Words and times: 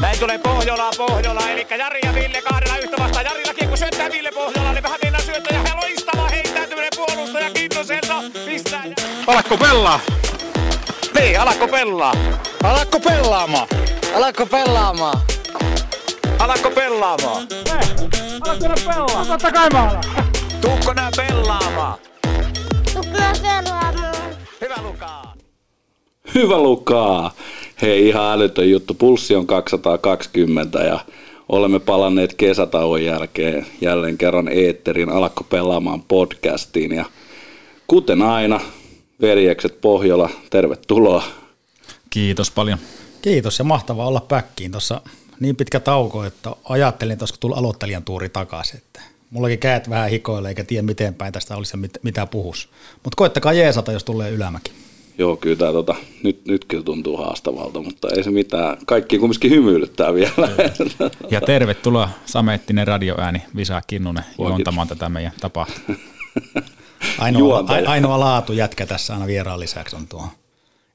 Näin 0.00 0.18
tulee 0.18 0.38
Pohjola, 0.38 0.90
Pohjola, 0.96 1.48
eli 1.50 1.66
Jari 1.78 2.00
ja 2.04 2.14
Ville 2.14 2.42
kahdella 2.42 2.78
yhtä 2.78 2.96
vastaan. 2.98 3.24
Jarilla 3.24 3.54
kiekko 3.54 3.76
syöttää 3.76 4.10
Ville 4.10 4.30
Pohjola, 4.32 4.72
niin 4.72 4.82
vähän 4.82 4.98
mennään 5.02 5.24
syöttää 5.24 5.62
ja 5.64 5.76
loistava 5.76 6.28
heittäytyminen 6.28 6.90
puolustaja 6.96 7.50
Kintoselta 7.50 8.14
pistää. 8.46 8.84
Alakko 9.26 9.56
pelaa? 9.56 10.00
Niin, 11.20 11.40
alakko 11.40 11.68
pelaa? 11.68 12.14
Alakko 12.64 13.00
pelaamaan? 13.00 13.68
Alatko 14.14 14.46
pelaamaan? 14.46 15.20
Alakko 16.38 16.70
pelaamaan? 16.70 17.46
Alakko 18.40 18.68
pelaa? 18.86 19.24
Totta 19.26 19.52
kai 19.52 19.68
mä 19.72 19.82
alan. 19.82 20.04
Tuukko 20.60 20.92
nää 20.92 21.10
pelaamaan? 21.16 21.98
Tukea 22.94 23.32
pelaamaan. 23.42 23.94
Hyvä 24.60 24.76
Lukaa. 24.82 25.34
Hyvä 26.34 26.58
Lukaa. 26.58 27.30
Hei, 27.82 28.08
ihan 28.08 28.32
älytön 28.32 28.70
juttu. 28.70 28.94
Pulssi 28.94 29.34
on 29.34 29.46
220 29.46 30.78
ja 30.78 31.00
olemme 31.48 31.80
palanneet 31.80 32.34
kesätauon 32.34 33.04
jälkeen 33.04 33.66
jälleen 33.80 34.18
kerran 34.18 34.48
Eetterin 34.48 35.08
Alakko 35.08 35.44
pelaamaan 35.44 36.02
podcastiin. 36.02 36.92
Ja 36.92 37.04
kuten 37.86 38.22
aina, 38.22 38.60
veljekset 39.20 39.80
Pohjola, 39.80 40.30
tervetuloa. 40.50 41.24
Kiitos 42.10 42.50
paljon. 42.50 42.78
Kiitos 43.22 43.58
ja 43.58 43.64
mahtavaa 43.64 44.08
olla 44.08 44.20
päkkiin. 44.20 44.70
Tuossa 44.70 45.00
niin 45.40 45.56
pitkä 45.56 45.80
tauko, 45.80 46.24
että 46.24 46.50
ajattelin, 46.64 47.12
että 47.12 47.22
olisiko 47.22 47.38
tullut 47.40 47.58
aloittelijan 47.58 48.04
tuuri 48.04 48.28
takaisin. 48.28 48.76
Että 48.76 49.00
mullakin 49.30 49.58
käät 49.58 49.90
vähän 49.90 50.10
hikoille 50.10 50.48
eikä 50.48 50.64
tiedä 50.64 50.82
miten 50.82 51.14
päin 51.14 51.32
tästä 51.32 51.56
olisi 51.56 51.74
ja 51.74 51.78
mit, 51.78 51.98
mitä 52.02 52.26
puhus. 52.26 52.68
Mutta 53.04 53.16
koettakaa 53.16 53.52
jeesata, 53.52 53.92
jos 53.92 54.04
tulee 54.04 54.30
ylämäki. 54.30 54.87
Joo, 55.18 55.36
kyllä 55.36 55.56
tämä 55.56 55.72
tota, 55.72 55.94
nyt, 56.22 56.46
nyt 56.46 56.64
kyllä 56.64 56.84
tuntuu 56.84 57.16
haastavalta, 57.16 57.82
mutta 57.82 58.08
ei 58.16 58.24
se 58.24 58.30
mitään. 58.30 58.76
Kaikki 58.86 59.18
kumminkin 59.18 59.50
hymyilyttää 59.50 60.14
vielä. 60.14 60.48
Ja 61.30 61.40
tervetuloa 61.40 62.10
Sameettinen 62.26 62.86
radioääni 62.86 63.42
Visa 63.56 63.82
Kinnunen 63.86 64.24
juontamaan 64.38 64.88
tätä 64.88 65.08
meidän 65.08 65.32
tapahtumaa. 65.40 66.00
Ainoa, 67.18 67.64
ainoa 67.86 68.20
laatu 68.20 68.52
jätkä 68.52 68.86
tässä 68.86 69.14
aina 69.14 69.26
vieraan 69.26 69.60
lisäksi 69.60 69.96
on 69.96 70.06
tuo 70.08 70.28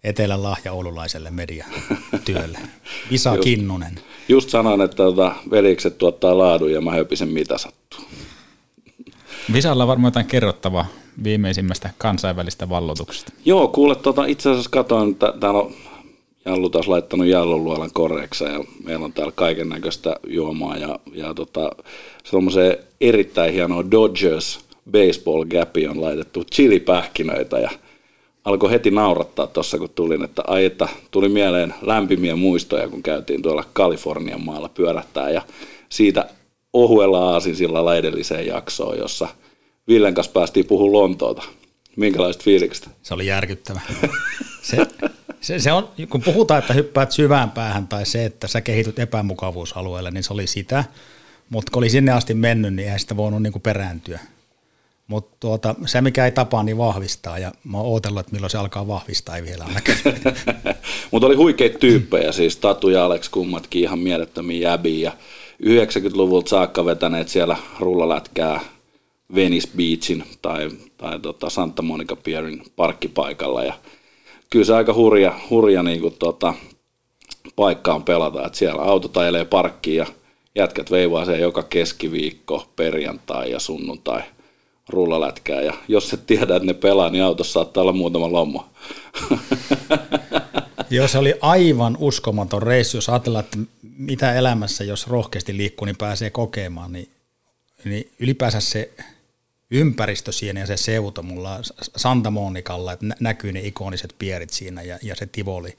Etelän 0.03 0.43
lahja 0.43 0.73
oululaiselle 0.73 1.31
mediatyölle. 1.31 2.59
Visa 3.11 3.29
Just. 3.29 3.43
Kinnunen. 3.43 3.99
Just 4.27 4.49
sanoin, 4.49 4.81
että 4.81 4.95
tota, 4.95 5.35
veljekset 5.51 5.97
tuottaa 5.97 6.37
laadun 6.37 6.71
ja 6.71 6.81
mä 6.81 6.91
höpisen 6.91 7.29
mitä 7.29 7.57
sattuu. 7.57 8.05
Visalla 9.53 9.83
on 9.83 9.87
varmaan 9.87 10.07
jotain 10.07 10.25
kerrottavaa 10.25 10.85
viimeisimmästä 11.23 11.89
kansainvälistä 11.97 12.69
vallotuksesta. 12.69 13.31
Joo, 13.45 13.67
kuule, 13.67 13.95
tota, 13.95 14.25
itse 14.25 14.49
asiassa 14.49 14.69
katoin, 14.69 15.11
että 15.11 15.33
täällä 15.39 15.59
on 15.59 15.73
Jallu 16.45 16.69
taas 16.69 16.87
laittanut 16.87 17.27
jallonluolan 17.27 17.89
korreksa 17.93 18.45
ja 18.45 18.63
meillä 18.83 19.05
on 19.05 19.13
täällä 19.13 19.31
kaiken 19.35 19.69
näköistä 19.69 20.15
juomaa 20.27 20.77
ja, 20.77 20.99
ja 21.13 21.33
tota, 21.33 21.71
semmoiseen 22.23 22.77
erittäin 23.01 23.53
hienoa 23.53 23.91
Dodgers 23.91 24.59
baseball 24.91 25.45
gapi 25.45 25.87
on 25.87 26.01
laitettu 26.01 26.43
chilipähkinöitä 26.43 27.59
ja 27.59 27.69
alkoi 28.45 28.71
heti 28.71 28.91
naurattaa 28.91 29.47
tuossa, 29.47 29.77
kun 29.77 29.89
tulin, 29.89 30.23
että 30.23 30.41
ai 30.47 30.65
että 30.65 30.87
tuli 31.11 31.29
mieleen 31.29 31.73
lämpimiä 31.81 32.35
muistoja, 32.35 32.89
kun 32.89 33.03
käytiin 33.03 33.41
tuolla 33.41 33.65
Kalifornian 33.73 34.45
maalla 34.45 34.69
pyörähtää 34.69 35.29
ja 35.29 35.41
siitä 35.89 36.29
ohuella 36.73 37.29
aasinsillalla 37.33 37.95
edelliseen 37.95 38.47
jaksoon, 38.47 38.97
jossa 38.97 39.27
Villen 39.87 40.13
kanssa 40.13 40.31
päästiin 40.31 40.65
puhumaan 40.65 41.01
Lontoota. 41.01 41.43
Minkälaiset 41.95 42.43
fiilikset? 42.43 42.89
Se 43.01 43.13
oli 43.13 43.27
järkyttävä. 43.27 43.81
Se, 44.61 44.77
se, 45.41 45.59
se 45.59 45.71
on, 45.71 45.89
kun 46.09 46.21
puhutaan, 46.21 46.59
että 46.59 46.73
hyppäät 46.73 47.11
syvään 47.11 47.51
päähän 47.51 47.87
tai 47.87 48.05
se, 48.05 48.25
että 48.25 48.47
sä 48.47 48.61
kehityt 48.61 48.99
epämukavuusalueelle, 48.99 50.11
niin 50.11 50.23
se 50.23 50.33
oli 50.33 50.47
sitä. 50.47 50.83
Mutta 51.49 51.71
kun 51.71 51.79
oli 51.79 51.89
sinne 51.89 52.11
asti 52.11 52.33
mennyt, 52.33 52.73
niin 52.73 52.85
eihän 52.85 52.99
sitä 52.99 53.17
voinut 53.17 53.43
niinku 53.43 53.59
perääntyä. 53.59 54.19
Mutta 55.07 55.37
tuota, 55.39 55.75
se, 55.85 56.01
mikä 56.01 56.25
ei 56.25 56.31
tapaa, 56.31 56.63
niin 56.63 56.77
vahvistaa. 56.77 57.39
Ja 57.39 57.51
mä 57.63 57.77
oon 57.77 57.87
ootellut, 57.87 58.19
että 58.19 58.31
milloin 58.31 58.51
se 58.51 58.57
alkaa 58.57 58.87
vahvistaa, 58.87 59.35
ei 59.35 59.43
vielä. 59.43 59.65
Mutta 61.11 61.27
oli 61.27 61.35
huikeita 61.35 61.79
tyyppejä, 61.79 62.31
siis 62.31 62.57
Tatu 62.57 62.89
ja 62.89 63.05
Alex 63.05 63.29
kummatkin 63.29 63.81
ihan 63.81 63.99
mielettömiä 63.99 64.69
jäbiä. 64.69 65.11
Ja 65.59 65.81
90-luvulta 65.83 66.49
saakka 66.49 66.85
vetäneet 66.85 67.29
siellä 67.29 67.57
rullalätkää 67.79 68.59
Venice 69.35 69.69
Beachin 69.77 70.23
tai, 70.41 70.69
tai 70.97 71.19
tota 71.19 71.49
Santa 71.49 71.81
Monica 71.81 72.15
Pierin 72.15 72.63
parkkipaikalla. 72.75 73.63
Ja 73.63 73.73
kyllä 74.49 74.65
se 74.65 74.75
aika 74.75 74.93
hurja, 74.93 75.39
hurja 75.49 75.83
niin 75.83 76.01
kuin 76.01 76.15
tota, 76.19 76.53
paikka 77.55 77.93
on 77.93 78.03
pelata, 78.03 78.45
että 78.45 78.57
siellä 78.57 78.81
autot 78.81 79.17
ajelee 79.17 79.45
parkkiin 79.45 79.97
ja 79.97 80.05
jätkät 80.55 80.91
veivaa 80.91 81.25
sen 81.25 81.39
joka 81.39 81.63
keskiviikko, 81.63 82.67
perjantai 82.75 83.51
ja 83.51 83.59
sunnuntai 83.59 84.21
rullalätkää. 84.89 85.61
Ja 85.61 85.73
jos 85.87 86.13
et 86.13 86.25
tiedä, 86.27 86.55
että 86.55 86.65
ne 86.65 86.73
pelaa, 86.73 87.09
niin 87.09 87.23
autossa 87.23 87.53
saattaa 87.53 87.81
olla 87.81 87.93
muutama 87.93 88.31
lommo. 88.31 88.65
Joo, 90.89 91.07
se 91.07 91.17
oli 91.17 91.33
aivan 91.41 91.97
uskomaton 91.99 92.63
reissu, 92.63 92.97
jos 92.97 93.09
ajatellaan, 93.09 93.45
että 93.45 93.57
mitä 93.97 94.33
elämässä, 94.33 94.83
jos 94.83 95.07
rohkeasti 95.07 95.57
liikkuu, 95.57 95.85
niin 95.85 95.97
pääsee 95.97 96.29
kokemaan, 96.29 96.93
niin, 96.93 97.09
niin 97.85 98.11
ylipäänsä 98.19 98.59
se 98.59 98.91
ympäristö 99.73 100.31
siinä 100.31 100.59
ja 100.59 100.65
se 100.65 100.77
seuto 100.77 101.23
mulla 101.23 101.59
Santa 101.95 102.31
Monicalla, 102.31 102.93
että 102.93 103.05
nä- 103.05 103.15
näkyy 103.19 103.51
ne 103.51 103.59
ikoniset 103.59 104.15
pierit 104.19 104.49
siinä 104.49 104.81
ja, 104.81 104.99
ja 105.01 105.15
se 105.15 105.25
Tivoli 105.25 105.77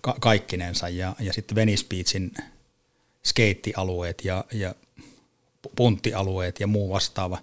ka- 0.00 0.16
kaikkinensa 0.20 0.88
ja, 0.88 1.16
ja 1.20 1.32
sitten 1.32 1.54
Venice 1.54 1.86
Beachin 1.88 2.34
skeittialueet 3.24 4.24
ja, 4.24 4.44
ja 4.52 4.74
pu- 5.66 5.72
punttialueet 5.76 6.60
ja 6.60 6.66
muu 6.66 6.90
vastaava 6.90 7.38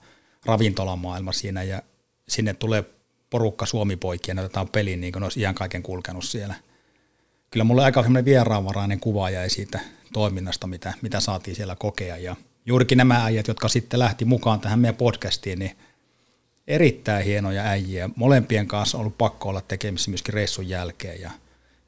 ravintolamaailma 0.45 1.31
siinä 1.31 1.63
ja 1.63 1.81
sinne 2.29 2.53
tulee 2.53 2.83
porukka 3.29 3.65
Suomi-poikia, 3.65 4.33
ne 4.33 4.41
otetaan 4.41 4.69
peliin 4.69 5.01
niin 5.01 5.13
kuin 5.13 5.21
ne 5.21 5.25
olisi 5.25 5.39
ihan 5.39 5.55
kaiken 5.55 5.83
kulkenut 5.83 6.23
siellä. 6.23 6.55
Kyllä 7.51 7.63
mulla 7.63 7.85
aika 7.85 8.01
semmoinen 8.01 8.25
vieraanvarainen 8.25 8.99
kuva 8.99 9.29
jäi 9.29 9.49
siitä 9.49 9.79
toiminnasta, 10.13 10.67
mitä, 10.67 10.93
mitä 11.01 11.19
saatiin 11.19 11.55
siellä 11.55 11.75
kokea 11.75 12.17
ja 12.17 12.35
juurikin 12.65 12.97
nämä 12.97 13.23
äijät, 13.23 13.47
jotka 13.47 13.67
sitten 13.67 13.99
lähti 13.99 14.25
mukaan 14.25 14.59
tähän 14.59 14.79
meidän 14.79 14.95
podcastiin, 14.95 15.59
niin 15.59 15.77
erittäin 16.67 17.25
hienoja 17.25 17.63
äijiä. 17.63 18.09
Molempien 18.15 18.67
kanssa 18.67 18.97
on 18.97 19.01
ollut 19.01 19.17
pakko 19.17 19.49
olla 19.49 19.61
tekemisissä 19.61 20.11
myöskin 20.11 20.33
reissun 20.33 20.69
jälkeen 20.69 21.21
ja, 21.21 21.31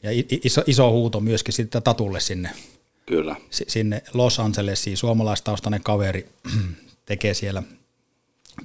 ja 0.03 0.09
iso, 0.43 0.61
iso 0.67 0.91
huuto 0.91 1.19
myöskin 1.19 1.53
sitten 1.53 1.83
Tatulle 1.83 2.19
sinne 2.19 2.49
Kyllä. 3.05 3.35
si- 3.49 3.65
sinne 3.67 4.03
Los 4.13 4.39
Angelesiin. 4.39 4.97
Suomalaistaustainen 4.97 5.83
kaveri 5.83 6.29
tekee 7.05 7.33
siellä 7.33 7.63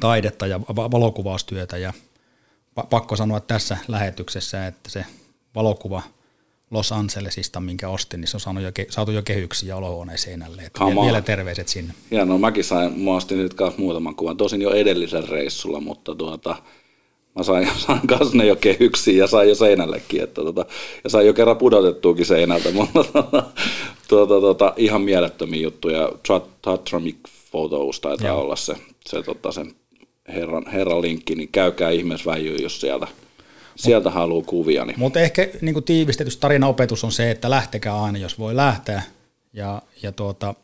taidetta 0.01 0.47
ja 0.47 0.61
va- 0.61 0.91
valokuvaustyötä 0.91 1.77
ja 1.79 1.93
pa- 2.81 2.87
pakko 2.91 3.17
sanoa 3.17 3.41
tässä 3.41 3.77
lähetyksessä, 3.89 4.67
että 4.67 4.91
se 4.91 5.05
valokuva 5.55 6.03
Los 6.75 6.93
Angelesista, 6.93 7.61
minkä 7.61 7.89
ostin, 7.89 8.21
niin 8.21 8.29
se 8.29 8.37
on 8.37 8.41
saanut 8.41 8.63
jo, 8.63 8.71
saatu 8.91 9.11
jo 9.13 9.23
kehyksiä 9.23 9.77
olohuoneen 9.77 10.19
seinälle. 10.19 10.63
Että 10.63 10.79
Come 10.79 10.91
vie- 10.91 10.99
on. 11.01 11.05
vielä 11.07 11.21
terveiset 11.21 11.69
sinne. 11.69 11.95
Hienoa, 12.11 12.39
mäkin 12.39 12.65
sain, 12.65 13.01
mä 13.01 13.11
ostin 13.11 13.39
nyt 13.39 13.55
kanssa 13.55 13.81
muutaman 13.81 14.15
kuvan, 14.15 14.37
tosin 14.37 14.63
jo 14.63 14.71
edellisen 14.71 15.29
reissulla, 15.29 15.81
mutta 15.81 16.15
tuota, 16.15 16.57
mä 17.37 17.43
sain, 17.43 17.69
sain 17.87 18.07
kanssa 18.07 18.37
ne 18.37 18.47
jo 18.47 18.57
kehyksiin 18.57 19.17
ja 19.17 19.27
sain 19.27 19.49
jo 19.49 19.55
seinällekin, 19.55 20.23
että 20.23 20.43
tota, 20.43 20.67
ja 21.05 21.11
sain 21.11 21.27
jo 21.27 21.35
kerran 21.35 21.57
pudotettuukin 21.57 22.27
seinältä, 22.27 22.71
mutta 22.79 23.05
tuota, 23.05 23.53
tuota, 24.09 24.41
tuota, 24.41 24.73
ihan 24.77 25.03
mielettömiä 25.03 25.61
juttuja. 25.61 26.13
Tatramic 26.63 27.17
Photos 27.51 28.01
taitaa 28.01 28.27
Joo. 28.27 28.41
olla 28.41 28.57
se, 28.57 28.75
se 29.07 29.23
tota, 29.23 29.53
sen 29.53 29.75
herran, 30.29 30.67
herran 30.73 31.03
linkki, 31.03 31.35
niin 31.35 31.49
käykää 31.53 31.91
ihmeessä 31.91 32.31
väijyyn, 32.31 32.63
jos 32.63 32.81
sieltä, 32.81 33.07
sieltä 33.77 34.11
haluaa 34.11 34.45
kuvia. 34.47 34.85
Niin. 34.85 34.99
Mutta 34.99 35.21
ehkä 35.21 35.49
niin 35.61 35.75
kuin 35.75 35.85
tiivistetysti 35.85 36.41
tarinaopetus 36.41 37.05
on 37.05 37.13
se, 37.13 37.31
että 37.31 37.51
lähtekää 37.51 38.03
aina, 38.03 38.19
jos 38.19 38.39
voi 38.39 38.57
lähteä. 38.57 39.03
Ja, 39.53 39.83
ja 40.03 40.13
tuota, 40.13 40.55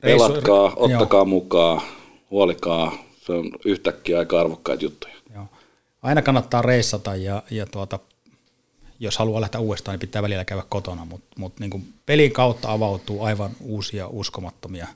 Pelatkaa, 0.00 0.68
reissu- 0.68 0.74
ottakaa 0.76 1.24
mukaan, 1.24 1.82
huolikaa, 2.30 2.92
se 3.26 3.32
on 3.32 3.50
yhtäkkiä 3.64 4.18
aika 4.18 4.40
arvokkaita 4.40 4.84
juttuja. 4.84 5.14
Joo. 5.34 5.46
Aina 6.02 6.22
kannattaa 6.22 6.62
reissata 6.62 7.16
ja, 7.16 7.42
ja 7.50 7.66
tuota, 7.66 7.98
jos 9.00 9.18
haluaa 9.18 9.40
lähteä 9.40 9.60
uudestaan, 9.60 9.92
niin 9.92 10.00
pitää 10.00 10.22
välillä 10.22 10.44
käydä 10.44 10.62
kotona, 10.68 11.04
mutta 11.04 11.28
mut 11.38 11.60
niin 11.60 11.94
pelin 12.06 12.32
kautta 12.32 12.72
avautuu 12.72 13.22
aivan 13.22 13.50
uusia 13.60 14.08
uskomattomia 14.08 14.86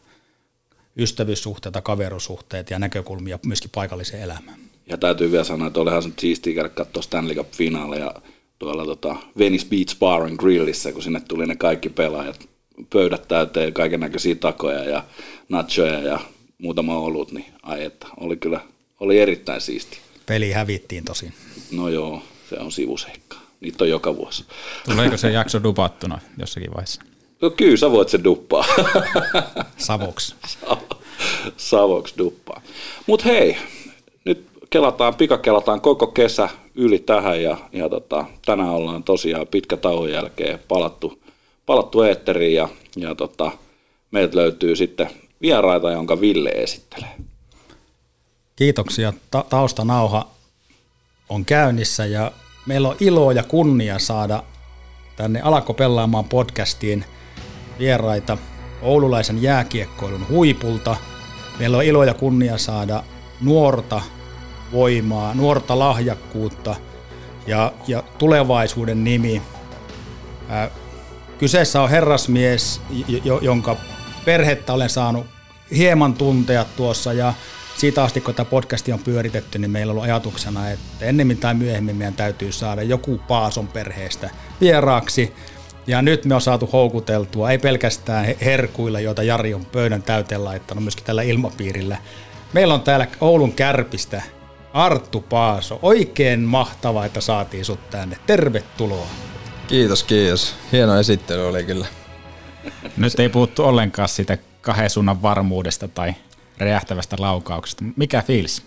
ystävyyssuhteita, 0.96 1.80
kaverusuhteita 1.80 2.72
ja 2.72 2.78
näkökulmia 2.78 3.38
myöskin 3.46 3.70
paikalliseen 3.74 4.22
elämään. 4.22 4.58
Ja 4.86 4.98
täytyy 4.98 5.32
vielä 5.32 5.44
sanoa, 5.44 5.66
että 5.66 5.80
olihan 5.80 6.02
se 6.02 6.08
nyt 6.08 6.18
siistiä 6.18 6.54
käydä 6.54 6.68
katsoa 6.68 7.02
Stanley 7.02 7.34
Cup-finaaleja 7.34 8.14
tuolla 8.58 8.84
tota 8.84 9.16
Venice 9.38 9.66
Beach 9.70 9.98
Bar 9.98 10.22
and 10.22 10.36
Grillissä, 10.36 10.92
kun 10.92 11.02
sinne 11.02 11.20
tuli 11.28 11.46
ne 11.46 11.56
kaikki 11.56 11.88
pelaajat, 11.88 12.48
pöydät 12.90 13.28
täyteen 13.28 13.72
kaiken 13.72 14.00
näköisiä 14.00 14.34
takoja 14.34 14.84
ja 14.84 15.04
nachoja 15.48 15.98
ja 15.98 16.20
muutama 16.58 16.98
olut, 16.98 17.32
niin 17.32 17.46
ai 17.62 17.84
että, 17.84 18.06
oli 18.20 18.36
kyllä, 18.36 18.60
oli 19.00 19.18
erittäin 19.18 19.60
siisti. 19.60 19.98
Peli 20.26 20.52
hävittiin 20.52 21.04
tosin. 21.04 21.32
No 21.70 21.88
joo, 21.88 22.22
se 22.50 22.56
on 22.58 22.72
sivuseikka. 22.72 23.36
Niitä 23.60 23.84
on 23.84 23.90
joka 23.90 24.16
vuosi. 24.16 24.44
Tuleeko 24.84 25.16
se 25.16 25.30
jakso 25.30 25.62
dupattuna 25.62 26.18
jossakin 26.38 26.70
vaiheessa? 26.74 27.02
No 27.40 27.50
kyllä 27.50 27.76
sä 27.76 27.90
voit 27.90 28.08
sen 28.08 28.24
duppaa. 28.24 28.64
Savoksi. 29.76 30.34
Savoks 31.56 32.14
duppaa. 32.18 32.62
Mut 33.06 33.24
hei, 33.24 33.56
kelataan, 34.72 35.14
pikakelataan 35.14 35.80
koko 35.80 36.06
kesä 36.06 36.48
yli 36.74 36.98
tähän 36.98 37.42
ja, 37.42 37.56
ja 37.72 37.88
tota, 37.88 38.24
tänään 38.46 38.70
ollaan 38.70 39.02
tosiaan 39.02 39.46
pitkä 39.46 39.76
tauon 39.76 40.10
jälkeen 40.10 40.58
palattu, 40.68 41.22
palattu 41.66 42.02
eetteriin 42.02 42.54
ja, 42.54 42.68
ja 42.96 43.14
tota, 43.14 43.52
meiltä 44.10 44.36
löytyy 44.36 44.76
sitten 44.76 45.10
vieraita, 45.42 45.90
jonka 45.90 46.20
Ville 46.20 46.48
esittelee. 46.48 47.08
Kiitoksia. 48.56 49.12
Ta- 49.30 49.44
taustanauha 49.48 50.26
on 51.28 51.44
käynnissä 51.44 52.06
ja 52.06 52.32
meillä 52.66 52.88
on 52.88 52.96
ilo 53.00 53.30
ja 53.30 53.42
kunnia 53.42 53.98
saada 53.98 54.42
tänne 55.16 55.40
Alakko 55.40 55.74
pelaamaan 55.74 56.24
podcastiin 56.24 57.04
vieraita 57.78 58.38
oululaisen 58.82 59.42
jääkiekkoilun 59.42 60.28
huipulta. 60.28 60.96
Meillä 61.58 61.76
on 61.76 61.84
ilo 61.84 62.04
ja 62.04 62.14
kunnia 62.14 62.58
saada 62.58 63.04
nuorta 63.40 64.02
voimaa, 64.72 65.34
nuorta 65.34 65.78
lahjakkuutta 65.78 66.76
ja, 67.46 67.72
ja 67.88 68.02
tulevaisuuden 68.18 69.04
nimi. 69.04 69.42
Ää, 70.48 70.70
kyseessä 71.38 71.82
on 71.82 71.90
herrasmies, 71.90 72.80
jo- 73.24 73.40
jonka 73.42 73.76
perhettä 74.24 74.72
olen 74.72 74.90
saanut 74.90 75.26
hieman 75.76 76.14
tuntea 76.14 76.64
tuossa 76.76 77.12
ja 77.12 77.34
siitä 77.76 78.02
asti, 78.02 78.20
kun 78.20 78.34
tämä 78.34 78.50
podcasti 78.50 78.92
on 78.92 78.98
pyöritetty, 79.00 79.58
niin 79.58 79.70
meillä 79.70 79.90
on 79.90 79.94
ollut 79.94 80.04
ajatuksena, 80.04 80.70
että 80.70 81.04
ennemmin 81.04 81.38
tai 81.38 81.54
myöhemmin 81.54 81.96
meidän 81.96 82.14
täytyy 82.14 82.52
saada 82.52 82.82
joku 82.82 83.20
Paason 83.28 83.68
perheestä 83.68 84.30
vieraaksi. 84.60 85.32
Ja 85.86 86.02
nyt 86.02 86.24
me 86.24 86.34
on 86.34 86.40
saatu 86.40 86.68
houkuteltua, 86.72 87.50
ei 87.50 87.58
pelkästään 87.58 88.24
he- 88.24 88.36
herkuilla, 88.40 89.00
joita 89.00 89.22
Jari 89.22 89.54
on 89.54 89.64
pöydän 89.64 90.02
täyteen 90.02 90.44
laittanut, 90.44 90.84
myöskin 90.84 91.04
tällä 91.04 91.22
ilmapiirillä. 91.22 91.96
Meillä 92.52 92.74
on 92.74 92.80
täällä 92.80 93.06
Oulun 93.20 93.52
kärpistä 93.52 94.22
Arttu 94.72 95.20
Paaso. 95.20 95.78
Oikein 95.82 96.40
mahtavaa, 96.40 97.04
että 97.06 97.20
saatiin 97.20 97.64
sut 97.64 97.90
tänne. 97.90 98.16
Tervetuloa. 98.26 99.06
Kiitos, 99.68 100.02
kiitos. 100.02 100.54
Hieno 100.72 100.98
esittely 100.98 101.48
oli 101.48 101.64
kyllä. 101.64 101.86
Nyt 102.96 103.20
ei 103.20 103.28
puhuttu 103.28 103.64
ollenkaan 103.64 104.08
siitä 104.08 104.38
kahden 104.60 104.90
suunnan 104.90 105.22
varmuudesta 105.22 105.88
tai 105.88 106.14
räjähtävästä 106.58 107.16
laukauksesta. 107.18 107.84
Mikä 107.96 108.22
fiilis? 108.26 108.62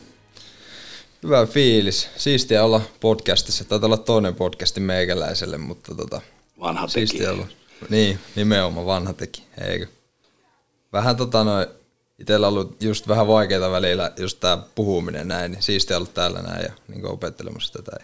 Hyvä 1.23 1.45
fiilis. 1.45 2.09
Siistiä 2.17 2.63
olla 2.63 2.81
podcastissa. 2.99 3.63
Taitaa 3.63 3.87
olla 3.87 3.97
toinen 3.97 4.35
podcasti 4.35 4.79
meikäläiselle, 4.79 5.57
mutta 5.57 5.95
tota, 5.95 6.21
Vanha 6.59 6.87
siistiä 6.87 7.19
tekijä. 7.19 7.33
olla. 7.33 7.47
Niin, 7.89 8.19
nimenomaan 8.35 8.85
vanha 8.85 9.13
teki, 9.13 9.43
eikö? 9.67 9.87
Vähän 10.93 11.15
tota 11.15 11.43
noin, 11.43 11.67
itsellä 12.19 12.47
on 12.47 12.53
ollut 12.53 12.83
just 12.83 13.07
vähän 13.07 13.27
vaikeita 13.27 13.71
välillä 13.71 14.11
just 14.17 14.39
tää 14.39 14.57
puhuminen 14.75 15.27
näin, 15.27 15.51
niin 15.51 15.63
siistiä 15.63 15.97
ollut 15.97 16.13
täällä 16.13 16.41
näin 16.41 16.63
ja 16.63 16.71
niin 16.87 17.05
opettelemassa 17.05 17.73
tätä. 17.73 17.97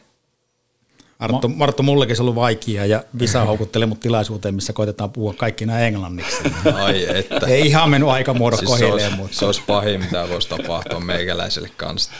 Arttu, 1.20 1.48
Marttu, 1.48 1.84
mullekin 1.84 2.16
se 2.16 2.22
ollut 2.22 2.36
vaikea 2.36 2.86
ja 2.86 3.04
Visa 3.20 3.46
houkutteli 3.46 3.86
mut 3.86 4.00
tilaisuuteen, 4.00 4.56
missä 4.56 4.74
koitetaan 4.74 5.10
puhua 5.12 5.34
kaikki 5.38 5.66
nämä 5.66 5.80
englanniksi. 5.80 6.38
Ai 6.74 7.18
että. 7.18 7.48
Ei 7.48 7.68
ihan 7.68 7.90
mennyt 7.90 8.10
aikamuodot 8.10 8.60
siis 8.60 8.72
se, 8.72 8.78
kohilleen, 8.78 9.08
olisi, 9.08 9.22
mutta 9.22 9.38
se 9.38 9.46
olisi 9.46 9.62
pahin, 9.68 10.00
mitä 10.02 10.28
voisi 10.30 10.50
tapahtua 10.50 11.00
meikäläiselle 11.00 11.70
kanssa. 11.78 12.12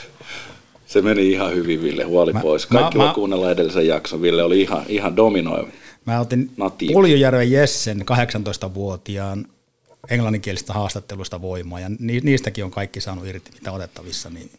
Se 0.86 1.02
meni 1.02 1.30
ihan 1.30 1.54
hyvin, 1.54 1.82
Ville, 1.82 2.02
huoli 2.04 2.32
Mä- 2.32 2.40
pois. 2.40 2.70
mä- 2.70 2.78
Kaikki 2.80 2.98
mä- 2.98 3.04
voi 3.04 3.14
kuunnella 3.14 3.50
edellisen 3.50 3.86
jakson. 3.86 4.22
Ville 4.22 4.42
oli 4.42 4.60
ihan, 4.60 4.84
ihan 4.88 5.16
dominoiva. 5.16 5.68
mä 6.04 6.20
otin 6.20 6.50
Natiivi. 6.56 6.92
Puljujärven 6.92 7.50
Jessen 7.52 8.04
18-vuotiaan 8.06 9.46
englanninkielistä 10.10 10.72
haastattelusta 10.72 11.42
voimaa 11.42 11.80
ja 11.80 11.88
ni- 11.98 12.20
niistäkin 12.20 12.64
on 12.64 12.70
kaikki 12.70 13.00
saanut 13.00 13.26
irti, 13.26 13.50
mitä 13.54 13.72
otettavissa, 13.72 14.30
niin 14.30 14.50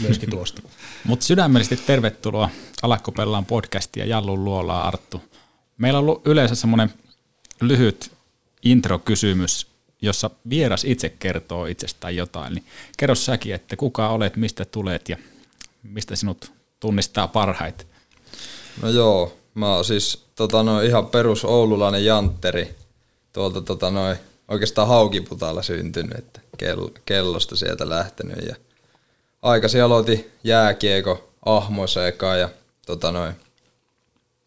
myöskin 0.00 0.30
tuosta. 0.30 0.62
Mutta 1.04 1.26
sydämellisesti 1.26 1.86
tervetuloa 1.86 2.50
Alakko 2.82 3.12
Pellaan 3.12 3.46
podcastia 3.46 4.04
Jallun 4.04 4.44
luolaa 4.44 4.88
Arttu. 4.88 5.22
Meillä 5.78 5.98
on 5.98 6.04
ollut 6.04 6.26
yleensä 6.26 6.54
semmoinen 6.54 6.90
lyhyt 7.60 8.12
introkysymys, 8.62 9.66
jossa 10.02 10.30
vieras 10.50 10.84
itse 10.84 11.08
kertoo 11.08 11.66
itsestään 11.66 12.16
jotain. 12.16 12.54
Niin 12.54 12.64
kerro 12.96 13.14
säkin, 13.14 13.54
että 13.54 13.76
kuka 13.76 14.08
olet, 14.08 14.36
mistä 14.36 14.64
tulet 14.64 15.08
ja 15.08 15.16
mistä 15.82 16.16
sinut 16.16 16.52
tunnistaa 16.80 17.28
parhaiten. 17.28 17.86
No 18.82 18.88
joo, 18.88 19.36
mä 19.54 19.74
oon 19.74 19.84
siis 19.84 20.24
tota 20.34 20.62
noin, 20.62 20.86
ihan 20.86 21.06
perus 21.06 21.44
oululainen 21.44 22.04
jantteri. 22.04 22.74
Tuolta 23.32 23.60
tota 23.60 23.90
noin, 23.90 24.16
oikeastaan 24.50 24.88
Haukiputalla 24.88 25.62
syntynyt, 25.62 26.18
että 26.18 26.40
kell, 26.58 26.88
kellosta 27.04 27.56
sieltä 27.56 27.88
lähtenyt. 27.88 28.46
Ja 28.46 28.56
aikaisin 29.42 29.82
aloitin 29.82 30.30
jääkieko 30.44 31.30
Ahmoissa 31.44 32.06
eka 32.06 32.36
ja 32.36 32.48
tota 32.86 33.12
noin, 33.12 33.34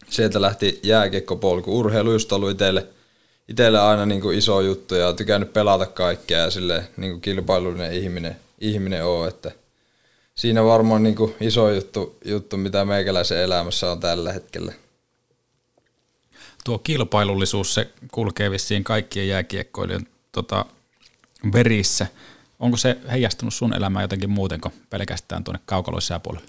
sieltä 0.10 0.42
lähti 0.42 0.80
jääkiekkopolku. 0.84 1.80
Urheilu 1.80 2.12
just 2.12 2.32
ollut 2.32 2.52
itelle, 2.52 2.88
itelle 3.48 3.80
aina 3.80 4.06
niin 4.06 4.22
kuin 4.22 4.38
iso 4.38 4.62
juttu 4.62 4.96
ja 4.96 5.14
tykännyt 5.14 5.54
pelata 5.54 5.86
kaikkea 5.86 6.40
ja 6.40 6.52
sille 6.52 6.84
niin 6.98 7.12
kuin 7.12 7.22
kilpailullinen 7.22 7.94
ihminen, 7.94 8.36
ihminen 8.60 9.06
on, 9.06 9.28
että 9.28 9.52
siinä 10.36 10.64
varmaan 10.64 11.04
niin 11.04 11.16
kuin 11.16 11.36
iso 11.42 11.70
juttu, 11.70 12.18
juttu, 12.26 12.58
mitä 12.58 12.86
meikäläisen 12.86 13.38
elämässä 13.38 13.92
on 13.92 14.00
tällä 14.00 14.34
hetkellä. 14.34 14.74
Tuo 16.66 16.80
kilpailullisuus, 16.80 17.74
se 17.74 17.90
kulkee 18.12 18.52
vissiin 18.52 18.84
kaikkien 18.84 19.28
jääkiekkoilijoiden 19.28 20.08
tota, 20.32 20.66
verissä. 21.54 22.08
Onko 22.60 22.78
se 22.78 22.98
heijastunut 23.12 23.54
sun 23.54 23.74
elämään 23.74 24.04
jotenkin 24.04 24.30
muuten 24.30 24.62
kuin 24.62 24.74
pelkästään 24.90 25.44
tuonne 25.44 25.60
kaukaloisäpuolelle? 25.66 26.48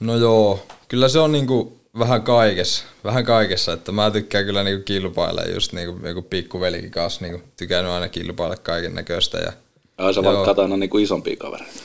No 0.00 0.16
joo, 0.16 0.66
kyllä 0.88 1.08
se 1.08 1.18
on 1.18 1.32
niinku 1.32 1.80
vähän 1.98 2.22
kaikessa, 2.22 2.84
vähän 3.04 3.24
kaikessa, 3.24 3.72
että 3.72 3.92
mä 3.92 4.10
tykkään 4.10 4.44
kyllä 4.44 4.64
niinku 4.64 4.84
kilpailla 4.84 5.42
just 5.42 5.72
niinku 5.72 6.06
joku 6.06 6.22
pikkuvelikin 6.22 6.90
kanssa 6.90 7.20
niinku 7.24 7.42
tykännyt 7.56 7.92
aina 7.92 8.08
kilpailla 8.08 8.56
kaiken 8.56 8.94
näköistä 8.94 9.38
ja 9.38 9.52
Ai 10.00 10.14
sä 10.14 10.20
Joo. 10.20 10.32
vaan 10.32 10.44
katsoa 10.44 10.68
niin 10.68 10.90
kuin 10.90 11.04
isompia 11.04 11.36
kavereita. 11.36 11.80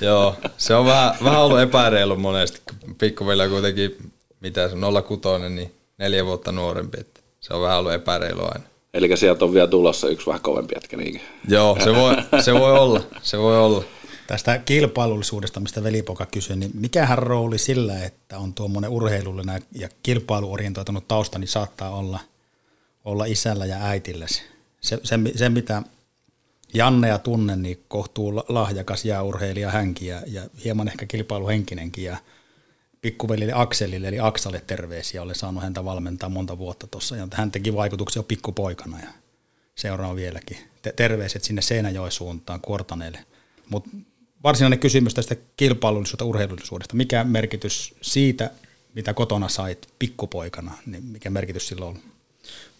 joo, 0.00 0.36
se 0.56 0.74
on 0.74 0.86
vähän, 0.86 1.14
vähän 1.24 1.40
ollut 1.40 1.60
epäreilu 1.60 2.16
monesti, 2.16 2.60
kun 2.68 2.94
pikkuveli 2.94 3.42
on 3.42 3.50
kuitenkin, 3.50 4.11
mitä 4.42 4.68
se 4.68 4.74
on 4.74 5.04
06, 5.04 5.48
niin 5.48 5.74
neljä 5.98 6.26
vuotta 6.26 6.52
nuorempi, 6.52 7.00
että 7.00 7.20
se 7.40 7.54
on 7.54 7.62
vähän 7.62 7.78
ollut 7.78 7.92
epäreilu 7.92 8.40
aina. 8.44 8.64
Eli 8.94 9.16
sieltä 9.16 9.44
on 9.44 9.54
vielä 9.54 9.66
tulossa 9.66 10.08
yksi 10.08 10.26
vähän 10.26 10.40
kovempi 10.40 10.74
jätkä. 10.76 10.96
Niin. 10.96 11.20
Joo, 11.48 11.78
se 11.84 11.94
voi, 11.94 12.16
se 12.40 12.54
voi 12.54 12.78
olla, 12.78 13.00
se 13.22 13.38
voi 13.38 13.58
olla. 13.58 13.84
Tästä 14.26 14.58
kilpailullisuudesta, 14.58 15.60
mistä 15.60 15.82
velipoka 15.82 16.26
kysyi, 16.26 16.56
niin 16.56 16.70
mikähän 16.74 17.18
rooli 17.18 17.58
sillä, 17.58 18.04
että 18.04 18.38
on 18.38 18.54
tuommoinen 18.54 18.90
urheilullinen 18.90 19.62
ja 19.72 19.88
kilpailuorientoitunut 20.02 21.08
tausta, 21.08 21.38
niin 21.38 21.48
saattaa 21.48 21.90
olla, 21.90 22.20
olla 23.04 23.24
isällä 23.24 23.66
ja 23.66 23.76
äitillä 23.80 24.26
se, 24.82 25.00
se, 25.02 25.18
se, 25.34 25.48
mitä 25.48 25.82
Janne 26.74 27.08
ja 27.08 27.18
tunne, 27.18 27.56
niin 27.56 27.84
kohtuu 27.88 28.36
la- 28.36 28.44
lahjakas 28.48 29.04
jääurheilija 29.04 29.70
hänkin 29.70 30.08
ja, 30.08 30.22
ja 30.26 30.42
hieman 30.64 30.88
ehkä 30.88 31.06
kilpailuhenkinenkin 31.06 32.04
ja 32.04 32.16
pikkuvelille 33.02 33.52
Akselille 33.54 34.08
eli 34.08 34.20
Aksalle 34.20 34.62
terveisiä, 34.66 35.22
olen 35.22 35.34
saanut 35.34 35.62
häntä 35.62 35.84
valmentaa 35.84 36.28
monta 36.28 36.58
vuotta 36.58 36.86
tuossa 36.86 37.16
ja 37.16 37.28
hän 37.32 37.50
teki 37.50 37.74
vaikutuksia 37.74 38.20
jo 38.20 38.24
pikkupoikana 38.24 39.00
ja 39.00 39.08
seuraan 39.74 40.16
vieläkin. 40.16 40.56
Te- 40.82 40.92
terveiset 40.96 41.44
sinne 41.44 41.62
Seinäjoen 41.62 42.12
suuntaan 42.12 42.60
Kuortaneelle. 42.60 43.24
Mutta 43.68 43.90
varsinainen 44.42 44.78
kysymys 44.78 45.14
tästä 45.14 45.36
kilpailullisuudesta, 45.56 46.24
urheilullisuudesta. 46.24 46.96
Mikä 46.96 47.24
merkitys 47.24 47.94
siitä, 48.02 48.50
mitä 48.94 49.14
kotona 49.14 49.48
sait 49.48 49.88
pikkupoikana, 49.98 50.72
niin 50.86 51.04
mikä 51.04 51.30
merkitys 51.30 51.68
sillä 51.68 51.86
on? 51.86 51.98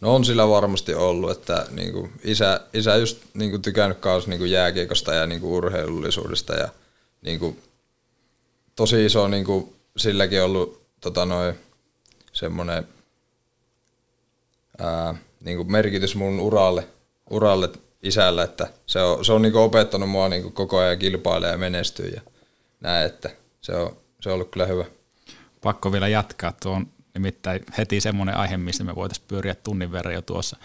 No 0.00 0.14
on 0.14 0.24
sillä 0.24 0.48
varmasti 0.48 0.94
ollut, 0.94 1.30
että 1.30 1.66
niinku 1.70 2.10
isä, 2.24 2.60
isä 2.74 2.96
just 2.96 3.18
niinku 3.34 3.58
tykännyt 3.58 3.98
kanssa 3.98 4.30
niinku 4.30 4.44
jääkiekosta 4.44 5.14
ja 5.14 5.26
niinku 5.26 5.56
urheilullisuudesta 5.56 6.54
ja 6.54 6.68
niinku 7.22 7.56
tosi 8.76 9.04
iso 9.04 9.28
niinku 9.28 9.74
silläkin 9.96 10.42
ollut 10.42 10.82
tota 11.00 11.26
noin 11.26 11.54
semmoinen 12.32 12.88
ää, 14.78 15.14
niinku 15.40 15.64
merkitys 15.64 16.14
mun 16.14 16.40
uralle, 16.40 16.88
uralle 17.30 17.68
isällä, 18.02 18.42
että 18.42 18.68
se 18.86 19.00
on, 19.00 19.24
se 19.24 19.32
on 19.32 19.42
niinku 19.42 19.58
opettanut 19.58 20.10
mua 20.10 20.28
niinku 20.28 20.50
koko 20.50 20.78
ajan 20.78 20.98
kilpailemaan 20.98 21.54
ja 21.54 21.58
menestyä 21.58 22.06
ja 22.06 22.20
näin, 22.80 23.06
että 23.06 23.30
se 23.60 23.72
on, 23.76 23.96
se 24.20 24.28
on 24.28 24.34
ollut 24.34 24.50
kyllä 24.50 24.66
hyvä. 24.66 24.84
Pakko 25.62 25.92
vielä 25.92 26.08
jatkaa. 26.08 26.52
Tuo 26.62 26.72
on 26.72 26.86
nimittäin 27.14 27.60
heti 27.78 28.00
semmoinen 28.00 28.36
aihe, 28.36 28.56
mistä 28.56 28.84
me 28.84 28.94
voitaisiin 28.94 29.28
pyöriä 29.28 29.54
tunnin 29.54 29.92
verran 29.92 30.14
jo 30.14 30.22
tuossa. 30.22 30.56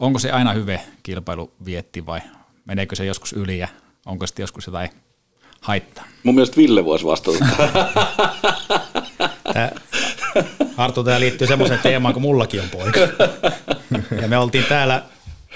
Onko 0.00 0.18
se 0.18 0.30
aina 0.30 0.52
hyvä 0.52 0.78
kilpailu 1.02 1.52
vietti 1.64 2.06
vai 2.06 2.20
meneekö 2.64 2.96
se 2.96 3.04
joskus 3.04 3.32
yli 3.32 3.58
ja 3.58 3.68
onko 4.06 4.26
sitten 4.26 4.42
joskus 4.42 4.66
jotain 4.66 4.90
haittaa? 5.66 6.04
Mun 6.22 6.34
mielestä 6.34 6.56
Ville 6.56 6.84
voisi 6.84 7.04
vastata. 7.04 7.38
Tää, 9.52 9.74
Arttu, 10.76 11.04
tämä 11.04 11.20
liittyy 11.20 11.46
semmoiseen 11.46 11.80
teemaan, 11.82 12.14
kun 12.14 12.22
mullakin 12.22 12.60
on 12.60 12.68
poika. 12.68 13.00
Ja 14.22 14.28
me 14.28 14.38
oltiin 14.38 14.64
täällä 14.64 15.02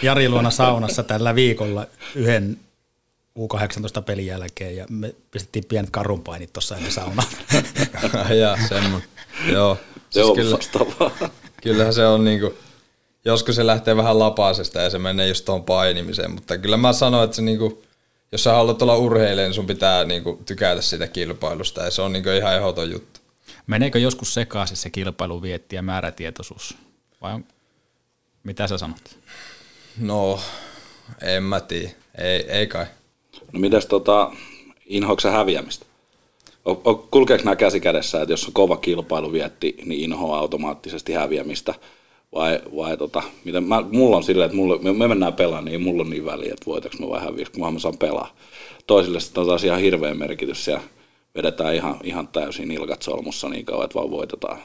Jari 0.02 0.28
Luona 0.28 0.50
saunassa 0.50 1.02
tällä 1.02 1.34
viikolla 1.34 1.86
yhden 2.14 2.58
U18 3.38 4.02
pelin 4.06 4.26
jälkeen 4.26 4.76
ja 4.76 4.86
me 4.88 5.14
pistettiin 5.30 5.64
pienet 5.64 5.90
karunpainit 5.90 6.52
tuossa 6.52 6.76
ennen 6.76 6.92
saunaa. 6.92 7.24
ja 8.42 8.58
semmoinen. 8.68 9.08
Joo. 9.52 9.78
Se 10.10 10.24
on 10.24 10.36
kyllä, 10.36 10.56
vastaavaa. 10.56 11.30
kyllähän 11.62 11.94
se 11.94 12.06
on 12.06 12.24
niinku, 12.24 12.54
joskus 13.24 13.56
se 13.56 13.66
lähtee 13.66 13.96
vähän 13.96 14.18
lapasesta 14.18 14.80
ja 14.80 14.90
se 14.90 14.98
menee 14.98 15.28
just 15.28 15.44
tuohon 15.44 15.64
painimiseen, 15.64 16.30
mutta 16.30 16.58
kyllä 16.58 16.76
mä 16.76 16.92
sanoin, 16.92 17.24
että 17.24 17.36
se 17.36 17.42
niinku, 17.42 17.82
jos 18.32 18.44
sä 18.44 18.52
haluat 18.52 18.82
olla 18.82 18.96
urheilija, 18.96 19.46
niin 19.46 19.54
sun 19.54 19.66
pitää 19.66 20.04
niinku 20.04 20.42
tykätä 20.46 20.82
sitä 20.82 21.06
kilpailusta 21.08 21.82
ja 21.84 21.90
se 21.90 22.02
on 22.02 22.12
niinku 22.12 22.30
ihan 22.30 22.54
ehdoton 22.54 22.90
juttu. 22.90 23.20
Meneekö 23.66 23.98
joskus 23.98 24.34
sekaisin 24.34 24.76
se 24.76 24.90
kilpailu 24.90 25.42
vietti 25.42 25.76
ja 25.76 25.82
määrätietoisuus? 25.82 26.76
Vai 27.22 27.34
on, 27.34 27.44
mitä 28.42 28.66
sä 28.66 28.78
sanot? 28.78 29.18
No, 29.98 30.40
en 31.22 31.42
mä 31.42 31.60
tiedä. 31.60 31.90
Ei, 32.18 32.50
ei 32.50 32.66
kai. 32.66 32.86
No 33.52 33.60
mitäs 33.60 33.86
tota, 33.86 34.32
inhoako 34.86 35.20
sä 35.20 35.30
häviämistä? 35.30 35.86
O- 36.64 36.90
o- 36.90 37.08
Kulkeeko 37.10 37.44
nämä 37.44 37.56
käsi 37.56 37.80
kädessä, 37.80 38.22
että 38.22 38.32
jos 38.32 38.46
on 38.46 38.52
kova 38.52 38.76
kilpailu 38.76 39.32
vietti, 39.32 39.76
niin 39.84 40.00
inhoa 40.00 40.38
automaattisesti 40.38 41.12
häviämistä? 41.12 41.74
Vai, 42.34 42.60
vai 42.76 42.96
tota, 42.96 43.22
miten, 43.44 43.64
mä, 43.64 43.82
mulla 43.92 44.16
on 44.16 44.24
silleen, 44.24 44.46
että 44.46 44.56
mulla, 44.56 44.78
me, 44.78 44.92
me 44.92 45.08
mennään 45.08 45.32
pelaamaan, 45.32 45.64
niin 45.64 45.72
ei 45.72 45.78
mulla 45.78 46.02
on 46.02 46.10
niin 46.10 46.24
väliä, 46.24 46.52
että 46.52 46.66
voitaks 46.66 46.98
mä 46.98 47.08
vai 47.08 47.24
häviäks, 47.24 47.50
kunhan 47.50 47.72
mä 47.72 47.78
saan 47.78 47.98
pelaa. 47.98 48.36
Toisille 48.86 49.20
sitten 49.20 49.40
on 49.40 49.46
taas 49.46 49.64
ihan 49.64 49.80
hirveä 49.80 50.14
merkitys 50.14 50.68
ja 50.68 50.80
vedetään 51.34 51.74
ihan, 51.74 52.00
ihan 52.02 52.28
täysin 52.28 52.68
nilkat 52.68 53.02
solmussa 53.02 53.48
niin 53.48 53.64
kauan, 53.64 53.84
että 53.84 53.94
vaan 53.94 54.10
voitetaan. 54.10 54.58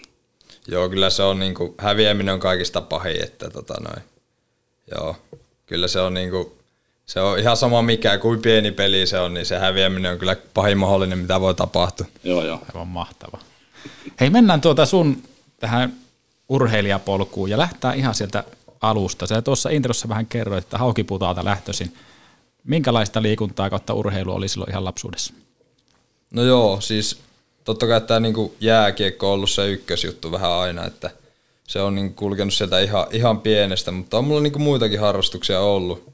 Joo, 0.67 0.89
kyllä 0.89 1.09
se 1.09 1.23
on 1.23 1.39
niinku, 1.39 1.75
häviäminen 1.77 2.33
on 2.33 2.39
kaikista 2.39 2.81
pahin, 2.81 3.23
että 3.23 3.49
tota 3.49 3.73
noin. 3.81 4.03
Joo, 4.95 5.15
kyllä 5.65 5.87
se 5.87 5.99
on 5.99 6.13
niinku, 6.13 6.57
se 7.05 7.19
on 7.19 7.39
ihan 7.39 7.57
sama 7.57 7.81
mikä, 7.81 8.17
kuin 8.17 8.41
pieni 8.41 8.71
peli 8.71 9.07
se 9.07 9.19
on, 9.19 9.33
niin 9.33 9.45
se 9.45 9.57
häviäminen 9.57 10.11
on 10.11 10.17
kyllä 10.17 10.35
pahin 10.53 10.77
mahdollinen, 10.77 11.19
mitä 11.19 11.41
voi 11.41 11.55
tapahtua. 11.55 12.07
Joo, 12.23 12.45
joo. 12.45 12.59
Aivan 12.73 12.87
mahtava. 12.87 13.39
Hei, 14.19 14.29
mennään 14.29 14.61
tuota 14.61 14.85
sun 14.85 15.23
tähän 15.59 15.93
urheilijapolkuun 16.49 17.49
ja 17.49 17.57
lähtää 17.57 17.93
ihan 17.93 18.15
sieltä 18.15 18.43
alusta. 18.81 19.27
Sä 19.27 19.41
tuossa 19.41 19.69
introssa 19.69 20.09
vähän 20.09 20.25
kerroit, 20.25 20.63
että 20.63 20.77
haukiputaalta 20.77 21.45
lähtöisin. 21.45 21.93
Minkälaista 22.63 23.21
liikuntaa 23.21 23.69
kautta 23.69 23.93
urheilua 23.93 24.35
oli 24.35 24.47
silloin 24.47 24.71
ihan 24.71 24.85
lapsuudessa? 24.85 25.33
No 26.33 26.43
joo, 26.43 26.81
siis 26.81 27.19
totta 27.63 27.87
kai 27.87 28.01
tämä 28.01 28.19
niinku 28.19 28.55
jääkiekko 28.59 29.27
on 29.27 29.33
ollut 29.33 29.49
se 29.49 29.67
ykkösjuttu 29.67 30.31
vähän 30.31 30.51
aina, 30.51 30.85
että 30.85 31.09
se 31.67 31.81
on 31.81 31.95
niinku 31.95 32.15
kulkenut 32.15 32.53
sieltä 32.53 32.79
ihan, 32.79 33.07
ihan 33.11 33.41
pienestä, 33.41 33.91
mutta 33.91 34.17
on 34.17 34.25
mulla 34.25 34.41
niinku 34.41 34.59
muitakin 34.59 34.99
harrastuksia 34.99 35.59
ollut, 35.59 36.13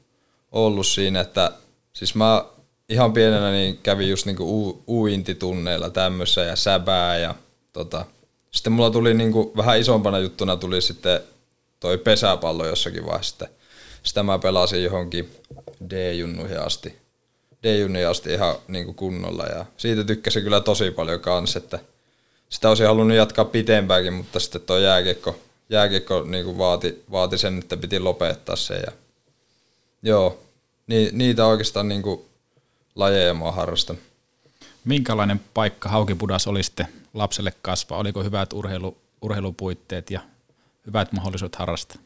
ollut 0.52 0.86
siinä, 0.86 1.20
että 1.20 1.52
siis 1.92 2.14
mä 2.14 2.44
ihan 2.88 3.12
pienenä 3.12 3.50
niin 3.50 3.78
kävin 3.82 4.10
just 4.10 4.26
niinku 4.26 4.68
u, 4.68 4.82
uintitunneilla 4.88 5.90
tämmössä 5.90 6.40
ja 6.40 6.56
säbää 6.56 7.18
ja 7.18 7.34
tota, 7.72 8.04
sitten 8.52 8.72
mulla 8.72 8.90
tuli 8.90 9.14
niinku 9.14 9.52
vähän 9.56 9.80
isompana 9.80 10.18
juttuna 10.18 10.56
tuli 10.56 10.82
sitten 10.82 11.20
toi 11.80 11.98
pesäpallo 11.98 12.66
jossakin 12.66 13.06
vaiheessa. 13.06 13.30
Sitten 13.30 13.48
Sitä 14.02 14.22
mä 14.22 14.38
pelasin 14.38 14.84
johonkin 14.84 15.30
D-junnuihin 15.90 16.60
asti. 16.60 16.96
D-junniin 17.62 18.08
asti 18.08 18.32
ihan 18.32 18.54
niin 18.68 18.84
kuin 18.84 18.94
kunnolla 18.94 19.44
ja 19.44 19.64
siitä 19.76 20.04
tykkäsin 20.04 20.42
kyllä 20.42 20.60
tosi 20.60 20.90
paljon 20.90 21.20
kanssa, 21.20 21.58
että 21.58 21.78
sitä 22.48 22.68
olisin 22.68 22.86
halunnut 22.86 23.16
jatkaa 23.16 23.44
pitempäänkin, 23.44 24.12
mutta 24.12 24.40
sitten 24.40 24.60
tuo 24.60 24.78
jääkiekko, 24.78 25.38
jääkiekko 25.70 26.22
niin 26.22 26.44
kuin 26.44 26.58
vaati, 26.58 27.04
vaati 27.10 27.38
sen, 27.38 27.58
että 27.58 27.76
piti 27.76 28.00
lopettaa 28.00 28.56
se 28.56 28.74
ja 28.74 28.92
joo, 30.02 30.38
ni, 30.86 31.08
niitä 31.12 31.46
oikeastaan 31.46 31.88
niin 31.88 32.02
kuin 32.02 32.20
lajeja 32.94 33.34
mä 33.34 33.44
oon 33.44 33.54
harrastanut. 33.54 34.02
Minkälainen 34.84 35.40
paikka 35.54 35.88
Haukipudas 35.88 36.46
oli 36.46 36.62
sitten 36.62 37.01
lapselle 37.14 37.52
kasvaa? 37.62 37.98
Oliko 37.98 38.22
hyvät 38.22 38.52
urheilu, 38.52 38.96
urheilupuitteet 39.22 40.10
ja 40.10 40.20
hyvät 40.86 41.12
mahdollisuudet 41.12 41.56
harrastaa? 41.56 42.02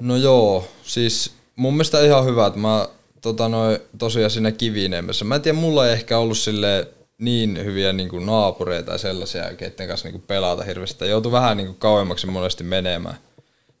No 0.00 0.16
joo, 0.16 0.68
siis 0.82 1.34
mun 1.56 1.74
mielestä 1.74 2.04
ihan 2.04 2.24
hyvä, 2.24 2.46
että 2.46 2.58
mä 2.58 2.88
tota 3.20 3.48
noi, 3.48 3.80
tosiaan 3.98 4.30
siinä 4.30 4.52
Kiviniemessä. 4.52 5.24
Mä 5.24 5.34
en 5.34 5.42
tiedä, 5.42 5.58
mulla 5.58 5.86
ei 5.86 5.92
ehkä 5.92 6.18
ollut 6.18 6.38
sille 6.38 6.88
niin 7.18 7.64
hyviä 7.64 7.92
niin 7.92 8.08
kuin 8.08 8.26
naapureita 8.26 8.92
ja 8.92 8.98
sellaisia, 8.98 9.54
keiden 9.54 9.88
kanssa 9.88 10.08
niin 10.08 10.12
kuin 10.12 10.24
pelata 10.26 10.64
hirveästi. 10.64 11.08
Joutui 11.08 11.32
vähän 11.32 11.56
niin 11.56 11.66
kuin 11.66 11.78
kauemmaksi 11.78 12.26
monesti 12.26 12.64
menemään, 12.64 13.16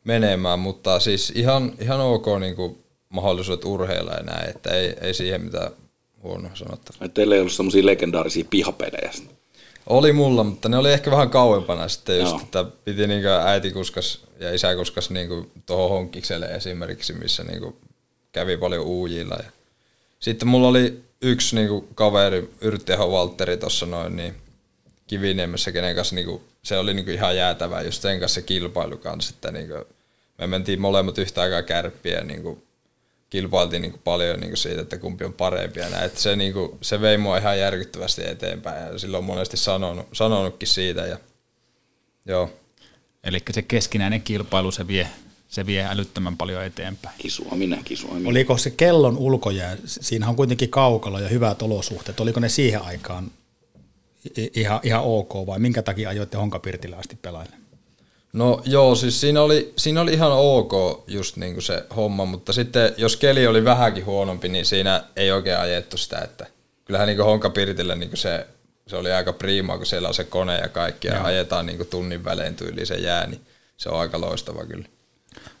menemään 0.04 0.58
mutta 0.58 1.00
siis 1.00 1.32
ihan, 1.34 1.72
ihan 1.80 2.00
ok 2.00 2.26
niin 2.40 2.56
kuin 2.56 2.78
mahdollisuudet 3.08 3.64
urheilla 3.64 4.12
ja 4.12 4.22
näin, 4.22 4.50
että 4.50 4.70
ei, 4.70 4.94
ei 5.00 5.14
siihen 5.14 5.40
mitään 5.40 5.70
huonoa 6.22 6.50
sanottavaa. 6.54 7.08
Teillä 7.08 7.34
ei 7.34 7.40
ollut 7.40 7.52
semmoisia 7.52 7.86
legendaarisia 7.86 8.44
pihapelejä. 8.50 9.10
Oli 9.86 10.12
mulla, 10.12 10.44
mutta 10.44 10.68
ne 10.68 10.78
oli 10.78 10.92
ehkä 10.92 11.10
vähän 11.10 11.30
kauempana 11.30 11.88
sitten 11.88 12.18
just, 12.18 12.32
Joo. 12.32 12.40
että 12.42 12.64
piti 12.84 13.06
niinku 13.06 13.28
äiti 13.28 13.70
kuskas 13.70 14.20
ja 14.40 14.54
isä 14.54 14.76
kuskas 14.76 15.10
niinku 15.10 15.50
tuohon 15.66 15.90
Honkkikselle 15.90 16.46
esimerkiksi, 16.46 17.12
missä 17.12 17.44
niinku 17.44 17.76
kävi 18.32 18.56
paljon 18.56 18.84
uujilla. 18.84 19.36
Ja 19.44 19.50
sitten 20.20 20.48
mulla 20.48 20.68
oli 20.68 21.02
yksi 21.22 21.56
niinku 21.56 21.88
kaveri, 21.94 22.50
Yrttiaho 22.60 23.12
Valtteri 23.12 23.56
tuossa 23.56 23.86
noin, 23.86 24.16
niin 24.16 24.34
Kiviniemessä, 25.06 25.72
kenen 25.72 25.96
kanssa 25.96 26.14
niinku, 26.14 26.42
se 26.62 26.78
oli 26.78 26.94
niinku 26.94 27.10
ihan 27.10 27.36
jäätävää 27.36 27.82
just 27.82 28.02
sen 28.02 28.20
kanssa 28.20 28.34
se 28.34 28.42
kilpailu 28.42 28.96
kanssa, 28.96 29.34
että 29.34 29.52
niinku, 29.52 29.74
me 30.38 30.46
mentiin 30.46 30.80
molemmat 30.80 31.18
yhtä 31.18 31.42
aikaa 31.42 31.62
kärppiä 31.62 32.24
niinku, 32.24 32.65
kilpailtiin 33.30 33.82
niinku 33.82 33.98
paljon 34.04 34.40
niinku 34.40 34.56
siitä, 34.56 34.80
että 34.80 34.98
kumpi 34.98 35.24
on 35.24 35.32
parempi 35.32 35.80
ja 35.80 35.88
näin. 35.88 36.04
Että 36.04 36.20
se, 36.20 36.36
niinku, 36.36 36.78
se 36.80 37.00
vei 37.00 37.18
mua 37.18 37.38
ihan 37.38 37.58
järkyttävästi 37.58 38.28
eteenpäin 38.28 38.92
ja 38.92 38.98
silloin 38.98 39.18
on 39.18 39.24
monesti 39.24 39.56
sanonut, 39.56 40.06
sanonutkin 40.12 40.68
siitä. 40.68 41.06
Ja, 41.06 41.18
joo. 42.26 42.50
Eli 43.24 43.38
se 43.50 43.62
keskinäinen 43.62 44.22
kilpailu, 44.22 44.70
se 44.70 44.86
vie, 44.86 45.08
se 45.48 45.66
vie 45.66 45.84
älyttömän 45.84 46.36
paljon 46.36 46.64
eteenpäin. 46.64 47.14
Kisuaminen, 47.18 47.84
kisuaminen. 47.84 48.26
Oliko 48.26 48.58
se 48.58 48.70
kellon 48.70 49.18
ulkojää, 49.18 49.76
siinä 49.84 50.28
on 50.28 50.36
kuitenkin 50.36 50.70
kaukalo 50.70 51.18
ja 51.18 51.28
hyvät 51.28 51.62
olosuhteet, 51.62 52.20
oliko 52.20 52.40
ne 52.40 52.48
siihen 52.48 52.82
aikaan 52.82 53.30
ihan, 54.54 54.80
ihan 54.82 55.02
ok 55.04 55.34
vai 55.46 55.58
minkä 55.58 55.82
takia 55.82 56.08
ajoitte 56.08 56.36
Honkapirtillä 56.36 56.96
asti 56.96 57.18
pelaille? 57.22 57.56
No 58.36 58.62
joo, 58.64 58.94
siis 58.94 59.20
siinä 59.20 59.42
oli, 59.42 59.72
siinä 59.76 60.00
oli 60.00 60.12
ihan 60.12 60.32
ok 60.32 60.72
just 61.06 61.36
niinku 61.36 61.60
se 61.60 61.84
homma, 61.96 62.24
mutta 62.24 62.52
sitten 62.52 62.94
jos 62.96 63.16
keli 63.16 63.46
oli 63.46 63.64
vähänkin 63.64 64.06
huonompi, 64.06 64.48
niin 64.48 64.66
siinä 64.66 65.04
ei 65.16 65.32
oikein 65.32 65.58
ajettu 65.58 65.96
sitä, 65.96 66.18
että 66.18 66.46
kyllähän 66.84 67.06
niinku 67.06 67.22
Honkapirtillä 67.22 67.94
niinku 67.94 68.16
se, 68.16 68.46
se 68.86 68.96
oli 68.96 69.12
aika 69.12 69.32
priimaa, 69.32 69.76
kun 69.76 69.86
siellä 69.86 70.08
on 70.08 70.14
se 70.14 70.24
kone 70.24 70.58
ja 70.58 70.68
kaikki 70.68 71.08
ja 71.08 71.14
Joo. 71.14 71.24
ajetaan 71.24 71.66
niinku 71.66 71.84
tunnin 71.84 72.24
välein 72.24 72.56
tyyliin 72.56 72.86
se 72.86 72.94
jää, 72.94 73.26
niin 73.26 73.40
se 73.76 73.88
on 73.88 74.00
aika 74.00 74.20
loistava 74.20 74.64
kyllä. 74.64 74.88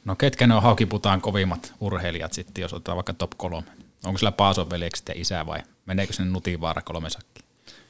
No 0.04 0.16
ketkä 0.16 0.46
ne 0.46 0.54
on 0.54 0.62
Haukiputaan 0.62 1.20
kovimmat 1.20 1.72
urheilijat 1.80 2.32
sitten, 2.32 2.62
jos 2.62 2.72
otetaan 2.72 2.96
vaikka 2.96 3.12
top 3.12 3.30
kolme? 3.36 3.62
Onko 4.04 4.18
sillä 4.18 4.32
Paason 4.32 4.70
veljekset 4.70 5.08
ja 5.08 5.14
isä 5.16 5.46
vai 5.46 5.60
meneekö 5.86 6.12
sinne 6.12 6.30
Nutivaara 6.30 6.82
kolmesakki? 6.82 7.40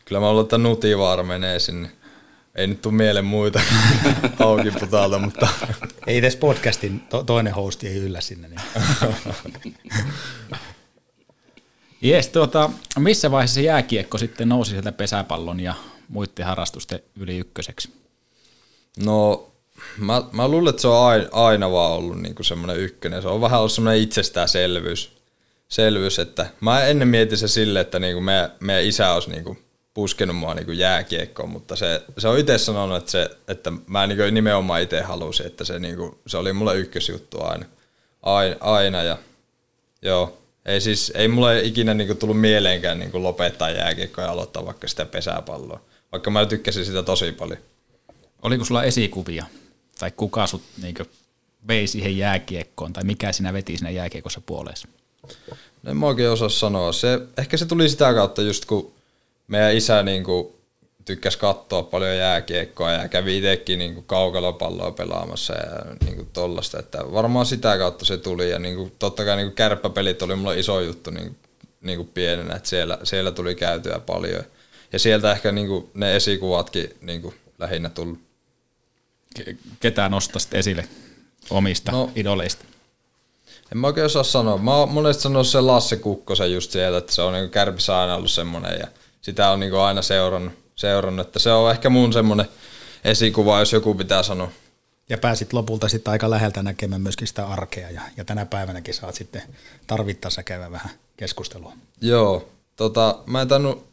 Kyllä 0.05 0.21
mä 0.21 0.31
luulen, 0.31 0.43
että 0.45 0.59
Nutivaara 0.59 1.23
menee 1.23 1.59
sinne. 1.59 1.91
Ei 2.57 2.67
nyt 2.67 2.83
tule 2.83 2.95
mieleen 2.95 3.25
muita 3.25 3.61
haukiputalta, 4.39 5.19
mutta 5.19 5.49
Ei 6.07 6.17
edes 6.17 6.37
podcastin 6.37 7.01
to- 7.01 7.23
toinen 7.23 7.55
hosti 7.55 7.89
ei 7.89 7.97
yllä 7.97 8.21
sinne. 8.21 8.49
Niin. 8.49 8.61
Jes, 12.01 12.29
tuota, 12.29 12.71
missä 12.99 13.31
vaiheessa 13.31 13.61
jääkiekko 13.61 14.19
sitten 14.19 14.49
nousi 14.49 14.71
sieltä 14.71 14.93
pesäpallon 14.93 15.61
ja 15.61 15.75
muiden 16.09 16.47
harrastusten 16.47 17.01
yli 17.17 17.39
ykköseksi? 17.39 17.93
no 19.05 19.51
mä, 19.99 20.23
mä 20.33 20.49
luulen, 20.49 20.71
että 20.71 20.83
se 20.83 20.89
on 20.89 21.07
aina, 21.07 21.29
aina 21.33 21.71
vaan 21.71 21.93
ollut 21.93 22.21
niinku 22.21 22.43
semmoinen 22.43 22.77
ykkönen. 22.77 23.23
Se 23.23 23.29
on 23.29 23.41
vähän 23.41 23.59
ollut 23.59 23.73
semmoinen 23.73 24.03
itsestäänselvyys, 24.03 25.13
selvyys, 25.69 26.19
että 26.19 26.47
mä 26.61 26.85
ennen 26.85 27.09
mietin 27.09 27.39
se 27.39 27.49
sille, 27.49 27.81
että 27.81 27.99
niinku 27.99 28.21
meidän, 28.21 28.53
meidän 28.61 28.85
isä 28.85 29.13
olisi 29.13 29.31
niinku 29.31 29.59
puskenut 29.97 30.37
mua 30.37 30.55
niinku 30.55 30.73
jääkiekkoon, 30.73 31.49
mutta 31.49 31.77
se, 31.77 32.03
se 32.19 32.29
on 32.29 32.39
itse 32.39 32.59
sanonut, 32.59 32.97
että, 32.97 33.11
se, 33.11 33.31
että 33.49 33.73
mä 33.87 34.07
niinku 34.07 34.23
nimenomaan 34.31 34.83
itse 34.83 35.01
halusin, 35.01 35.47
että 35.47 35.65
se, 35.65 35.79
niinku, 35.79 36.19
se 36.27 36.37
oli 36.37 36.53
mulle 36.53 36.77
ykkösjuttu 36.77 37.43
aina, 37.43 37.67
aina, 38.23 38.57
aina 38.61 39.03
ja 39.03 39.19
joo. 40.03 40.39
Ei 40.65 40.81
siis, 40.81 41.13
ei 41.15 41.29
mulle 41.29 41.63
ikinä 41.63 41.95
niinku 41.95 42.15
tullut 42.15 42.41
mieleenkään 42.41 42.99
niinku 42.99 43.23
lopettaa 43.23 43.71
jääkiekkoa 43.71 44.25
ja 44.25 44.31
aloittaa 44.31 44.67
vaikka 44.67 44.89
sitä 44.89 45.07
pesäpalloa, 45.07 45.81
vaikka 46.13 46.31
mä 46.31 46.47
tykkäsin 46.47 46.85
sitä 46.85 47.03
tosi 47.03 47.33
paljon. 47.33 47.59
Oliko 48.43 48.65
sulla 48.65 48.85
esikuvia? 48.85 49.47
Tai 49.99 50.11
kuka 50.11 50.47
sut 50.47 50.63
niin 50.83 50.95
vei 51.69 51.87
siihen 51.87 52.19
jääkiekkoon? 52.19 52.93
Tai 52.93 53.05
mikä 53.05 53.33
sinä 53.33 53.53
veti 53.53 53.77
siinä 53.77 53.91
jääkiekossa 53.91 54.41
puoleesi? 54.47 54.89
No 55.83 55.91
en 55.91 55.97
mä 55.97 56.07
oikein 56.07 56.31
osaa 56.31 56.49
sanoa. 56.49 56.93
Se, 56.93 57.21
ehkä 57.39 57.57
se 57.57 57.67
tuli 57.67 57.89
sitä 57.89 58.15
kautta 58.15 58.43
just 58.43 58.65
kun 58.65 58.96
meidän 59.49 59.77
isä 59.77 60.03
niin 60.03 60.25
kuin 60.25 60.57
tykkäs 61.05 61.37
katsoa 61.37 61.83
paljon 61.83 62.17
jääkiekkoa 62.17 62.93
ja 62.93 63.09
kävi 63.09 63.39
itsekin 63.39 63.79
niin 63.79 64.05
kaukalopalloa 64.05 64.91
pelaamassa 64.91 65.55
ja 65.55 65.95
niin 66.05 66.17
kuin 66.17 66.29
tollasta. 66.33 66.79
Että 66.79 67.13
varmaan 67.13 67.47
sitä 67.47 67.79
kautta 67.79 68.05
se 68.05 68.17
tuli 68.17 68.51
ja 68.51 68.59
niin 68.59 68.77
kuin, 68.77 68.93
totta 68.99 69.25
kai 69.25 69.37
niin 69.37 69.47
kuin 69.47 69.57
kärppäpelit 69.57 70.23
oli 70.23 70.37
mulle 70.37 70.59
iso 70.59 70.81
juttu 70.81 71.11
niin, 71.11 71.37
niin 71.81 71.97
kuin 71.97 72.09
pienenä, 72.09 72.55
että 72.55 72.69
siellä, 72.69 72.99
siellä 73.03 73.31
tuli 73.31 73.55
käytyä 73.55 74.01
paljon. 74.07 74.45
Ja 74.93 74.99
sieltä 74.99 75.33
ehkä 75.33 75.53
niin 75.53 75.67
kuin 75.67 75.91
ne 75.95 76.17
esikuvatkin 76.17 76.97
niin 77.01 77.23
kuin 77.23 77.35
lähinnä 77.59 77.89
tullut. 77.89 78.19
Ketään 79.81 80.11
nostaisit 80.11 80.55
esille 80.55 80.89
omista 81.51 81.93
no, 81.93 82.11
idoleista? 82.17 82.65
En 83.73 83.79
mä 83.79 83.87
oikein 83.87 84.07
osaa 84.07 84.23
sanoa. 84.23 84.59
Mä 84.59 84.75
oon 84.75 84.89
monesti 84.89 85.23
sanonut 85.23 85.47
sen 85.47 85.67
Lasse 85.67 85.97
Kukkosen 85.97 86.53
just 86.53 86.71
sieltä, 86.71 86.99
että 86.99 87.13
se 87.13 87.23
on 87.23 87.33
niin 87.33 87.51
kärpissä 87.51 88.01
aina 88.01 88.15
ollut 88.15 88.31
semmoinen 88.31 88.81
ja 88.81 88.87
sitä 89.27 89.51
on 89.51 89.61
niin 89.61 89.75
aina 89.75 90.03
seurannut, 90.03 90.55
seurannut, 90.77 91.27
että 91.27 91.39
se 91.39 91.53
on 91.53 91.71
ehkä 91.71 91.91
mun 91.91 92.13
semmoinen 92.13 92.47
esikuva, 93.05 93.59
jos 93.59 93.73
joku 93.73 93.95
pitää 93.95 94.23
sanoa. 94.23 94.51
Ja 95.09 95.19
pääsit 95.19 95.53
lopulta 95.53 95.89
sitten 95.89 96.13
aika 96.13 96.31
läheltä 96.31 96.63
näkemään 96.63 97.01
myöskin 97.01 97.29
sitä 97.29 97.47
arkea 97.47 97.91
ja, 97.91 98.01
ja 98.17 98.25
tänä 98.25 98.47
päivänäkin 98.47 98.95
saat 98.95 99.15
sitten 99.15 99.43
tarvittaessa 99.87 100.43
käydä 100.43 100.71
vähän 100.71 100.91
keskustelua. 101.17 101.73
Joo, 102.01 102.49
tota, 102.77 103.19
mä 103.27 103.43
en 103.43 103.49
tainnut 103.49 103.87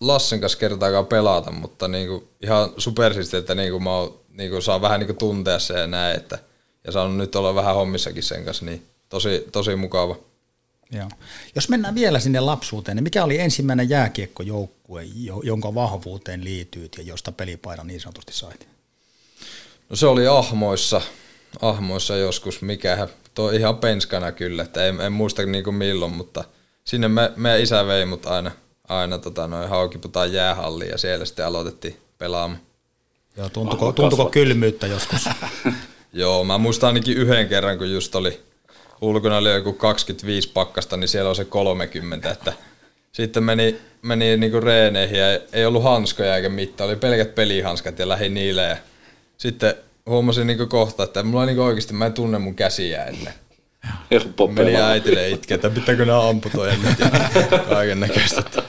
Lassen 0.00 0.40
kanssa 0.40 0.58
kertaakaan 0.58 1.06
pelata, 1.06 1.50
mutta 1.50 1.88
niinku, 1.88 2.28
ihan 2.42 2.72
supersisti, 2.78 3.36
että 3.36 3.54
niinku 3.54 3.80
mä 3.80 3.90
oon, 3.90 4.20
niinku, 4.32 4.60
saan 4.60 4.82
vähän 4.82 5.00
niinku 5.00 5.14
tuntea 5.14 5.58
se 5.58 5.80
ja 5.80 5.86
näin, 5.86 6.16
että, 6.16 6.38
ja 6.84 6.92
saanut 6.92 7.16
nyt 7.16 7.34
olla 7.36 7.54
vähän 7.54 7.74
hommissakin 7.74 8.22
sen 8.22 8.44
kanssa, 8.44 8.64
niin 8.64 8.86
tosi, 9.08 9.46
tosi 9.52 9.76
mukava. 9.76 10.16
Joo. 10.92 11.08
Jos 11.54 11.68
mennään 11.68 11.94
vielä 11.94 12.20
sinne 12.20 12.40
lapsuuteen, 12.40 12.96
niin 12.96 13.04
mikä 13.04 13.24
oli 13.24 13.38
ensimmäinen 13.38 13.88
jääkiekkojoukkue, 13.88 15.04
jonka 15.42 15.74
vahvuuteen 15.74 16.44
liityyt 16.44 16.96
ja 16.98 17.02
josta 17.02 17.32
pelipaidan 17.32 17.86
niin 17.86 18.00
sanotusti 18.00 18.32
sait? 18.32 18.68
No 19.90 19.96
se 19.96 20.06
oli 20.06 20.26
Ahmoissa, 20.26 21.00
Ahmoissa 21.62 22.16
joskus, 22.16 22.62
mikä 22.62 23.08
tuo 23.34 23.50
ihan 23.50 23.78
penskana 23.78 24.32
kyllä, 24.32 24.62
että 24.62 24.86
en, 24.86 25.00
en 25.00 25.12
muista 25.12 25.46
niin 25.46 25.64
kuin 25.64 25.76
milloin, 25.76 26.12
mutta 26.12 26.44
sinne 26.84 27.08
me, 27.08 27.32
meidän 27.36 27.60
isä 27.60 27.86
vei 27.86 28.06
mut 28.06 28.26
aina, 28.26 28.50
aina 28.88 29.18
tota, 29.18 29.46
noin 29.46 29.68
haukiputaan 29.68 30.32
jäähalliin 30.32 30.90
ja 30.90 30.98
siellä 30.98 31.24
sitten 31.24 31.46
aloitettiin 31.46 31.96
pelaamaan. 32.18 32.60
Joo, 33.36 33.48
tuntuko, 33.48 33.92
tuntuko 33.92 34.26
kylmyyttä 34.26 34.86
joskus? 34.86 35.28
Joo, 36.12 36.44
mä 36.44 36.58
muistan 36.58 36.86
ainakin 36.86 37.16
yhden 37.16 37.48
kerran, 37.48 37.78
kun 37.78 37.92
just 37.92 38.14
oli 38.14 38.49
ulkona 39.00 39.36
oli 39.36 39.52
joku 39.52 39.72
25 39.72 40.50
pakkasta, 40.52 40.96
niin 40.96 41.08
siellä 41.08 41.30
on 41.30 41.36
se 41.36 41.44
30, 41.44 42.30
että 42.30 42.52
sitten 43.12 43.44
meni, 43.44 43.76
meni 44.02 44.36
niinku 44.36 44.60
reeneihin 44.60 45.18
ja 45.18 45.26
ei 45.52 45.66
ollut 45.66 45.82
hanskoja 45.82 46.36
eikä 46.36 46.48
mitään, 46.48 46.90
oli 46.90 46.96
pelkät 46.96 47.34
pelihanskat 47.34 47.98
ja 47.98 48.08
lähi 48.08 48.28
niille 48.28 48.62
ja 48.62 48.76
sitten 49.36 49.74
huomasin 50.06 50.46
niinku 50.46 50.66
kohta, 50.66 51.02
että 51.02 51.22
mulla 51.22 51.46
niinku 51.46 51.62
oikeasti, 51.62 51.94
mä 51.94 52.06
en 52.06 52.12
tunne 52.12 52.38
mun 52.38 52.54
käsiä 52.54 53.04
ennen. 53.04 53.34
Helppo 54.10 54.46
Meni 54.46 54.76
äitille 54.76 55.30
itkeä, 55.30 55.54
että 55.54 55.70
pitääkö 55.70 56.04
nämä 56.04 56.28
amputoida 56.28 56.76
nyt 56.76 56.98
ja 56.98 57.58
kaiken 57.58 58.00
näköistä. 58.00 58.62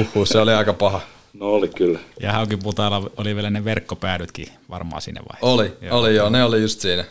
Uhu, 0.00 0.26
se 0.26 0.38
oli 0.38 0.52
aika 0.52 0.72
paha. 0.72 1.00
No 1.32 1.46
oli 1.46 1.68
kyllä. 1.68 1.98
Ja 2.20 2.32
Haukin 2.32 2.58
Putaalla 2.58 3.10
oli 3.16 3.34
vielä 3.34 3.50
ne 3.50 3.64
verkkopäädytkin 3.64 4.48
varmaan 4.70 5.02
siinä 5.02 5.20
vaiheessa. 5.20 5.46
Oli, 5.46 5.76
joo. 5.88 5.98
oli 5.98 6.14
joo, 6.14 6.30
ne 6.30 6.44
oli 6.44 6.60
just 6.60 6.80
siinä 6.80 7.04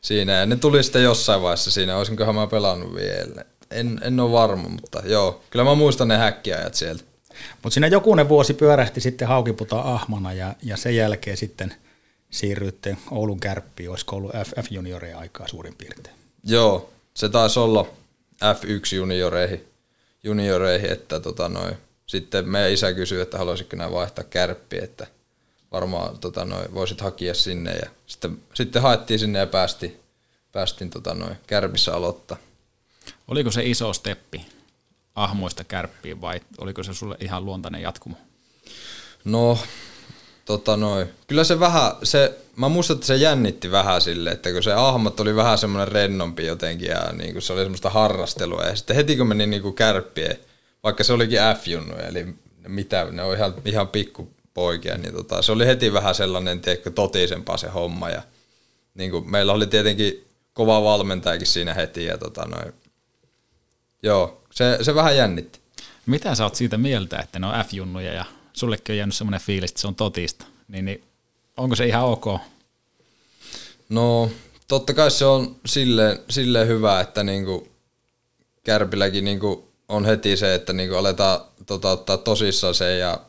siinä. 0.00 0.32
Ja 0.32 0.46
ne 0.46 0.56
tuli 0.56 0.82
sitten 0.82 1.02
jossain 1.02 1.42
vaiheessa 1.42 1.70
siinä, 1.70 1.96
olisinkohan 1.96 2.34
mä 2.34 2.46
pelannut 2.46 2.94
vielä. 2.94 3.44
En, 3.70 4.00
en 4.02 4.20
ole 4.20 4.32
varma, 4.32 4.68
mutta 4.68 5.02
joo, 5.04 5.42
kyllä 5.50 5.64
mä 5.64 5.74
muistan 5.74 6.08
ne 6.08 6.16
häkkiajat 6.16 6.74
sieltä. 6.74 7.04
Mutta 7.62 7.74
siinä 7.74 7.86
jokunen 7.86 8.28
vuosi 8.28 8.54
pyörähti 8.54 9.00
sitten 9.00 9.28
Haukiputa 9.28 9.80
Ahmana 9.80 10.32
ja, 10.32 10.54
ja 10.62 10.76
sen 10.76 10.96
jälkeen 10.96 11.36
sitten 11.36 11.74
siirryitte 12.30 12.96
Oulun 13.10 13.40
kärppiin, 13.40 13.90
olisiko 13.90 14.16
ollut 14.16 14.32
FF 14.32 14.66
junioreja 14.72 15.18
aikaa 15.18 15.48
suurin 15.48 15.74
piirtein? 15.74 16.16
Joo, 16.44 16.90
se 17.14 17.28
taisi 17.28 17.58
olla 17.58 17.86
F1 18.44 18.96
junioreihin, 18.96 19.64
junioreihin 20.22 20.92
että 20.92 21.20
tota 21.20 21.48
noi, 21.48 21.72
sitten 22.06 22.48
meidän 22.48 22.72
isä 22.72 22.92
kysyi, 22.92 23.20
että 23.20 23.38
haluaisitko 23.38 23.76
nämä 23.76 23.92
vaihtaa 23.92 24.24
kärppiä, 24.24 24.84
että– 24.84 25.06
varmaan 25.72 26.18
tota, 26.18 26.44
noi, 26.44 26.64
voisit 26.74 27.00
hakea 27.00 27.34
sinne. 27.34 27.72
Ja 27.72 27.90
sitten, 28.06 28.38
sitten 28.54 28.82
haettiin 28.82 29.18
sinne 29.18 29.38
ja 29.38 29.46
päästiin, 29.46 30.00
päästiin 30.52 30.90
tota, 30.90 31.14
noi, 31.14 31.30
kärpissä 31.46 31.94
aloittaa. 31.94 32.36
Oliko 33.28 33.50
se 33.50 33.64
iso 33.64 33.92
steppi 33.92 34.46
ahmoista 35.14 35.64
kärppiin 35.64 36.20
vai 36.20 36.40
oliko 36.58 36.82
se 36.82 36.94
sulle 36.94 37.16
ihan 37.20 37.44
luontainen 37.44 37.82
jatkumo? 37.82 38.16
No, 39.24 39.58
tota 40.44 40.76
noi. 40.76 41.06
Kyllä 41.26 41.44
se 41.44 41.60
vähän, 41.60 41.92
se, 42.02 42.38
mä 42.56 42.68
muistan, 42.68 42.94
että 42.94 43.06
se 43.06 43.16
jännitti 43.16 43.70
vähän 43.70 44.00
sille, 44.00 44.30
että 44.30 44.52
kun 44.52 44.62
se 44.62 44.72
ahmat 44.72 45.20
oli 45.20 45.36
vähän 45.36 45.58
semmoinen 45.58 45.92
rennompi 45.92 46.46
jotenkin 46.46 46.88
ja 46.88 47.12
niin 47.12 47.32
kuin 47.32 47.42
se 47.42 47.52
oli 47.52 47.62
semmoista 47.62 47.90
harrastelua. 47.90 48.62
Ja 48.62 48.76
sitten 48.76 48.96
heti 48.96 49.16
kun 49.16 49.26
meni 49.26 49.46
niin 49.46 49.62
kuin 49.62 49.74
kärppien, 49.74 50.38
vaikka 50.82 51.04
se 51.04 51.12
olikin 51.12 51.38
F-junnu, 51.38 51.96
eli 52.08 52.26
mitä, 52.68 53.04
ne 53.10 53.22
on 53.22 53.36
ihan, 53.36 53.54
ihan 53.64 53.88
pikku 53.88 54.30
poikia, 54.58 54.98
niin 54.98 55.14
tota, 55.14 55.42
se 55.42 55.52
oli 55.52 55.66
heti 55.66 55.92
vähän 55.92 56.14
sellainen 56.14 56.60
tiedätkö, 56.60 56.90
totisempaa 56.90 57.56
se 57.56 57.68
homma. 57.68 58.10
Ja, 58.10 58.22
niin 58.94 59.10
kuin, 59.10 59.30
meillä 59.30 59.52
oli 59.52 59.66
tietenkin 59.66 60.26
kova 60.52 60.82
valmentajakin 60.82 61.46
siinä 61.46 61.74
heti. 61.74 62.04
Ja, 62.04 62.18
tota, 62.18 62.44
noin, 62.44 62.74
joo, 64.02 64.42
se, 64.50 64.78
se 64.82 64.94
vähän 64.94 65.16
jännitti. 65.16 65.58
Mitä 66.06 66.34
sä 66.34 66.44
oot 66.44 66.54
siitä 66.54 66.78
mieltä, 66.78 67.18
että 67.18 67.38
ne 67.38 67.46
on 67.46 67.64
F-junnuja 67.64 68.12
ja 68.12 68.24
sullekin 68.52 68.92
on 68.92 68.96
jäänyt 68.96 69.14
semmoinen 69.14 69.40
fiilis, 69.40 69.70
että 69.70 69.80
se 69.80 69.86
on 69.86 69.94
totista, 69.94 70.44
niin, 70.68 70.84
niin 70.84 71.04
onko 71.56 71.76
se 71.76 71.86
ihan 71.86 72.04
ok? 72.04 72.26
No, 73.88 74.30
totta 74.68 74.94
kai 74.94 75.10
se 75.10 75.24
on 75.24 75.56
silleen, 75.66 76.18
silleen 76.30 76.68
hyvä, 76.68 77.00
että 77.00 77.24
niinku 77.24 77.68
Kärpilläkin 78.64 79.24
niinku 79.24 79.68
on 79.88 80.04
heti 80.04 80.36
se, 80.36 80.54
että 80.54 80.72
niinku 80.72 80.96
aletaan 80.96 81.40
tota, 81.66 81.90
ottaa 81.90 82.16
tosissaan 82.16 82.74
se 82.74 82.96
ja 82.96 83.20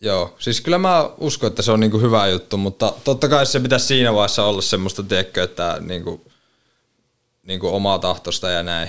Joo, 0.00 0.36
siis 0.38 0.60
kyllä 0.60 0.78
mä 0.78 1.10
uskon, 1.18 1.46
että 1.46 1.62
se 1.62 1.72
on 1.72 1.80
niinku 1.80 2.00
hyvä 2.00 2.26
juttu, 2.26 2.56
mutta 2.56 2.92
totta 3.04 3.28
kai 3.28 3.46
se 3.46 3.60
pitäisi 3.60 3.86
siinä 3.86 4.14
vaiheessa 4.14 4.44
olla 4.44 4.62
semmoista, 4.62 5.02
tiedätkö, 5.02 5.42
että 5.42 5.78
niinku, 5.80 6.30
niinku 7.42 7.68
omaa 7.68 7.98
tahtosta 7.98 8.50
ja 8.50 8.62
näin. 8.62 8.88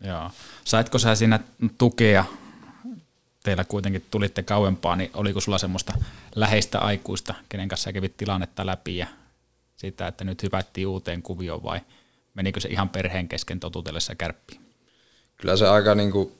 Joo. 0.00 0.30
Saitko 0.64 0.98
sä 0.98 1.14
siinä 1.14 1.40
tukea, 1.78 2.24
teillä 3.42 3.64
kuitenkin 3.64 4.04
tulitte 4.10 4.42
kauempaa, 4.42 4.96
niin 4.96 5.10
oliko 5.14 5.40
sulla 5.40 5.58
semmoista 5.58 5.92
läheistä 6.34 6.78
aikuista, 6.78 7.34
kenen 7.48 7.68
kanssa 7.68 7.84
sä 7.84 7.92
kävit 7.92 8.16
tilannetta 8.16 8.66
läpi 8.66 8.96
ja 8.96 9.06
sitä, 9.76 10.06
että 10.06 10.24
nyt 10.24 10.42
hypättiin 10.42 10.86
uuteen 10.86 11.22
kuvioon 11.22 11.62
vai 11.62 11.80
menikö 12.34 12.60
se 12.60 12.68
ihan 12.68 12.88
perheen 12.88 13.28
kesken 13.28 13.60
totutellessa 13.60 14.14
kärppiin? 14.14 14.60
Kyllä 15.36 15.56
se 15.56 15.68
aika 15.68 15.94
niinku 15.94 16.32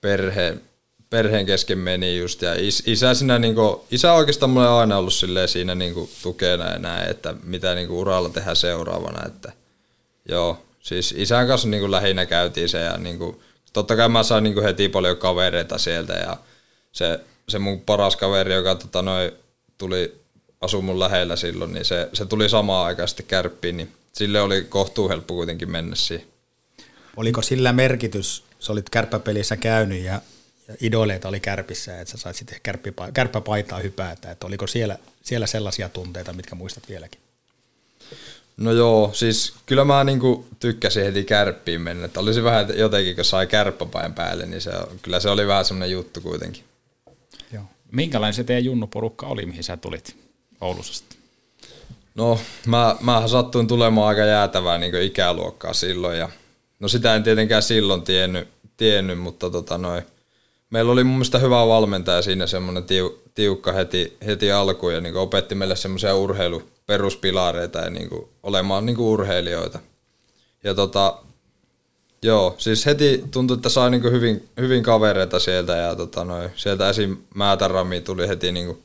perheen 0.00 0.62
perheen 1.10 1.46
kesken 1.46 1.78
meni 1.78 2.18
just, 2.18 2.42
ja 2.42 2.54
is, 2.54 2.82
isä, 2.86 3.14
siinä, 3.14 3.38
niin 3.38 3.54
kuin, 3.54 3.76
isä 3.90 4.12
oikeastaan 4.12 4.50
mulle 4.50 4.68
on 4.68 4.80
aina 4.80 4.98
ollut 4.98 5.14
siinä 5.46 5.74
niin 5.74 5.94
kuin, 5.94 6.10
tukena 6.22 6.64
ja 6.64 6.78
näin, 6.78 7.10
että 7.10 7.34
mitä 7.42 7.74
niin 7.74 7.88
kuin, 7.88 7.98
uralla 7.98 8.28
tehdään 8.28 8.56
seuraavana, 8.56 9.26
että 9.26 9.52
joo, 10.28 10.64
siis 10.80 11.14
isän 11.16 11.46
kanssa 11.46 11.68
niin 11.68 11.80
kuin, 11.80 11.90
lähinnä 11.90 12.26
käytiin 12.26 12.68
se, 12.68 12.80
ja 12.80 12.96
niin 12.96 13.18
kuin, 13.18 13.40
totta 13.72 13.96
kai 13.96 14.08
mä 14.08 14.22
sain 14.22 14.54
kuin, 14.54 14.64
heti 14.64 14.88
paljon 14.88 15.16
kavereita 15.16 15.78
sieltä, 15.78 16.12
ja 16.12 16.36
se, 16.92 17.20
se 17.48 17.58
mun 17.58 17.80
paras 17.80 18.16
kaveri, 18.16 18.54
joka 18.54 18.74
tota, 18.74 19.02
noi, 19.02 19.32
tuli 19.78 20.14
asu 20.60 20.82
mun 20.82 21.00
lähellä 21.00 21.36
silloin, 21.36 21.72
niin 21.72 21.84
se, 21.84 22.08
se 22.12 22.26
tuli 22.26 22.48
samaan 22.48 22.86
aikaan 22.86 23.08
sitten 23.08 23.26
kärppiin, 23.26 23.76
niin 23.76 23.92
sille 24.12 24.40
oli 24.40 24.66
kohtuu 24.68 25.08
helppo 25.08 25.34
kuitenkin 25.34 25.70
mennä 25.70 25.96
siihen. 25.96 26.26
Oliko 27.16 27.42
sillä 27.42 27.72
merkitys, 27.72 28.44
sä 28.58 28.72
olit 28.72 28.90
kärppäpelissä 28.90 29.56
käynyt 29.56 30.04
ja 30.04 30.20
idoleita 30.80 31.28
oli 31.28 31.40
kärpissä, 31.40 32.00
että 32.00 32.10
sä 32.10 32.18
sait 32.18 32.36
sitten 32.36 32.60
kärppäpaitaa 33.14 33.78
hypätä, 33.78 34.30
että 34.30 34.46
oliko 34.46 34.66
siellä, 34.66 34.98
siellä 35.22 35.46
sellaisia 35.46 35.88
tunteita, 35.88 36.32
mitkä 36.32 36.54
muistat 36.54 36.88
vieläkin? 36.88 37.20
No 38.56 38.72
joo, 38.72 39.10
siis 39.14 39.54
kyllä 39.66 39.84
mä 39.84 40.04
niinku 40.04 40.46
tykkäsin 40.60 41.04
heti 41.04 41.24
kärppiin 41.24 41.80
mennä, 41.80 42.04
että 42.04 42.20
olisi 42.20 42.44
vähän 42.44 42.78
jotenkin, 42.78 43.14
kun 43.16 43.24
sai 43.24 43.46
kärppäpain 43.46 44.12
päälle, 44.12 44.46
niin 44.46 44.60
se, 44.60 44.70
kyllä 45.02 45.20
se 45.20 45.28
oli 45.28 45.46
vähän 45.46 45.64
semmoinen 45.64 45.90
juttu 45.90 46.20
kuitenkin. 46.20 46.64
Joo. 47.52 47.64
Minkälainen 47.92 48.34
se 48.34 48.44
teidän 48.44 48.64
junnuporukka 48.64 49.26
oli, 49.26 49.46
mihin 49.46 49.64
sä 49.64 49.76
tulit 49.76 50.16
Oulussa 50.60 51.04
No, 52.14 52.40
mä, 52.66 52.96
mä 53.00 53.28
sattuin 53.28 53.66
tulemaan 53.66 54.08
aika 54.08 54.24
jäätävää 54.24 54.78
niin 54.78 55.02
ikäluokkaa 55.02 55.72
silloin, 55.72 56.18
ja 56.18 56.28
no 56.80 56.88
sitä 56.88 57.14
en 57.14 57.22
tietenkään 57.22 57.62
silloin 57.62 58.02
tiennyt, 58.02 58.48
tiennyt 58.76 59.18
mutta 59.18 59.50
tota 59.50 59.78
noin, 59.78 60.02
meillä 60.74 60.92
oli 60.92 61.04
mun 61.04 61.14
mielestä 61.14 61.38
hyvä 61.38 61.66
valmentaja 61.66 62.22
siinä 62.22 62.46
semmoinen 62.46 62.84
tiu, 62.84 63.22
tiukka 63.34 63.72
heti, 63.72 64.16
heti 64.26 64.52
alkuun 64.52 64.94
ja 64.94 65.00
niin 65.00 65.16
opetti 65.16 65.54
meille 65.54 65.76
semmoisia 65.76 66.14
urheiluperuspilareita 66.14 67.78
ja 67.78 67.90
niin 67.90 68.08
kuin 68.08 68.28
olemaan 68.42 68.86
niin 68.86 68.96
kuin 68.96 69.06
urheilijoita. 69.06 69.78
Ja 70.64 70.74
tota, 70.74 71.18
Joo, 72.22 72.54
siis 72.58 72.86
heti 72.86 73.24
tuntui, 73.30 73.54
että 73.54 73.68
sai 73.68 73.90
niinku 73.90 74.10
hyvin, 74.10 74.48
hyvin 74.60 74.82
kavereita 74.82 75.38
sieltä 75.38 75.76
ja 75.76 75.96
tota 75.96 76.24
noi, 76.24 76.50
sieltä 76.56 76.88
esim. 76.88 77.16
Määtärami 77.34 78.00
tuli 78.00 78.28
heti 78.28 78.52
niinku 78.52 78.82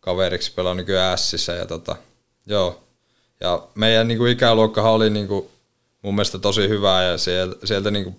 kaveriksi 0.00 0.52
pelaa 0.52 0.74
nykyään 0.74 1.18
Sissä 1.18 1.52
ja 1.52 1.66
tota, 1.66 1.96
joo. 2.46 2.82
Ja 3.40 3.62
meidän 3.74 4.08
niinku 4.08 4.26
ikäluokkahan 4.26 4.92
oli 4.92 5.10
niinku 5.10 5.50
mun 6.02 6.14
mielestä 6.14 6.38
tosi 6.38 6.68
hyvä 6.68 7.02
ja 7.02 7.18
sieltä, 7.18 7.66
sieltä 7.66 7.90
niinku 7.90 8.16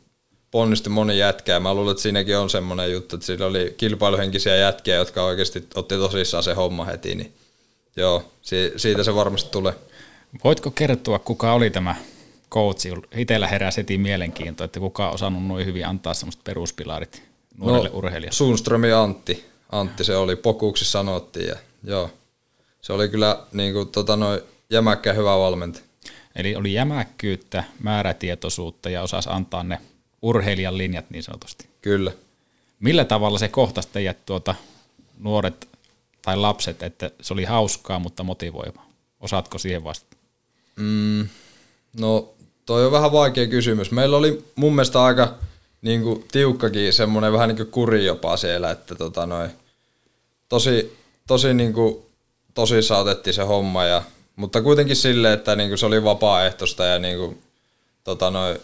ponnisti 0.51 0.89
moni 0.89 1.17
jätkä 1.17 1.51
ja 1.51 1.59
mä 1.59 1.73
luulen, 1.73 1.91
että 1.91 2.01
siinäkin 2.03 2.37
on 2.37 2.49
semmoinen 2.49 2.91
juttu, 2.91 3.15
että 3.15 3.25
siinä 3.25 3.45
oli 3.45 3.73
kilpailuhenkisiä 3.77 4.55
jätkiä, 4.55 4.95
jotka 4.95 5.23
oikeasti 5.23 5.67
otti 5.75 5.95
tosissaan 5.95 6.43
se 6.43 6.53
homma 6.53 6.85
heti, 6.85 7.15
niin 7.15 7.33
joo, 7.95 8.31
si- 8.41 8.73
siitä 8.77 9.03
se 9.03 9.15
varmasti 9.15 9.49
tulee. 9.49 9.73
Voitko 10.43 10.71
kertoa, 10.71 11.19
kuka 11.19 11.53
oli 11.53 11.69
tämä 11.69 11.95
coachi? 12.51 12.89
Itellä 13.15 13.47
heräsi 13.47 13.77
heti 13.77 13.97
mielenkiinto, 13.97 14.63
että 14.63 14.79
kuka 14.79 15.07
on 15.07 15.13
osannut 15.13 15.47
noin 15.47 15.65
hyvin 15.65 15.87
antaa 15.87 16.13
semmoiset 16.13 16.43
peruspilarit 16.43 17.23
nuorelle 17.57 17.89
no, 17.89 17.97
urheilijalle. 17.97 18.35
Sundström 18.35 18.83
ja 18.83 19.03
Antti. 19.03 19.45
Antti 19.71 20.03
se 20.03 20.15
oli, 20.15 20.35
pokuuksi 20.35 20.85
sanottiin 20.85 21.47
ja 21.47 21.55
joo. 21.83 22.09
Se 22.81 22.93
oli 22.93 23.09
kyllä 23.09 23.43
niin 23.53 23.73
kuin, 23.73 23.87
tota, 23.87 24.15
noin, 24.15 24.41
jämäkkä 24.69 25.13
hyvä 25.13 25.37
valmentaja. 25.37 25.85
Eli 26.35 26.55
oli 26.55 26.73
jämäkkyyttä, 26.73 27.63
määrätietoisuutta 27.83 28.89
ja 28.89 29.01
osasi 29.01 29.29
antaa 29.31 29.63
ne 29.63 29.79
urheilijan 30.21 30.77
linjat 30.77 31.09
niin 31.09 31.23
sanotusti. 31.23 31.69
Kyllä. 31.81 32.11
Millä 32.79 33.05
tavalla 33.05 33.37
se 33.37 33.47
kohtasi 33.47 33.89
teidät 33.93 34.25
tuota, 34.25 34.55
nuoret 35.19 35.67
tai 36.21 36.37
lapset, 36.37 36.83
että 36.83 37.11
se 37.21 37.33
oli 37.33 37.43
hauskaa, 37.43 37.99
mutta 37.99 38.23
motivoiva? 38.23 38.81
Osaatko 39.19 39.57
siihen 39.57 39.83
vastata? 39.83 40.15
Mm, 40.75 41.27
no, 41.99 42.33
toi 42.65 42.85
on 42.85 42.91
vähän 42.91 43.11
vaikea 43.11 43.47
kysymys. 43.47 43.91
Meillä 43.91 44.17
oli 44.17 44.45
mun 44.55 44.75
mielestä 44.75 45.03
aika 45.03 45.37
niin 45.81 46.03
kuin, 46.03 46.25
tiukkakin 46.31 46.93
semmoinen 46.93 47.33
vähän 47.33 47.49
niin 47.49 47.57
kuin 47.57 47.71
kuri 47.71 48.05
jopa 48.05 48.37
siellä, 48.37 48.71
että 48.71 48.95
tota, 48.95 49.25
noi, 49.25 49.49
tosi, 50.49 50.97
tosi 51.27 51.53
niin 51.53 51.73
kuin, 51.73 51.97
tosissaan 52.53 53.01
otettiin 53.01 53.33
se 53.33 53.43
homma, 53.43 53.83
ja, 53.83 54.03
mutta 54.35 54.61
kuitenkin 54.61 54.95
silleen, 54.95 55.33
että 55.33 55.55
niin 55.55 55.69
kuin, 55.69 55.77
se 55.77 55.85
oli 55.85 56.03
vapaaehtoista 56.03 56.85
ja 56.85 56.99
niin 56.99 57.17
kuin, 57.17 57.41
tota, 58.03 58.31
noi, 58.31 58.61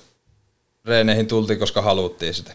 reeneihin 0.87 1.27
tultiin, 1.27 1.59
koska 1.59 1.81
haluttiin 1.81 2.33
sitä. 2.33 2.53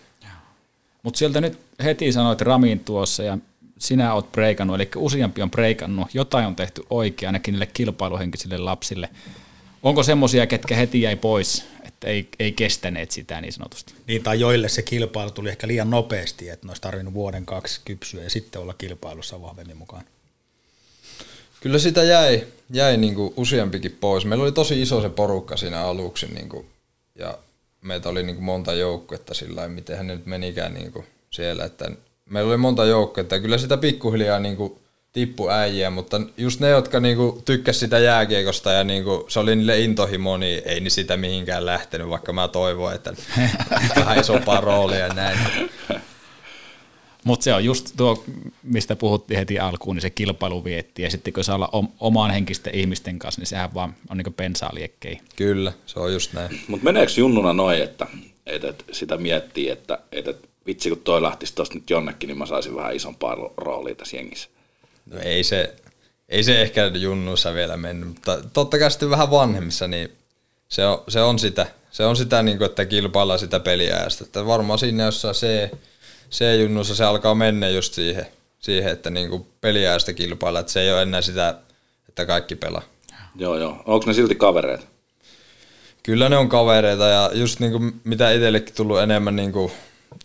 Mutta 1.03 1.18
sieltä 1.18 1.40
nyt 1.40 1.59
heti 1.85 2.12
sanoit 2.12 2.40
Ramin 2.40 2.81
tuossa 2.81 3.23
ja 3.23 3.38
sinä 3.79 4.14
oot 4.14 4.33
breikannut, 4.33 4.77
eli 4.77 4.88
useampi 4.97 5.42
on 5.42 5.51
breikannut, 5.51 6.14
jotain 6.14 6.47
on 6.47 6.57
tehty 6.57 6.83
oikein 6.90 7.29
ainakin 7.29 7.53
niille 7.53 7.66
kilpailuhenkisille 7.66 8.59
lapsille. 8.59 9.09
Onko 9.83 10.03
semmoisia, 10.03 10.47
ketkä 10.47 10.77
heti 10.77 11.03
jäi 11.03 11.16
pois, 11.16 11.64
että 11.83 12.09
ei, 12.09 12.29
ei 12.38 12.53
kestäneet 12.53 13.11
sitä 13.11 13.40
niin 13.40 13.53
sanotusti? 13.53 13.95
Niin, 14.07 14.23
tai 14.23 14.40
joille 14.40 14.68
se 14.68 14.83
kilpailu 14.83 15.31
tuli 15.31 15.49
ehkä 15.49 15.68
liian 15.68 15.90
nopeasti, 15.90 16.49
että 16.49 16.66
ne 16.66 16.71
olisi 16.71 16.83
tarvinnut 16.83 17.14
vuoden 17.14 17.47
kaksi 17.47 17.81
kypsyä 17.85 18.23
ja 18.25 18.31
sitten 18.31 18.62
olla 18.62 18.75
kilpailussa 18.75 19.42
vahvemmin 19.42 19.77
mukaan. 19.77 20.05
Kyllä 21.61 21.79
sitä 21.79 22.03
jäi, 22.03 22.47
jäi 22.71 22.97
niin 22.97 23.14
kuin 23.14 23.35
useampikin 23.37 23.97
pois. 24.01 24.25
Meillä 24.25 24.42
oli 24.42 24.53
tosi 24.53 24.83
iso 24.83 25.03
se 25.03 25.09
porukka 25.09 25.57
siinä 25.57 25.81
aluksi 25.81 26.27
niin 26.27 26.49
kuin, 26.49 26.66
ja 27.14 27.38
meitä 27.83 28.09
oli 28.09 28.23
niin 28.23 28.37
kuin 28.37 28.45
monta 28.45 28.73
joukkuetta 28.73 29.35
sillä 29.35 29.68
miten 29.68 30.07
ne 30.07 30.14
nyt 30.14 30.27
menikään 30.27 30.75
niin 30.75 30.92
kuin 30.92 31.07
siellä. 31.31 31.64
Että 31.64 31.90
meillä 32.31 32.49
oli 32.49 32.57
monta 32.57 32.85
joukkuetta 32.85 33.40
kyllä 33.40 33.59
sitä 33.59 33.77
pikkuhiljaa 33.77 34.38
niin 34.38 34.57
kuin 34.57 34.79
tippu 35.12 35.51
äijä, 35.51 35.90
mutta 35.90 36.21
just 36.37 36.61
ne, 36.61 36.68
jotka 36.68 37.01
niinku 37.01 37.42
tykkäs 37.45 37.81
sitä 37.81 37.99
jääkiekosta 37.99 38.73
ja 38.73 38.85
niinku, 38.85 39.25
se 39.29 39.40
oli 39.40 39.57
niille 39.57 39.81
intohimo, 39.81 40.37
niin 40.37 40.62
ei 40.64 40.81
ni 40.81 40.90
sitä 40.90 41.16
mihinkään 41.16 41.66
lähtenyt, 41.66 42.09
vaikka 42.09 42.33
mä 42.33 42.49
toivoin, 42.49 42.95
että 42.95 43.12
vähän 43.97 44.18
isompaa 44.18 44.61
roolia 44.61 44.99
ja 44.99 45.09
näin. 45.09 45.38
Mutta 47.24 47.44
se 47.44 47.54
on 47.54 47.64
just 47.64 47.92
tuo, 47.96 48.24
mistä 48.62 48.96
puhuttiin 48.96 49.38
heti 49.38 49.58
alkuun, 49.58 49.96
niin 49.96 50.02
se 50.02 50.11
kilpailu 50.11 50.64
vietti. 50.64 51.02
Ja 51.02 51.11
sitten 51.11 51.32
kun 51.32 51.44
saa 51.44 51.56
olla 51.56 51.88
omaan 52.00 52.30
henkisten 52.30 52.74
ihmisten 52.74 53.18
kanssa, 53.18 53.40
niin 53.40 53.46
sehän 53.46 53.74
vaan 53.74 53.94
on 54.11 54.16
niin 54.16 54.35
pensaa 54.35 54.70
liekkei. 54.72 55.20
Kyllä, 55.37 55.72
se 55.87 56.00
on 56.00 56.12
just 56.12 56.32
näin. 56.32 56.61
Mutta 56.68 56.85
meneekö 56.85 57.12
junnuna 57.16 57.52
noin, 57.52 57.82
että, 57.82 58.06
että, 58.46 58.68
että 58.68 58.85
sitä 58.92 59.16
miettii, 59.16 59.68
että, 59.68 59.98
että 60.12 60.35
vitsi 60.66 60.88
kun 60.88 60.98
toi 60.98 61.22
lähtisi 61.22 61.54
tuosta 61.54 61.74
nyt 61.74 61.90
jonnekin, 61.90 62.26
niin 62.26 62.38
mä 62.38 62.46
saisin 62.46 62.74
vähän 62.74 62.96
isompaa 62.96 63.37
roolia 63.56 63.94
tässä 63.94 64.16
jengissä? 64.16 64.48
No 65.06 65.18
ei 65.24 65.44
se, 65.44 65.74
ei 66.28 66.44
se 66.44 66.62
ehkä 66.62 66.87
junnuissa 66.87 67.54
vielä 67.54 67.76
mennyt, 67.76 68.08
mutta 68.08 68.38
totta 68.52 68.78
kai 68.78 68.90
sitten 68.90 69.11
vähän 69.11 69.30
vanhemmissa, 69.30 69.88
niin 69.88 70.12
se 70.68 70.87
on, 70.87 71.02
se 71.08 71.20
on 71.20 71.38
sitä, 71.38 71.66
se 71.90 72.04
on 72.04 72.16
sitä 72.16 72.42
niin 72.42 72.58
kuin, 72.58 72.66
että 72.66 72.85
kilpaillaan 72.85 73.38
sitä 73.38 73.61
peliajasta. 73.61 74.24
Että 74.24 74.46
varmaan 74.46 74.78
siinä 74.78 75.04
jossain 75.04 75.35
se, 75.35 75.70
se 76.33 76.57
junnussa 76.57 76.95
se 76.95 77.05
alkaa 77.05 77.35
mennä 77.35 77.68
just 77.68 77.95
siihen, 77.95 78.27
siihen 78.59 78.92
että 78.92 79.11
niin 79.11 79.31
kuin 79.31 79.47
peliajasta 79.61 80.12
kilpailla, 80.12 80.61
että 80.61 80.73
se 80.73 80.81
ei 80.81 80.92
ole 80.92 81.03
enää 81.03 81.23
sitä, 81.23 81.55
että 82.09 82.27
kaikki 82.27 82.57
pelaa. 82.57 82.83
Joo, 83.37 83.59
joo. 83.59 83.83
Onko 83.87 84.07
ne 84.07 84.14
silti 84.14 84.35
kavereita? 84.35 84.85
Kyllä 86.03 86.29
ne 86.29 86.37
on 86.37 86.49
kavereita 86.49 87.09
ja 87.09 87.31
just 87.35 87.61
niin 87.61 87.73
kuin 87.73 88.01
mitä 88.05 88.31
itsellekin 88.31 88.75
tullut 88.75 89.01
enemmän 89.01 89.37
niin 89.37 89.53
kuin 89.53 89.73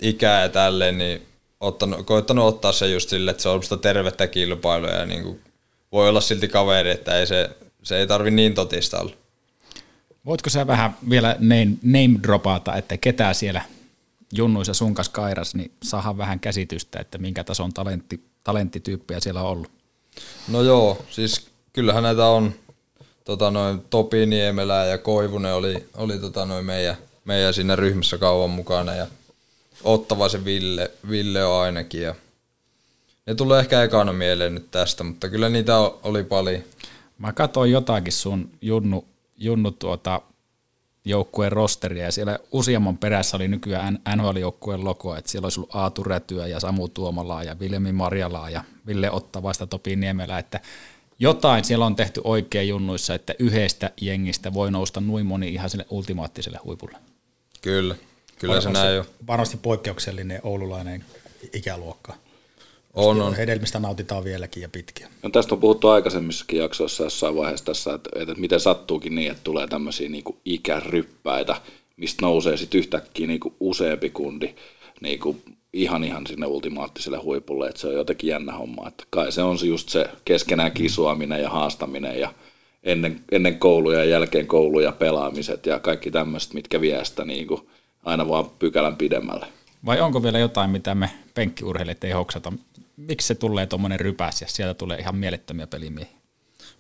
ikää 0.02 0.42
ja 0.42 0.50
tälleen, 0.50 0.98
niin 0.98 1.22
ottanut, 1.60 2.06
koittanut 2.06 2.46
ottaa 2.46 2.72
se 2.72 2.88
just 2.88 3.10
sille, 3.10 3.32
että 3.32 3.44
se 3.44 3.50
on 3.50 3.64
sitä 3.64 3.78
tervettä 3.78 4.28
kilpailua 4.28 4.90
ja 4.90 5.06
niin 5.06 5.24
kuin 5.24 5.42
voi 5.92 6.10
olla 6.10 6.22
silti 6.22 6.48
kaveri, 6.48 6.90
että 6.90 7.20
ei 7.20 7.28
se, 7.28 7.50
se 7.84 7.98
ei 7.98 8.08
tarvi 8.08 8.32
niin 8.32 8.54
totista 8.54 9.00
olla. 9.00 9.14
Voitko 10.26 10.50
sä 10.50 10.68
vähän 10.68 10.98
vielä 11.10 11.36
name, 11.40 11.68
name 11.84 12.20
dropata, 12.24 12.76
että 12.76 12.98
ketä 12.98 13.34
siellä 13.34 13.62
junnuissa 14.34 14.74
sun 14.74 14.94
kanssa 14.94 15.14
kairas, 15.14 15.56
niin 15.56 15.72
saadaan 15.84 16.18
vähän 16.18 16.40
käsitystä, 16.40 17.00
että 17.00 17.18
minkä 17.18 17.44
tason 17.44 17.74
talentti, 17.74 18.24
talenttityyppejä 18.44 19.20
siellä 19.20 19.42
on 19.42 19.50
ollut? 19.50 19.72
No 20.48 20.62
joo, 20.62 21.06
siis 21.10 21.48
kyllähän 21.74 22.04
näitä 22.04 22.26
on 22.26 22.54
tota 23.26 23.52
noin, 23.52 23.82
Topi 23.90 24.26
Niemelä 24.26 24.86
ja 24.86 24.98
Koivunen 24.98 25.54
oli, 25.54 25.86
oli 25.98 26.20
tota 26.20 26.46
noin 26.46 26.66
meidän, 26.66 26.96
meidän 27.26 27.54
siinä 27.54 27.76
ryhmässä 27.76 28.18
kauan 28.18 28.50
mukana 28.50 28.96
ja 28.96 29.08
Ottavaisen 29.84 30.46
Ville, 30.46 30.92
Ville 31.10 31.46
on 31.46 31.62
ainakin. 31.62 32.02
Ja 32.02 32.16
ne 33.26 33.36
tulee 33.36 33.60
ehkä 33.60 33.84
ekana 33.84 34.14
mieleen 34.14 34.54
nyt 34.54 34.72
tästä, 34.72 35.04
mutta 35.04 35.30
kyllä 35.30 35.50
niitä 35.50 35.78
oli 35.80 36.24
paljon. 36.24 36.62
Mä 37.18 37.34
katsoin 37.34 37.72
jotakin 37.72 38.14
sun 38.14 38.50
Junnu, 38.62 39.06
Junnu 39.38 39.72
tuota, 39.72 40.22
joukkueen 41.10 41.52
rosteria 41.52 42.04
ja 42.04 42.12
siellä 42.12 42.40
useamman 42.52 42.98
perässä 42.98 43.38
oli 43.38 43.48
nykyään 43.48 44.00
NHL-joukkueen 44.16 44.84
logo, 44.84 45.16
että 45.16 45.32
siellä 45.32 45.46
olisi 45.46 45.60
ollut 45.60 45.76
Aatu 45.76 46.04
Rätyä 46.04 46.48
ja 46.48 46.60
Samu 46.60 46.88
Tuomalaa 46.88 47.44
ja 47.44 47.60
Viljami 47.60 47.92
Marjalaa 47.92 48.50
ja 48.50 48.64
Ville 48.88 49.12
Ottavaista 49.12 49.68
Topi 49.68 49.96
Niemelä, 49.96 50.40
että 50.40 50.60
jotain 51.20 51.64
siellä 51.64 51.86
on 51.86 51.96
tehty 51.96 52.22
oikein 52.24 52.70
junnuissa, 52.70 53.16
että 53.16 53.36
yhdestä 53.40 53.92
jengistä 54.02 54.54
voi 54.54 54.72
nousta 54.72 55.02
noin 55.02 55.26
moni 55.26 55.54
ihan 55.54 55.70
sille 55.70 55.86
ultimaattiselle 55.90 56.60
huipulle. 56.64 56.98
Kyllä. 57.62 57.96
Kyllä 58.40 58.62
se 58.62 58.70
näin 58.70 58.96
jo. 58.96 59.06
Varmasti 59.28 59.58
poikkeuksellinen 59.58 60.40
oululainen 60.44 61.06
ikäluokka. 61.54 62.16
On, 62.98 63.22
on. 63.22 63.36
Hedelmistä 63.36 63.80
nautitaan 63.80 64.24
vieläkin 64.24 64.62
ja 64.62 64.70
pitkiä. 64.70 65.08
No, 65.24 65.30
tästä 65.30 65.56
on 65.56 65.62
puhuttu 65.62 65.88
aikaisemmissakin 65.88 66.60
jaksoissa 66.60 67.04
jossain 67.04 67.36
vaiheessa 67.36 67.66
tässä, 67.66 67.94
että, 67.94 68.10
että 68.16 68.34
miten 68.36 68.60
sattuukin 68.60 69.16
niin, 69.16 69.32
että 69.32 69.44
tulee 69.44 69.68
tämmöisiä 69.68 70.10
niin 70.10 70.24
kuin 70.24 70.38
ikäryppäitä, 70.46 71.56
mistä 71.98 72.26
nousee 72.26 72.58
sitten 72.58 72.80
yhtäkkiä 72.80 73.28
niin 73.28 73.40
kuin 73.40 73.56
useampi 73.60 74.10
kundi 74.10 74.54
niin 75.02 75.20
kuin 75.20 75.42
ihan 75.74 76.04
ihan 76.04 76.28
sinne 76.28 76.46
ultimaattiselle 76.46 77.18
huipulle, 77.18 77.68
että 77.68 77.82
se 77.82 77.88
on 77.88 77.94
jotenkin 77.94 78.28
jännä 78.28 78.54
homma. 78.54 78.88
Että 78.88 79.04
kai 79.10 79.32
se 79.32 79.42
on 79.42 79.58
just 79.64 79.90
se 79.90 80.10
keskenään 80.26 80.72
kisuaminen 80.72 81.42
ja 81.42 81.50
haastaminen 81.50 82.20
ja 82.20 82.34
ennen, 82.84 83.22
ennen 83.32 83.60
kouluja 83.60 84.00
ja 84.00 84.06
jälkeen 84.06 84.48
kouluja 84.48 84.92
pelaamiset 84.92 85.66
ja 85.66 85.80
kaikki 85.80 86.12
tämmöiset, 86.12 86.54
mitkä 86.54 86.82
vie 86.82 87.06
sitä 87.06 87.26
niin 87.26 87.48
kuin 87.48 87.62
aina 88.06 88.28
vaan 88.28 88.50
pykälän 88.60 88.96
pidemmälle. 88.96 89.46
Vai 89.86 90.02
onko 90.02 90.24
vielä 90.24 90.40
jotain, 90.40 90.70
mitä 90.70 90.96
me 90.96 91.10
penkkiurheilijat 91.34 92.04
ei 92.04 92.12
hoksata? 92.12 92.54
Miksi 92.98 93.28
se 93.28 93.36
tulee 93.36 93.66
tuommoinen 93.66 94.00
rypäs 94.00 94.42
ja 94.42 94.48
sieltä 94.48 94.74
tulee 94.74 94.98
ihan 95.00 95.16
mielettömiä 95.16 95.68
pelimiehiä? 95.68 96.18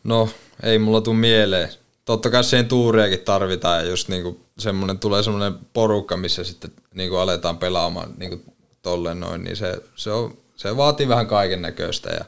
No, 0.04 0.30
ei 0.64 0.80
mulla 0.80 1.02
tule 1.02 1.16
mieleen. 1.16 1.70
Totta 2.06 2.30
kai 2.30 2.44
siihen 2.44 2.68
tuuriakin 2.68 3.20
tarvitaan 3.20 3.80
ja 3.80 3.90
just 3.90 4.08
niinku 4.08 4.40
semmoinen, 4.60 5.00
tulee 5.00 5.24
semmoinen 5.24 5.60
porukka, 5.74 6.18
missä 6.18 6.44
sitten 6.44 6.72
niinku 6.94 7.16
aletaan 7.16 7.58
pelaamaan 7.58 8.14
niinku 8.18 8.54
tolleen 8.82 9.20
noin, 9.20 9.44
niin 9.44 9.56
se, 9.56 9.82
se, 9.96 10.12
on, 10.12 10.38
se 10.56 10.78
vaatii 10.78 11.08
vähän 11.08 11.28
kaiken 11.28 11.62
näköistä. 11.62 12.10
Ja, 12.10 12.26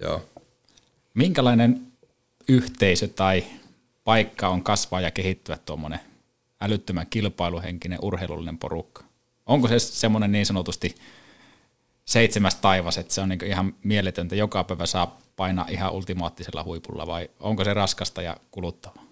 joo. 0.00 0.22
Minkälainen 1.14 1.80
yhteisö 2.48 3.08
tai 3.08 3.44
paikka 4.04 4.48
on 4.48 4.62
kasvaa 4.62 5.00
ja 5.00 5.10
kehittyä 5.10 5.58
tuommoinen 5.66 6.00
älyttömän 6.60 7.06
kilpailuhenkinen 7.10 7.98
urheilullinen 8.02 8.58
porukka. 8.58 9.04
Onko 9.46 9.68
se 9.68 9.78
semmoinen 9.78 10.32
niin 10.32 10.46
sanotusti 10.46 10.94
seitsemäs 12.10 12.54
taivas, 12.54 12.98
että 12.98 13.14
se 13.14 13.20
on 13.20 13.28
niin 13.28 13.46
ihan 13.46 13.74
mieletöntä, 13.82 14.36
joka 14.36 14.64
päivä 14.64 14.86
saa 14.86 15.20
painaa 15.36 15.66
ihan 15.70 15.92
ultimaattisella 15.92 16.64
huipulla 16.64 17.06
vai 17.06 17.30
onko 17.40 17.64
se 17.64 17.74
raskasta 17.74 18.22
ja 18.22 18.36
kuluttavaa? 18.50 19.04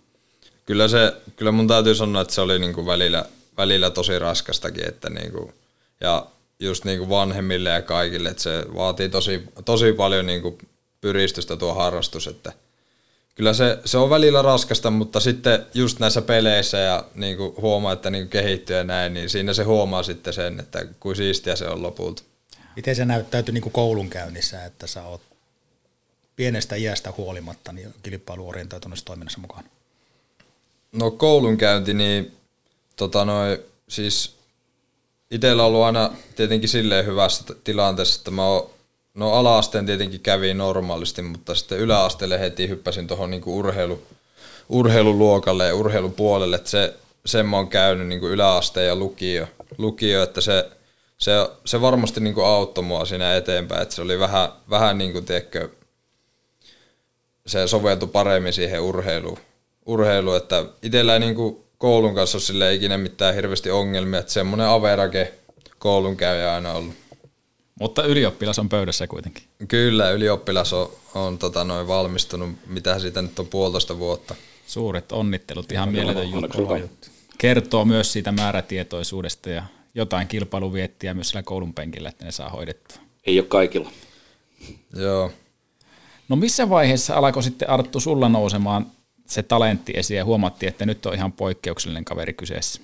Kyllä, 0.66 0.88
se, 0.88 1.12
kyllä 1.36 1.52
mun 1.52 1.68
täytyy 1.68 1.94
sanoa, 1.94 2.22
että 2.22 2.34
se 2.34 2.40
oli 2.40 2.58
niin 2.58 2.74
kuin 2.74 2.86
välillä, 2.86 3.24
välillä 3.56 3.90
tosi 3.90 4.18
raskastakin, 4.18 4.88
että 4.88 5.10
niinku, 5.10 5.52
ja 6.00 6.26
just 6.60 6.84
niinku 6.84 7.08
vanhemmille 7.08 7.70
ja 7.70 7.82
kaikille, 7.82 8.28
että 8.28 8.42
se 8.42 8.64
vaatii 8.74 9.08
tosi, 9.08 9.44
tosi 9.64 9.92
paljon 9.92 10.26
niinku 10.26 10.58
pyristystä 11.00 11.56
tuo 11.56 11.74
harrastus, 11.74 12.26
että 12.26 12.52
kyllä 13.34 13.52
se, 13.52 13.78
se 13.84 13.98
on 13.98 14.10
välillä 14.10 14.42
raskasta, 14.42 14.90
mutta 14.90 15.20
sitten 15.20 15.66
just 15.74 15.98
näissä 15.98 16.22
peleissä 16.22 16.78
ja 16.78 17.04
niinku 17.14 17.54
huomaa, 17.60 17.92
että 17.92 18.10
niinku 18.10 18.30
kehittyy 18.30 18.76
ja 18.76 18.84
näin, 18.84 19.14
niin 19.14 19.30
siinä 19.30 19.52
se 19.52 19.62
huomaa 19.62 20.02
sitten 20.02 20.32
sen, 20.32 20.60
että 20.60 20.86
kuin 21.00 21.16
siistiä 21.16 21.56
se 21.56 21.68
on 21.68 21.82
lopulta. 21.82 22.22
Miten 22.76 22.96
se 22.96 23.04
näyttäytyy 23.04 23.54
niin 23.54 23.72
koulunkäynnissä, 23.72 24.64
että 24.64 24.86
sä 24.86 25.02
oot 25.02 25.22
pienestä 26.36 26.76
iästä 26.76 27.12
huolimatta 27.16 27.72
niin 27.72 27.94
kilpailuorientoituneessa 28.02 29.04
toiminnassa 29.04 29.40
mukaan? 29.40 29.64
No 30.92 31.10
koulunkäynti, 31.10 31.94
niin 31.94 32.36
tota 32.96 33.24
noi, 33.24 33.64
siis 33.88 34.36
itsellä 35.30 35.64
ollut 35.64 35.82
aina 35.82 36.10
tietenkin 36.36 36.68
silleen 36.68 37.06
hyvässä 37.06 37.44
tilanteessa, 37.64 38.20
että 38.20 38.30
mä 38.30 38.46
oon, 38.46 38.70
no 39.14 39.32
ala-asteen 39.32 39.86
tietenkin 39.86 40.20
kävi 40.20 40.54
normaalisti, 40.54 41.22
mutta 41.22 41.54
sitten 41.54 41.78
yläasteelle 41.78 42.40
heti 42.40 42.68
hyppäsin 42.68 43.06
tuohon 43.06 43.30
niinku 43.30 43.58
urheilu, 43.58 44.02
urheiluluokalle 44.68 45.66
ja 45.66 45.74
urheilupuolelle, 45.74 46.56
että 46.56 46.70
se, 46.70 46.94
sen 47.26 47.46
mä 47.46 47.56
oon 47.56 47.68
käynyt 47.68 48.08
niinku 48.08 48.28
yläasteen 48.28 48.86
ja 48.86 48.96
lukio, 48.96 49.46
lukio 49.78 50.22
että 50.22 50.40
se, 50.40 50.70
se, 51.18 51.32
se 51.64 51.80
varmasti 51.80 52.20
niinku 52.20 52.42
auttoi 52.42 52.84
mua 52.84 53.04
siinä 53.04 53.36
eteenpäin, 53.36 53.82
että 53.82 53.94
se 53.94 54.02
oli 54.02 54.18
vähän, 54.18 54.48
vähän 54.70 54.98
niin 54.98 55.12
kuin, 55.12 55.24
tiedätkö, 55.24 55.68
se 57.46 57.68
soveltui 57.68 58.08
paremmin 58.08 58.52
siihen 58.52 58.80
urheiluun, 58.80 59.38
urheilu, 59.86 60.34
että 60.34 60.64
itsellä 60.82 61.14
ei 61.14 61.20
niinku 61.20 61.64
koulun 61.78 62.14
kanssa 62.14 62.40
sille 62.40 62.74
ikinä 62.74 62.98
mitään 62.98 63.34
hirveästi 63.34 63.70
ongelmia, 63.70 64.20
että 64.20 64.32
semmoinen 64.32 64.66
average 64.66 65.34
koulun 65.78 66.16
käyjä 66.16 66.54
aina 66.54 66.72
ollut. 66.72 66.94
Mutta 67.80 68.04
ylioppilas 68.04 68.58
on 68.58 68.68
pöydässä 68.68 69.06
kuitenkin. 69.06 69.44
Kyllä, 69.68 70.10
ylioppilas 70.10 70.72
on, 70.72 70.90
on 71.14 71.38
tota, 71.38 71.64
noin 71.64 71.88
valmistunut, 71.88 72.50
mitä 72.66 72.98
siitä 72.98 73.22
nyt 73.22 73.38
on 73.38 73.46
puolitoista 73.46 73.98
vuotta. 73.98 74.34
Suuret 74.66 75.12
onnittelut, 75.12 75.72
ihan 75.72 75.92
mieletön 75.92 76.30
juttu. 76.30 76.58
Kertoo 77.38 77.84
myös 77.84 78.12
siitä 78.12 78.32
määrätietoisuudesta 78.32 79.50
ja 79.50 79.62
jotain 79.98 80.28
kilpailuviettiä 80.28 81.14
myös 81.14 81.28
siellä 81.28 81.42
koulun 81.42 81.74
penkillä, 81.74 82.08
että 82.08 82.24
ne 82.24 82.32
saa 82.32 82.48
hoidettua. 82.48 82.98
Ei 83.26 83.40
ole 83.40 83.46
kaikilla. 83.46 83.90
Joo. 84.96 85.32
No 86.28 86.36
missä 86.36 86.68
vaiheessa 86.68 87.14
alkoi 87.14 87.42
sitten 87.42 87.70
Arttu 87.70 88.00
sulla 88.00 88.28
nousemaan 88.28 88.86
se 89.26 89.42
talentti 89.42 89.92
esiin 89.96 90.18
ja 90.18 90.24
huomattiin, 90.24 90.68
että 90.68 90.86
nyt 90.86 91.06
on 91.06 91.14
ihan 91.14 91.32
poikkeuksellinen 91.32 92.04
kaveri 92.04 92.32
kyseessä? 92.32 92.80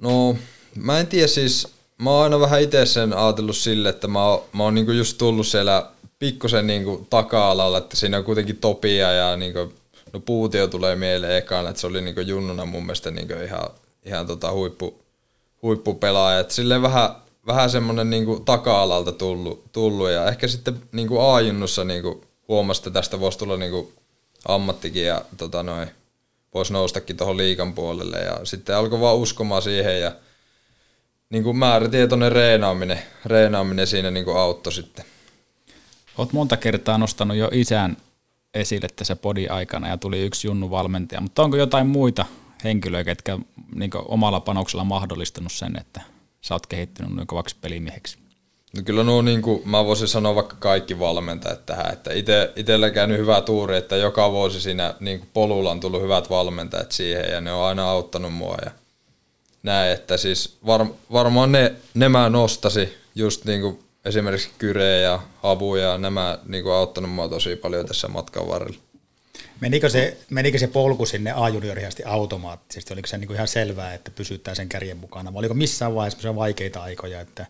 No, 0.00 0.36
mä 0.74 1.00
en 1.00 1.06
tiedä 1.06 1.26
siis, 1.26 1.68
mä 1.98 2.10
oon 2.10 2.22
aina 2.22 2.40
vähän 2.40 2.62
itse 2.62 2.86
sen 2.86 3.12
ajatellut 3.12 3.56
sille, 3.56 3.88
että 3.88 4.08
mä 4.08 4.24
oon, 4.24 4.42
mä 4.52 4.62
oon 4.62 4.74
niinku 4.74 4.92
just 4.92 5.18
tullut 5.18 5.46
siellä 5.46 5.90
pikkusen 6.18 6.66
niinku 6.66 7.06
taka-alalla, 7.10 7.78
että 7.78 7.96
siinä 7.96 8.18
on 8.18 8.24
kuitenkin 8.24 8.56
topia 8.56 9.12
ja 9.12 9.36
niinku, 9.36 9.72
no 10.12 10.20
puutio 10.20 10.68
tulee 10.68 10.96
mieleen 10.96 11.36
ekana, 11.36 11.68
että 11.68 11.80
se 11.80 11.86
oli 11.86 12.00
niinku 12.00 12.20
junnuna 12.20 12.64
mun 12.64 12.82
mielestä 12.82 13.10
niinku 13.10 13.34
ihan, 13.44 13.70
ihan 14.04 14.26
tota 14.26 14.52
huippu, 14.52 15.05
huippupelaaja. 15.62 16.40
Et 16.40 16.50
silleen 16.50 16.82
vähän, 16.82 17.10
vähän 17.46 17.70
semmoinen 17.70 18.10
niinku 18.10 18.40
taka-alalta 18.40 19.12
tullut, 19.12 19.72
tullut, 19.72 20.10
ja 20.10 20.28
ehkä 20.28 20.48
sitten 20.48 20.82
niinku 20.92 21.20
A-junnussa 21.20 21.84
niinku 21.84 22.24
huomasi, 22.48 22.80
että 22.80 22.90
tästä 22.90 23.20
voisi 23.20 23.38
tulla 23.38 23.56
niinku 23.56 23.92
ammattikin 24.48 25.04
ja 25.04 25.22
tota 25.36 25.62
noin, 25.62 25.90
voisi 26.54 26.72
noustakin 26.72 27.16
tuohon 27.16 27.36
liikan 27.36 27.74
puolelle 27.74 28.18
ja 28.18 28.40
sitten 28.44 28.76
alkoi 28.76 29.00
vaan 29.00 29.16
uskomaan 29.16 29.62
siihen 29.62 30.00
ja 30.00 30.12
niin 31.30 31.44
kuin 31.44 31.56
määrätietoinen 31.56 32.32
reenaaminen, 32.32 32.98
reenaaminen 33.24 33.86
siinä 33.86 34.10
niin 34.10 34.24
kuin 34.24 34.36
auttoi 34.36 34.72
sitten. 34.72 35.04
Olet 36.18 36.32
monta 36.32 36.56
kertaa 36.56 36.98
nostanut 36.98 37.36
jo 37.36 37.48
isän 37.52 37.96
esille 38.54 38.88
tässä 38.96 39.16
podi 39.16 39.46
aikana 39.46 39.88
ja 39.88 39.96
tuli 39.96 40.20
yksi 40.20 40.46
junnu 40.46 40.70
valmentaja, 40.70 41.20
mutta 41.20 41.42
onko 41.42 41.56
jotain 41.56 41.86
muita 41.86 42.24
henkilöitä, 42.66 43.10
jotka 43.10 43.38
niin 43.74 43.90
omalla 43.94 44.40
panoksella 44.40 44.84
mahdollistanut 44.84 45.52
sen, 45.52 45.76
että 45.80 46.00
sä 46.40 46.54
oot 46.54 46.66
kehittynyt 46.66 47.14
noin 47.14 47.26
kovaksi 47.26 47.56
pelimieheksi? 47.60 48.18
No 48.76 48.82
kyllä 48.84 49.04
nuo, 49.04 49.22
niin 49.22 49.42
kuin, 49.42 49.68
mä 49.68 49.84
voisin 49.84 50.08
sanoa 50.08 50.34
vaikka 50.34 50.56
kaikki 50.58 50.98
valmentajat 50.98 51.66
tähän, 51.66 51.92
että 51.92 52.12
ite, 52.12 52.52
itsellä 52.56 52.90
käynyt 52.90 53.18
hyvä 53.18 53.40
tuuri, 53.40 53.76
että 53.76 53.96
joka 53.96 54.32
vuosi 54.32 54.60
siinä 54.60 54.94
niin 55.00 55.18
kuin 55.18 55.30
polulla 55.32 55.70
on 55.70 55.80
tullut 55.80 56.02
hyvät 56.02 56.30
valmentajat 56.30 56.92
siihen 56.92 57.32
ja 57.32 57.40
ne 57.40 57.52
on 57.52 57.64
aina 57.64 57.90
auttanut 57.90 58.34
mua 58.34 58.56
ja 58.64 58.70
näin, 59.62 59.92
että 59.92 60.16
siis 60.16 60.56
var, 60.66 60.86
varmaan 61.12 61.52
ne, 61.52 61.74
ne 61.94 62.08
mä 62.08 62.30
nostasi 62.30 62.94
just 63.14 63.44
niin 63.44 63.60
kuin 63.60 63.78
esimerkiksi 64.04 64.50
Kyre 64.58 65.00
ja 65.00 65.20
Havu 65.42 65.76
ja 65.76 65.98
nämä 65.98 66.38
niin 66.46 66.64
kuin 66.64 66.74
auttanut 66.74 67.10
mua 67.10 67.28
tosi 67.28 67.56
paljon 67.56 67.86
tässä 67.86 68.08
matkan 68.08 68.48
varrella. 68.48 68.78
Menikö 69.60 69.88
se, 69.88 70.16
menikö 70.30 70.58
se 70.58 70.66
polku 70.66 71.06
sinne 71.06 71.32
A-junioriasti 71.32 72.04
automaattisesti? 72.04 72.92
Oliko 72.92 73.06
se 73.06 73.18
niin 73.18 73.26
kuin 73.26 73.34
ihan 73.34 73.48
selvää, 73.48 73.94
että 73.94 74.10
pysytään 74.10 74.56
sen 74.56 74.68
kärjen 74.68 74.96
mukana? 74.96 75.34
Vai 75.34 75.38
oliko 75.38 75.54
missään 75.54 75.94
vaiheessa 75.94 76.36
vaikeita 76.36 76.82
aikoja, 76.82 77.20
että 77.20 77.46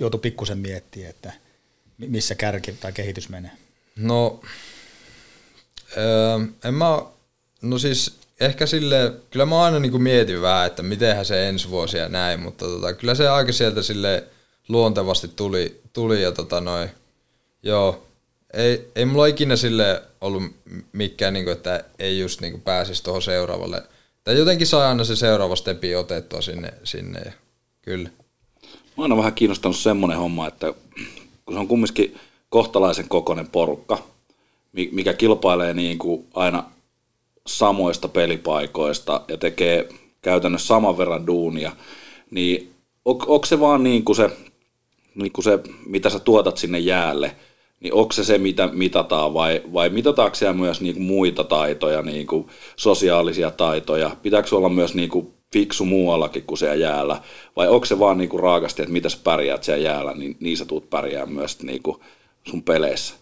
joutui 0.00 0.20
pikkusen 0.20 0.58
miettimään, 0.58 1.10
että 1.10 1.32
missä 1.98 2.34
kärki 2.34 2.72
tai 2.72 2.92
kehitys 2.92 3.28
menee? 3.28 3.50
No, 3.96 4.40
öö, 5.96 6.38
en 6.64 6.74
mä, 6.74 7.02
no 7.62 7.78
siis 7.78 8.18
ehkä 8.40 8.66
sille, 8.66 9.12
kyllä 9.30 9.46
mä 9.46 9.64
aina 9.64 9.78
niin 9.78 10.02
mietin 10.02 10.42
vähän, 10.42 10.66
että 10.66 10.82
mitenhän 10.82 11.24
se 11.24 11.48
ensi 11.48 11.70
vuosi 11.70 11.96
ja 11.96 12.08
näin, 12.08 12.40
mutta 12.40 12.64
tota, 12.64 12.92
kyllä 12.92 13.14
se 13.14 13.28
aika 13.28 13.52
sieltä 13.52 13.82
sille 13.82 14.24
luontevasti 14.68 15.28
tuli, 15.28 15.80
tuli 15.92 16.22
ja 16.22 16.32
tota 16.32 16.60
noin, 16.60 16.90
joo, 17.62 18.06
ei, 18.52 18.90
ei 18.96 19.04
mulla 19.04 19.26
ikinä 19.26 19.56
sille 19.56 20.02
ollut 20.20 20.42
mikään, 20.92 21.34
niin 21.34 21.44
kuin, 21.44 21.56
että 21.56 21.84
ei 21.98 22.18
just 22.18 22.40
niin 22.40 22.52
kuin 22.52 22.62
pääsisi 22.62 23.04
tuohon 23.04 23.22
seuraavalle. 23.22 23.82
Tai 24.24 24.38
jotenkin 24.38 24.66
saa 24.66 24.88
aina 24.88 25.04
se 25.04 25.16
seuraava 25.16 25.56
stepi 25.56 25.94
otettua 25.94 26.40
sinne, 26.40 26.74
sinne 26.84 27.20
ja 27.24 27.32
kyllä. 27.82 28.10
Mä 28.96 29.04
oon 29.04 29.16
vähän 29.16 29.34
kiinnostanut 29.34 29.76
semmoinen 29.76 30.18
homma, 30.18 30.48
että 30.48 30.74
kun 31.44 31.54
se 31.54 31.58
on 31.58 31.68
kumminkin 31.68 32.18
kohtalaisen 32.48 33.08
kokoinen 33.08 33.48
porukka, 33.48 33.98
mikä 34.92 35.14
kilpailee 35.14 35.74
niin 35.74 35.98
kuin 35.98 36.26
aina 36.34 36.64
samoista 37.46 38.08
pelipaikoista 38.08 39.24
ja 39.28 39.36
tekee 39.36 39.88
käytännössä 40.22 40.66
saman 40.66 40.98
verran 40.98 41.26
duunia, 41.26 41.76
niin 42.30 42.72
on, 43.04 43.16
onko 43.26 43.46
se 43.46 43.60
vaan 43.60 43.82
niin 43.82 44.04
kuin 44.04 44.16
se, 44.16 44.30
niin 45.14 45.32
kuin 45.32 45.44
se, 45.44 45.58
mitä 45.86 46.10
sä 46.10 46.18
tuotat 46.18 46.58
sinne 46.58 46.78
jäälle, 46.78 47.36
niin 47.82 47.94
onko 47.94 48.12
se 48.12 48.24
se, 48.24 48.38
mitä 48.38 48.68
mitataan 48.72 49.34
vai, 49.34 49.62
vai 49.72 49.90
mitataanko 49.90 50.34
siellä 50.34 50.54
myös 50.54 50.80
niin 50.80 50.94
kuin 50.94 51.04
muita 51.04 51.44
taitoja, 51.44 52.02
niin 52.02 52.26
kuin 52.26 52.48
sosiaalisia 52.76 53.50
taitoja? 53.50 54.16
Pitääkö 54.22 54.56
olla 54.56 54.68
myös 54.68 54.94
niin 54.94 55.08
kuin 55.08 55.34
fiksu 55.52 55.84
muuallakin 55.84 56.42
kuin 56.42 56.58
siellä 56.58 56.74
jäällä? 56.74 57.22
Vai 57.56 57.68
onko 57.68 57.86
se 57.86 57.98
vaan 57.98 58.18
niinku 58.18 58.38
raakasti, 58.38 58.82
että 58.82 58.92
mitä 58.92 59.08
sä 59.08 59.18
pärjäät 59.24 59.64
siellä 59.64 59.84
jäällä, 59.84 60.12
niin, 60.14 60.36
niin 60.40 60.56
sä 60.56 60.64
tuut 60.64 60.90
pärjää 60.90 61.26
myös 61.26 61.62
niinku 61.62 62.00
sun 62.44 62.62
peleissä? 62.62 63.14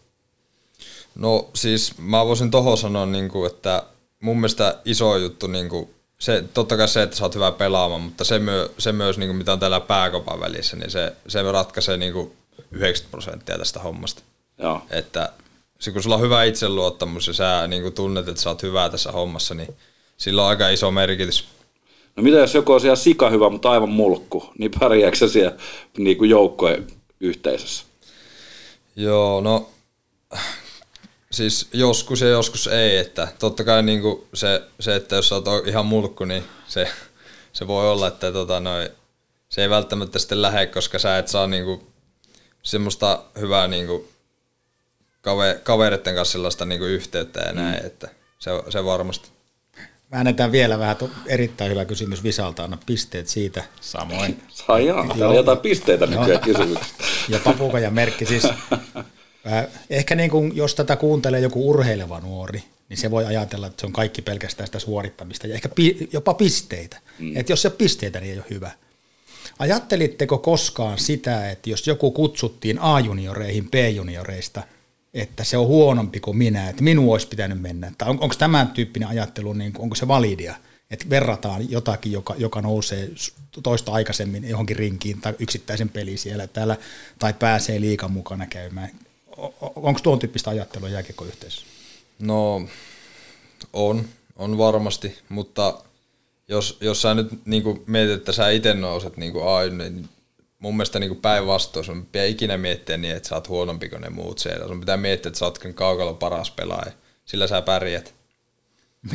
No 1.15 1.51
siis 1.55 1.99
mä 1.99 2.27
voisin 2.27 2.51
tohon 2.51 2.79
sanoa, 2.79 3.07
niinku, 3.07 3.45
että 3.45 3.83
mun 4.21 4.37
mielestä 4.37 4.79
iso 4.85 5.17
juttu, 5.17 5.47
niinku, 5.47 5.91
se, 6.19 6.45
totta 6.55 6.77
kai 6.77 6.89
se, 6.89 7.03
että 7.03 7.17
sä 7.17 7.25
oot 7.25 7.35
hyvä 7.35 7.53
pelaamaan, 7.53 8.01
mutta 8.01 8.25
se, 8.25 8.39
myö, 8.39 8.71
se 8.79 8.93
myös, 8.93 9.19
niinku, 9.19 9.35
mitä 9.35 9.53
on 9.53 9.61
täällä 9.61 9.81
pääkopan 9.81 10.41
välissä, 10.41 10.77
niin 10.77 10.91
se, 10.91 11.13
se 11.29 11.43
ratkaisee 11.43 11.97
niinku 11.97 12.33
90 12.71 13.11
prosenttia 13.11 13.59
tästä 13.59 13.81
hommasta. 13.81 14.23
Joo. 14.63 14.83
Että 14.91 15.33
se, 15.79 15.91
kun 15.91 16.03
sulla 16.03 16.17
on 16.17 16.23
hyvä 16.23 16.45
itseluottamus 16.45 17.27
ja 17.27 17.33
sä 17.33 17.67
niin 17.69 17.93
tunnet, 17.93 18.29
että 18.29 18.43
sä 18.43 18.51
oot 18.51 18.63
hyvä 18.63 18.89
tässä 18.89 19.13
hommassa, 19.13 19.55
niin 19.55 19.75
sillä 20.17 20.43
on 20.43 20.49
aika 20.49 20.69
iso 20.69 20.91
merkitys. 20.91 21.45
No 22.17 22.23
mitä 22.23 22.37
jos 22.37 22.55
joku 22.55 22.73
on 22.73 22.81
siellä 22.81 22.97
sika 22.97 23.31
hyvä, 23.31 23.51
mutta 23.51 23.71
aivan 23.71 23.89
mulkku, 23.89 24.53
niin 24.59 24.71
pärjääkö 24.81 25.17
se 25.17 25.29
siellä 25.29 25.57
niin 25.99 26.19
kuin 26.19 26.31
joukkojen 26.31 26.87
yhteisössä? 27.21 27.85
Joo, 28.97 29.41
no 29.41 29.69
siis 31.31 31.69
joskus 31.73 32.21
ja 32.21 32.29
joskus 32.29 32.67
ei, 32.67 32.97
että 32.97 33.29
totta 33.39 33.65
kai 33.65 33.83
niin 33.83 34.01
kuin 34.01 34.25
se, 34.35 34.63
se, 34.81 34.97
että 34.97 35.17
jos 35.17 35.29
sä 35.29 35.35
oot 35.35 35.67
ihan 35.67 35.87
mulkku, 35.87 36.25
niin 36.25 36.45
se, 36.69 36.89
se 37.53 37.67
voi 37.67 37.91
olla, 37.91 38.09
että 38.09 38.33
tota 38.33 38.61
noi, 38.61 38.91
se 39.49 39.63
ei 39.63 39.71
välttämättä 39.71 40.19
sitten 40.19 40.43
lähde, 40.43 40.67
koska 40.67 40.99
sä 40.99 41.19
et 41.19 41.29
saa 41.29 41.47
niin 41.47 41.65
kuin 41.65 41.87
semmoista 42.63 43.23
hyvää 43.41 43.69
niin 43.69 43.87
kuin 43.87 44.09
kave, 45.21 45.61
kavereiden 45.63 46.15
kanssa 46.15 46.33
sellaista 46.33 46.65
niin 46.65 46.79
kuin 46.79 46.91
yhteyttä 46.91 47.41
ja 47.41 47.53
näin, 47.53 47.81
mm. 47.81 47.87
että 47.87 48.09
se, 48.39 48.51
se 48.69 48.85
varmasti. 48.85 49.31
Väännetään 50.13 50.53
vielä 50.53 50.79
vähän, 50.79 50.97
erittäin 51.27 51.71
hyvä 51.71 51.85
kysymys 51.85 52.23
Visalta, 52.23 52.65
anna 52.65 52.79
pisteet 52.87 53.29
siitä. 53.29 53.65
Samoin. 53.81 54.43
Saa 54.49 54.79
jaa, 54.79 55.07
täällä 55.07 55.29
on 55.29 55.37
jotain 55.37 55.59
pisteitä 55.59 56.07
nykyään 56.07 56.41
kysymyksistä. 56.41 57.05
Ja 57.29 57.41
papuka 57.45 57.79
ja 57.79 57.91
merkki 57.91 58.27
siis. 58.27 58.43
Ehkä 59.91 60.15
niin 60.15 60.31
kuin, 60.31 60.57
jos 60.57 60.75
tätä 60.75 60.97
kuuntelee 60.97 61.41
joku 61.41 61.71
urheileva 61.71 62.21
nuori, 62.21 62.65
niin 62.89 62.97
se 62.99 63.11
voi 63.11 63.25
ajatella, 63.25 63.67
että 63.67 63.81
se 63.81 63.87
on 63.87 63.93
kaikki 63.93 64.23
pelkästään 64.23 64.67
sitä 64.67 64.79
suorittamista 64.79 65.47
ja 65.47 65.55
ehkä 65.55 65.69
pi, 65.69 66.09
jopa 66.13 66.35
pisteitä. 66.35 66.99
Mm. 67.19 67.37
Että 67.37 67.53
jos 67.53 67.63
se 67.63 67.69
on 67.69 67.75
pisteitä, 67.79 68.21
niin 68.21 68.33
ei 68.33 68.39
ole 68.39 68.47
hyvä. 68.51 68.71
Ajattelitteko 69.59 70.39
koskaan 70.39 70.99
sitä, 70.99 71.51
että 71.51 71.71
jos 71.71 71.87
joku 71.87 72.11
kutsuttiin 72.11 72.79
A-junioreihin 72.79 73.71
B-junioreista, 73.71 74.63
että 75.15 75.45
se 75.45 75.57
on 75.57 75.67
huonompi 75.67 76.21
kuin 76.21 76.37
minä, 76.37 76.69
että 76.69 76.83
minun 76.83 77.13
olisi 77.13 77.29
pitänyt 77.29 77.61
mennä? 77.61 77.93
Tai 77.99 78.11
on, 78.11 78.19
onko 78.21 78.35
tämän 78.39 78.69
tyyppinen 78.69 79.09
ajattelu, 79.09 79.53
niin 79.53 79.73
onko 79.79 79.95
se 79.95 80.09
validia? 80.09 80.55
Että 80.91 81.11
verrataan 81.11 81.71
jotakin, 81.71 82.13
joka, 82.13 82.35
joka 82.39 82.63
nousee 82.63 83.11
toista 83.63 83.93
aikaisemmin 83.93 84.49
johonkin 84.49 84.77
rinkiin 84.77 85.21
tai 85.21 85.35
yksittäisen 85.39 85.89
peli 85.89 86.17
siellä 86.17 86.47
täällä, 86.47 86.77
tai 87.19 87.33
pääsee 87.33 87.81
liikan 87.81 88.11
mukana 88.11 88.47
käymään. 88.47 88.91
Onko 89.61 90.01
tuon 90.03 90.19
tyyppistä 90.19 90.51
ajattelua 90.51 90.89
jääkiekkoyhteisössä? 90.89 91.67
No, 92.19 92.69
on, 93.73 94.05
on 94.37 94.59
varmasti, 94.59 95.19
mutta 95.29 95.83
jos, 96.49 96.79
jos 96.81 97.03
sä 97.03 97.15
nyt 97.15 97.47
niin 97.47 97.83
mietit, 97.87 98.15
että 98.17 98.33
sä 98.33 98.51
itse 98.51 98.75
nouset 98.75 99.17
niin 99.17 99.33
kuin 99.33 99.49
A, 99.49 99.61
niin 99.63 100.09
mun 100.61 100.77
mielestä 100.77 100.99
niin 100.99 101.17
päinvastoin 101.17 101.85
sun 101.85 102.07
pitää 102.07 102.25
ikinä 102.25 102.57
miettiä 102.57 102.97
niin, 102.97 103.17
että 103.17 103.29
sä 103.29 103.35
oot 103.35 103.49
huonompi 103.49 103.89
kuin 103.89 104.03
ne 104.03 104.11
muut 104.11 104.39
siellä. 104.39 104.67
Sun 104.67 104.81
pitää 104.81 104.97
miettiä, 104.97 105.29
että 105.29 105.39
sä 105.39 105.45
oot 105.45 105.59
kaukalla 105.75 106.13
paras 106.13 106.51
pelaaja. 106.51 106.93
Sillä 107.25 107.47
sä 107.47 107.63
pärjät. 107.63 108.15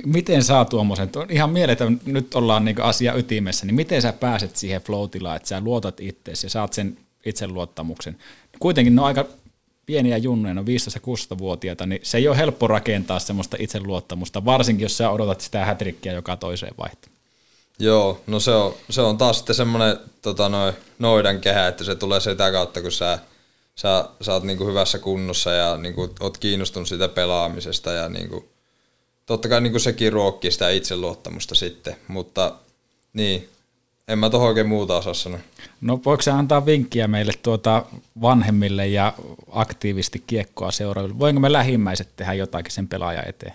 Miten 0.06 0.44
saa 0.44 0.66
tuommoisen, 0.66 1.10
ihan 1.30 1.50
mieletön, 1.50 2.02
nyt 2.06 2.36
ollaan 2.36 2.66
niin 2.66 2.82
asia 2.82 3.14
ytimessä, 3.14 3.66
niin 3.66 3.76
miten 3.76 4.02
sä 4.02 4.14
pääset 4.14 4.56
siihen 4.56 4.82
flow 4.82 5.10
että 5.36 5.48
sä 5.48 5.62
luotat 5.62 6.00
itseesi 6.00 6.46
ja 6.46 6.50
saat 6.50 6.74
sen 6.74 6.98
itseluottamuksen. 7.26 8.18
Kuitenkin 8.60 8.96
ne 8.96 9.02
on 9.02 9.08
aika 9.08 9.26
pieniä 9.86 10.18
junnuja, 10.18 10.54
no 10.54 10.62
15-16-vuotiaita, 10.62 11.86
niin 11.86 12.02
se 12.04 12.18
ei 12.18 12.28
ole 12.28 12.38
helppo 12.38 12.68
rakentaa 12.68 13.20
semmoista 13.20 13.58
itseluottamusta, 13.60 14.46
varsinkin 14.46 14.86
jos 14.86 14.98
sä 14.98 15.10
odotat 15.10 15.42
sitä 15.42 15.66
hätrikkiä 15.66 16.14
joka 16.14 16.38
toiseen 16.38 16.74
vaihtoon. 16.78 17.16
Joo, 17.80 18.22
no 18.28 18.40
se 18.40 18.52
on, 18.52 18.74
se 18.90 19.02
on 19.02 19.18
taas 19.18 19.38
sitten 19.38 19.56
semmoinen 19.56 19.98
tota, 20.26 20.50
noi, 20.50 20.74
noidan 21.00 21.42
kehä, 21.42 21.68
että 21.68 21.84
se 21.84 21.96
tulee 21.96 22.20
sitä 22.20 22.52
kautta, 22.52 22.82
kun 22.82 22.92
sä, 22.92 23.20
sä, 23.76 24.10
sä 24.22 24.34
oot 24.34 24.44
niinku 24.44 24.66
hyvässä 24.66 25.00
kunnossa 25.00 25.52
ja 25.52 25.78
niinku, 25.78 26.14
oot 26.20 26.38
kiinnostunut 26.38 26.88
siitä 26.88 27.08
pelaamisesta 27.08 27.92
ja 27.92 28.10
niinku, 28.10 28.50
totta 29.26 29.50
kai 29.50 29.62
niinku 29.62 29.80
sekin 29.80 30.14
ruokkii 30.14 30.52
sitä 30.52 30.70
itseluottamusta 30.70 31.56
sitten, 31.56 31.96
mutta 32.08 32.56
niin, 33.14 33.50
en 34.08 34.20
mä 34.20 34.30
tuohon 34.30 34.48
oikein 34.48 34.68
muuta 34.68 34.98
osaa 34.98 35.14
sanoa. 35.14 35.40
No 35.82 36.00
voiko 36.06 36.22
se 36.22 36.32
antaa 36.32 36.66
vinkkiä 36.66 37.08
meille 37.08 37.34
tuota 37.44 37.86
vanhemmille 38.22 38.88
ja 38.88 39.14
aktiivisesti 39.52 40.24
kiekkoa 40.28 40.72
seuraaville? 40.72 41.20
Voinko 41.20 41.42
me 41.42 41.52
lähimmäiset 41.52 42.10
tehdä 42.16 42.34
jotakin 42.34 42.72
sen 42.72 42.88
pelaajan 42.88 43.30
eteen? 43.30 43.54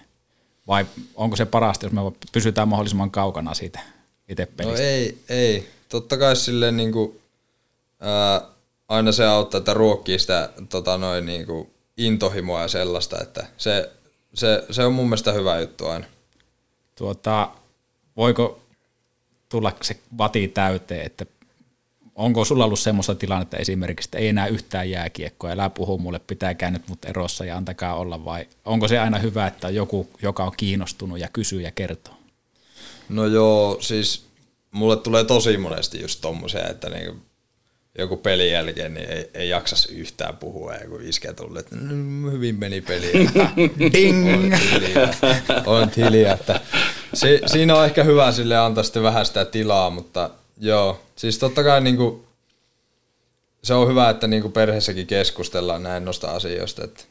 Vai 0.66 0.86
onko 1.14 1.36
se 1.36 1.46
parasta, 1.46 1.86
jos 1.86 1.92
me 1.92 2.00
pysytään 2.32 2.68
mahdollisimman 2.68 3.10
kaukana 3.10 3.54
siitä 3.54 3.80
itse 4.28 4.42
no 4.42 4.50
pelistä? 4.56 4.82
No 4.82 4.88
ei, 4.88 5.18
ei. 5.28 5.79
Totta 5.90 6.16
kai 6.16 6.36
silleen 6.36 6.76
niin 6.76 6.92
kuin, 6.92 7.20
ää, 8.00 8.42
aina 8.88 9.12
se 9.12 9.26
auttaa, 9.26 9.58
että 9.58 9.74
ruokkii 9.74 10.18
sitä 10.18 10.50
tota 10.68 10.98
noin, 10.98 11.26
niin 11.26 11.46
kuin 11.46 11.70
intohimoa 11.96 12.62
ja 12.62 12.68
sellaista, 12.68 13.22
että 13.22 13.46
se, 13.56 13.90
se, 14.34 14.64
se 14.70 14.84
on 14.84 14.92
mun 14.92 15.06
mielestä 15.06 15.32
hyvä 15.32 15.60
juttu 15.60 15.86
aina. 15.86 16.06
Tuota, 16.96 17.50
voiko 18.16 18.60
tulla 19.48 19.72
se 19.82 20.00
vati 20.18 20.48
täyteen, 20.48 21.06
että 21.06 21.26
onko 22.14 22.44
sulla 22.44 22.64
ollut 22.64 22.80
semmoista 22.80 23.14
tilannetta 23.14 23.56
esimerkiksi, 23.56 24.06
että 24.06 24.18
ei 24.18 24.28
enää 24.28 24.46
yhtään 24.46 24.90
jääkiekkoa, 24.90 25.50
älä 25.50 25.70
puhu 25.70 25.98
mulle, 25.98 26.18
pitää 26.18 26.70
nyt 26.70 26.88
mut 26.88 27.04
erossa 27.04 27.44
ja 27.44 27.56
antakaa 27.56 27.94
olla, 27.94 28.24
vai 28.24 28.48
onko 28.64 28.88
se 28.88 28.98
aina 28.98 29.18
hyvä, 29.18 29.46
että 29.46 29.70
joku, 29.70 30.08
joka 30.22 30.44
on 30.44 30.52
kiinnostunut 30.56 31.18
ja 31.18 31.28
kysyy 31.32 31.60
ja 31.60 31.70
kertoo? 31.70 32.14
No 33.08 33.26
joo, 33.26 33.78
siis 33.80 34.29
mulle 34.70 34.96
tulee 34.96 35.24
tosi 35.24 35.56
monesti 35.56 36.00
just 36.02 36.20
tommosia, 36.20 36.68
että 36.68 36.90
niinku 36.90 37.16
joku 37.98 38.16
pelin 38.16 38.50
jälkeen 38.50 38.94
niin 38.94 39.10
ei, 39.10 39.30
ei 39.34 39.48
jaksas 39.48 39.86
yhtään 39.86 40.36
puhua 40.36 40.74
ja 40.74 40.88
kun 40.88 41.02
iskee 41.02 41.32
tullut, 41.32 41.58
että 41.58 41.76
mm, 41.76 42.30
hyvin 42.32 42.58
meni 42.58 42.80
peli. 42.80 43.12
Ding! 43.92 44.28
On 44.34 44.52
hiljaa. 44.52 45.08
On 45.66 45.90
hiljaa 45.96 46.34
että 46.34 46.60
si, 47.14 47.40
siinä 47.46 47.76
on 47.76 47.84
ehkä 47.84 48.04
hyvä 48.04 48.32
sille 48.32 48.56
antaa 48.56 48.84
sitten 48.84 49.02
vähän 49.02 49.26
sitä 49.26 49.44
tilaa, 49.44 49.90
mutta 49.90 50.30
joo, 50.60 51.00
siis 51.16 51.38
totta 51.38 51.64
kai 51.64 51.80
niinku, 51.80 52.24
se 53.64 53.74
on 53.74 53.88
hyvä, 53.88 54.10
että 54.10 54.26
niinku 54.26 54.48
perheessäkin 54.48 55.06
keskustellaan 55.06 55.82
näin 55.82 56.04
noista 56.04 56.30
asioista. 56.30 56.84
Että. 56.84 57.04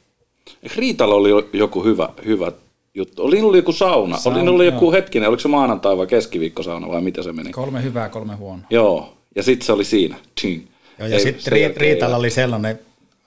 Riitalla 0.75 1.15
oli 1.15 1.29
joku 1.53 1.83
hyvä, 1.83 2.09
hyvä 2.25 2.51
juttu. 2.93 3.23
Oli 3.23 3.41
ollut 3.41 3.55
joku 3.55 3.71
sauna. 3.71 4.17
sauna 4.17 4.39
oli 4.41 4.49
ollut 4.49 4.65
joku 4.65 4.91
hetkinen, 4.91 5.29
oliko 5.29 5.39
se 5.39 5.47
maanantai 5.47 5.97
vai 5.97 6.07
keskiviikkosauna 6.07 6.87
vai 6.87 7.01
mitä 7.01 7.23
se 7.23 7.33
meni? 7.33 7.51
Kolme 7.51 7.83
hyvää, 7.83 8.09
kolme 8.09 8.35
huonoa. 8.35 8.67
Joo, 8.69 9.17
ja 9.35 9.43
sitten 9.43 9.65
se 9.65 9.73
oli 9.73 9.85
siinä. 9.85 10.15
Tching. 10.35 10.67
Joo, 10.99 11.07
ja 11.07 11.19
sitten 11.19 11.75
Riitalla 11.77 12.17
oli 12.17 12.29
sellainen, 12.29 12.79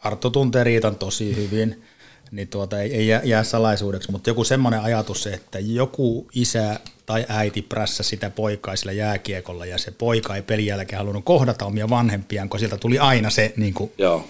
Arttu 0.05 0.31
tuntee 0.31 0.65
Riitan 0.65 0.97
tosi 0.97 1.37
hyvin, 1.37 1.83
niin 2.31 2.49
tuota, 2.49 2.81
ei, 2.81 2.95
ei 2.95 3.09
jää 3.25 3.45
salaisuudeksi, 3.45 4.11
mutta 4.11 4.31
joku 4.31 4.45
semmoinen 4.45 4.81
ajatus, 4.81 5.27
että 5.27 5.59
joku 5.59 6.27
isä 6.35 6.81
tai 7.07 7.27
äiti 7.29 7.63
prässä 7.63 8.03
sitä 8.03 8.31
poikaa 8.31 8.77
sillä 8.77 8.93
jääkiekolla 8.93 9.67
ja 9.67 9.79
se 9.79 9.91
poika 9.91 10.37
ei 10.37 10.43
pelin 10.43 10.67
jälkeen 10.67 10.99
halunnut 10.99 11.25
kohdata 11.25 11.65
omia 11.65 11.91
vanhempiaan, 11.91 12.49
kun 12.49 12.61
sieltä 12.61 12.77
tuli 12.77 12.99
aina 12.99 13.31
se 13.31 13.53
niin 13.57 13.75
kuin, 13.75 13.93
Joo. 13.99 14.25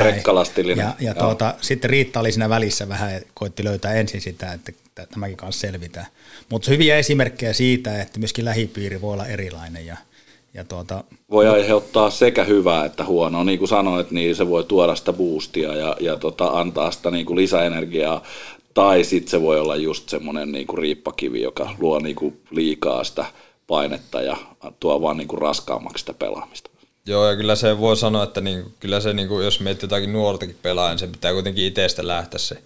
Rekkalastillinen. 0.00 0.84
Ja, 0.84 0.94
ja 1.00 1.14
tuota, 1.14 1.54
sitten 1.60 1.90
Riitta 1.90 2.20
oli 2.20 2.32
siinä 2.32 2.48
välissä 2.48 2.88
vähän 2.88 3.14
ja 3.14 3.20
koitti 3.34 3.64
löytää 3.64 3.94
ensin 3.94 4.20
sitä, 4.20 4.52
että 4.52 4.72
tämäkin 5.06 5.36
kanssa 5.36 5.60
selvitään. 5.60 6.06
Mutta 6.48 6.70
hyviä 6.70 6.96
esimerkkejä 6.96 7.52
siitä, 7.52 8.02
että 8.02 8.18
myöskin 8.18 8.44
lähipiiri 8.44 9.00
voi 9.00 9.12
olla 9.12 9.26
erilainen 9.26 9.86
ja– 9.86 9.96
ja 10.54 10.64
tuota, 10.64 11.04
voi 11.30 11.48
aiheuttaa 11.48 12.10
sekä 12.10 12.44
hyvää 12.44 12.84
että 12.84 13.04
huonoa. 13.04 13.44
Niin 13.44 13.58
kuin 13.58 13.68
sanoit, 13.68 14.10
niin 14.10 14.36
se 14.36 14.48
voi 14.48 14.64
tuoda 14.64 14.94
sitä 14.94 15.12
boostia 15.12 15.74
ja, 15.74 15.96
ja 16.00 16.16
tota, 16.16 16.46
antaa 16.46 16.90
sitä 16.90 17.10
niin 17.10 17.26
kuin 17.26 17.36
lisäenergiaa. 17.36 18.22
Tai 18.74 19.04
sitten 19.04 19.30
se 19.30 19.42
voi 19.42 19.60
olla 19.60 19.76
just 19.76 20.08
semmoinen 20.08 20.52
niin 20.52 20.66
kuin 20.66 20.78
riippakivi, 20.78 21.42
joka 21.42 21.70
luo 21.78 21.98
niin 21.98 22.16
kuin 22.16 22.40
liikaa 22.50 23.04
sitä 23.04 23.24
painetta 23.66 24.22
ja 24.22 24.36
tuo 24.80 25.02
vaan 25.02 25.16
niin 25.16 25.28
kuin 25.28 25.42
raskaammaksi 25.42 26.02
sitä 26.02 26.14
pelaamista. 26.14 26.70
Joo, 27.06 27.30
ja 27.30 27.36
kyllä 27.36 27.56
se 27.56 27.78
voi 27.78 27.96
sanoa, 27.96 28.24
että 28.24 28.40
niin, 28.40 28.74
kyllä 28.80 29.00
se, 29.00 29.12
niin 29.12 29.28
jos 29.44 29.60
miettii 29.60 29.84
jotakin 29.84 30.12
nuortakin 30.12 30.58
pelaajan, 30.62 30.92
niin 30.92 30.98
se 30.98 31.06
pitää 31.06 31.32
kuitenkin 31.32 31.64
itsestä 31.64 32.06
lähteä 32.06 32.38
se, 32.38 32.62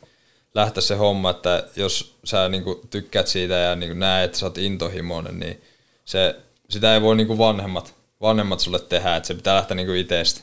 lähteä 0.55 0.81
se 0.81 0.94
homma, 0.94 1.31
että 1.31 1.64
jos 1.77 2.14
sä 2.24 2.48
niin 2.48 2.64
tykkäät 2.90 3.27
siitä 3.27 3.55
ja 3.55 3.77
niin 3.77 3.98
näet, 3.98 4.24
että 4.24 4.38
sä 4.38 4.46
oot 4.46 4.59
intohimoinen, 4.59 5.38
niin 5.38 5.62
se 6.05 6.37
sitä 6.68 6.94
ei 6.94 7.03
voi 7.03 7.16
niinku 7.16 7.38
vanhemmat, 7.38 7.94
vanhemmat 8.20 8.61
sulle 8.61 8.79
tehdä, 8.79 9.16
että 9.16 9.27
se 9.27 9.35
pitää 9.35 9.57
lähteä 9.57 9.74
niinku 9.74 9.92
itsestä. 9.92 10.40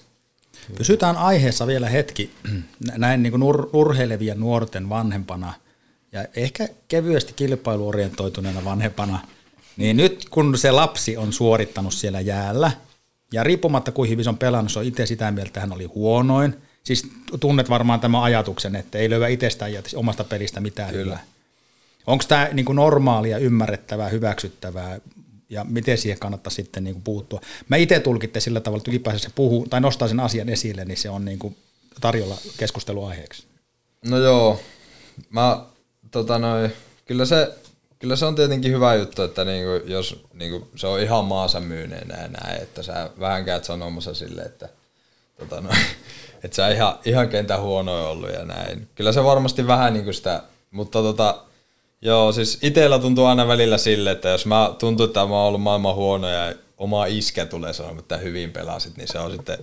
Pysytään 0.77 1.17
aiheessa 1.17 1.67
vielä 1.67 1.89
hetki 1.89 2.31
näin 2.97 3.23
niin 3.23 3.33
ur- 3.33 3.69
urheilevien 3.73 4.39
nuorten 4.39 4.89
vanhempana 4.89 5.53
ja 6.11 6.25
ehkä 6.35 6.67
kevyesti 6.87 7.33
kilpailuorientoituneena 7.33 8.65
vanhempana, 8.65 9.19
niin 9.77 9.97
nyt 9.97 10.25
kun 10.29 10.57
se 10.57 10.71
lapsi 10.71 11.17
on 11.17 11.33
suorittanut 11.33 11.93
siellä 11.93 12.19
jäällä, 12.19 12.71
ja 13.33 13.43
riippumatta 13.43 13.91
kuin 13.91 14.09
hyvin 14.09 14.23
se 14.23 14.29
on 14.29 14.37
pelannut, 14.37 14.71
se 14.71 14.79
on 14.79 14.85
itse 14.85 15.05
sitä 15.05 15.31
mieltä, 15.31 15.47
että 15.47 15.59
hän 15.59 15.73
oli 15.73 15.85
huonoin. 15.85 16.55
Siis 16.83 17.07
tunnet 17.39 17.69
varmaan 17.69 17.99
tämän 17.99 18.23
ajatuksen, 18.23 18.75
että 18.75 18.97
ei 18.97 19.09
löyä 19.09 19.27
itsestään 19.27 19.73
ja 19.73 19.81
omasta 19.95 20.23
pelistä 20.23 20.59
mitään 20.59 20.89
Kyllä. 20.89 21.03
hyvää. 21.03 21.23
Onko 22.07 22.23
tämä 22.27 22.49
niin 22.53 22.65
normaalia, 22.73 23.37
ymmärrettävää, 23.37 24.09
hyväksyttävää 24.09 24.99
ja 25.49 25.63
miten 25.63 25.97
siihen 25.97 26.19
kannattaa 26.19 26.51
sitten 26.51 26.83
niin 26.83 26.93
kuin 26.93 27.03
puuttua. 27.03 27.41
Mä 27.69 27.75
itse 27.75 27.99
tulkitte 27.99 28.39
sillä 28.39 28.59
tavalla, 28.59 28.81
että 28.81 28.91
ylipäänsä 28.91 29.23
se 29.23 29.35
puhuu 29.35 29.67
tai 29.69 29.81
nostaa 29.81 30.07
sen 30.07 30.19
asian 30.19 30.49
esille, 30.49 30.85
niin 30.85 30.97
se 30.97 31.09
on 31.09 31.25
niin 31.25 31.39
kuin 31.39 31.55
tarjolla 32.01 32.37
keskusteluaiheeksi. 32.57 33.43
No 34.05 34.17
joo, 34.17 34.59
mä, 35.29 35.65
tota 36.11 36.39
noi, 36.39 36.69
kyllä, 37.05 37.25
se, 37.25 37.55
kyllä 37.99 38.15
se 38.15 38.25
on 38.25 38.35
tietenkin 38.35 38.71
hyvä 38.71 38.95
juttu, 38.95 39.21
että 39.23 39.45
niinku, 39.45 39.87
jos 39.91 40.23
niinku, 40.33 40.67
se 40.75 40.87
on 40.87 40.99
ihan 40.99 41.25
maansa 41.25 41.59
myyneenä 41.59 42.21
ja 42.21 42.27
näin, 42.27 42.61
että 42.61 42.83
sä 42.83 43.09
vähän 43.19 43.45
käyt 43.45 43.63
sanomassa 43.63 44.13
sille, 44.13 44.41
että, 44.41 44.69
tota 45.39 45.61
noi, 45.61 45.75
että 46.43 46.55
sä 46.55 46.69
ihan, 46.69 46.99
ihan 47.05 47.29
kentä 47.29 47.57
huonoja 47.57 48.07
ollut 48.07 48.33
ja 48.33 48.45
näin. 48.45 48.87
Kyllä 48.95 49.11
se 49.11 49.23
varmasti 49.23 49.67
vähän 49.67 49.93
niinku 49.93 50.13
sitä, 50.13 50.43
mutta 50.71 51.01
tota, 51.01 51.45
Joo, 52.05 52.31
siis 52.31 52.59
itsellä 52.61 52.99
tuntuu 52.99 53.25
aina 53.25 53.47
välillä 53.47 53.77
sille, 53.77 54.11
että 54.11 54.29
jos 54.29 54.45
mä 54.45 54.75
tuntuu, 54.79 55.05
että 55.05 55.19
mä 55.19 55.35
oon 55.35 55.47
ollut 55.47 55.61
maailman 55.61 55.95
huono 55.95 56.29
ja 56.29 56.53
oma 56.77 57.05
iskä 57.05 57.45
tulee 57.45 57.73
sanomaan, 57.73 57.99
että 57.99 58.17
hyvin 58.17 58.51
pelasit, 58.51 58.97
niin 58.97 59.07
se 59.07 59.19
on 59.19 59.31
sitten, 59.31 59.57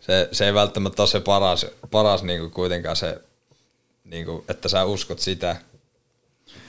se, 0.00 0.28
se 0.32 0.46
ei 0.46 0.54
välttämättä 0.54 1.02
ole 1.02 1.08
se 1.08 1.20
paras, 1.20 1.66
paras 1.90 2.22
niin 2.22 2.40
kuin 2.40 2.50
kuitenkaan 2.50 2.96
se, 2.96 3.20
niin 4.04 4.26
kuin, 4.26 4.44
että 4.48 4.68
sä 4.68 4.84
uskot 4.84 5.18
sitä. 5.18 5.56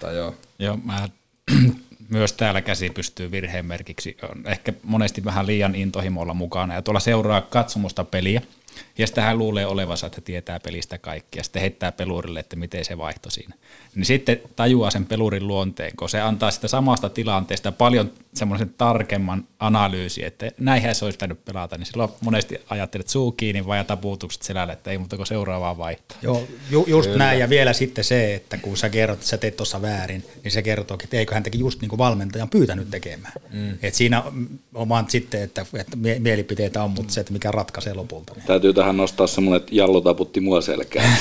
Mutta 0.06 0.18
joo. 0.18 0.36
Joo, 0.60 0.78
mä 0.84 1.10
myös 2.10 2.34
täällä 2.34 2.62
käsi 2.62 2.90
pystyy 2.90 3.32
virheen 3.32 3.66
merkiksi. 3.66 4.18
On 4.30 4.44
ehkä 4.48 4.74
monesti 4.84 5.26
vähän 5.26 5.48
liian 5.48 5.76
intohimolla 5.76 6.34
mukana 6.34 6.74
ja 6.74 6.82
tuolla 6.82 7.00
seuraa 7.00 7.42
katsomusta 7.42 8.04
peliä. 8.04 8.42
Ja 8.98 9.08
sitten 9.08 9.24
hän 9.24 9.38
luulee 9.38 9.66
olevansa, 9.66 10.08
että 10.08 10.22
tietää 10.22 10.60
pelistä 10.60 10.98
kaikkia. 10.98 11.44
Sitten 11.44 11.62
heittää 11.62 11.92
pelurille, 11.92 12.40
että 12.40 12.56
miten 12.56 12.86
se 12.86 12.98
vaihto 12.98 13.30
siinä. 13.30 13.56
Niin 13.96 14.06
sitten 14.06 14.42
tajuaa 14.56 14.92
sen 14.92 15.06
pelurin 15.06 15.48
luonteen, 15.48 15.92
kun 15.98 16.10
se 16.10 16.22
antaa 16.22 16.52
sitä 16.52 16.68
samasta 16.68 17.10
tilanteesta 17.10 17.72
paljon 17.72 18.12
semmoisen 18.34 18.74
tarkemman 18.78 19.48
analyysi, 19.60 20.26
että 20.26 20.52
näinhän 20.58 20.96
se 20.96 21.06
olisi 21.06 21.18
pitänyt 21.18 21.46
pelata. 21.46 21.78
Niin 21.78 21.86
silloin 21.86 22.10
monesti 22.22 22.58
ajattelet 22.70 23.10
suu 23.10 23.32
kiinni 23.32 23.66
vai 23.66 23.86
taputukset 23.86 24.42
selälle, 24.42 24.74
että 24.74 24.92
ei 24.92 24.98
muuta 24.98 25.16
kuin 25.16 25.28
seuraavaa 25.28 25.78
vaihtoa. 25.78 26.18
Joo, 26.22 26.48
ju, 26.72 26.86
just 26.88 27.10
Kyllä. 27.10 27.26
näin. 27.26 27.40
Ja 27.40 27.50
vielä 27.50 27.74
sitten 27.74 28.04
se, 28.04 28.36
että 28.36 28.58
kun 28.58 28.78
sä 28.78 28.90
kerrot, 28.90 29.18
että 29.18 29.28
sä 29.28 29.38
teet 29.38 29.58
tuossa 29.58 29.82
väärin, 29.82 30.26
niin 30.44 30.52
se 30.52 30.62
kertoo, 30.62 30.98
että 31.04 31.18
eikö 31.18 31.34
hän 31.34 31.44
teki 31.44 31.60
just 31.60 31.82
niin 31.82 31.90
kuin 31.90 31.98
valmentajan 31.98 32.50
pyytänyt 32.50 32.92
tekemään. 32.92 33.34
Mm. 33.52 33.78
Et 33.82 33.94
siinä 33.94 34.24
on 34.74 34.90
vaan 34.90 35.10
sitten, 35.10 35.44
että, 35.44 35.66
että 35.80 35.98
mielipiteitä 36.20 36.84
on, 36.84 36.92
mutta 36.92 37.14
se, 37.14 37.20
että 37.20 37.34
mikä 37.34 37.52
ratkaisee 37.52 37.94
lopulta. 37.94 38.34
Niin. 38.34 38.46
Täytyy 38.46 38.65
tähän 38.74 38.98
nostaa 38.98 39.28
semmoinen, 39.28 39.62
että 39.62 39.76
Jallo 39.76 40.02
taputti 40.02 40.40
mua 40.40 40.62
selkään. 40.62 41.16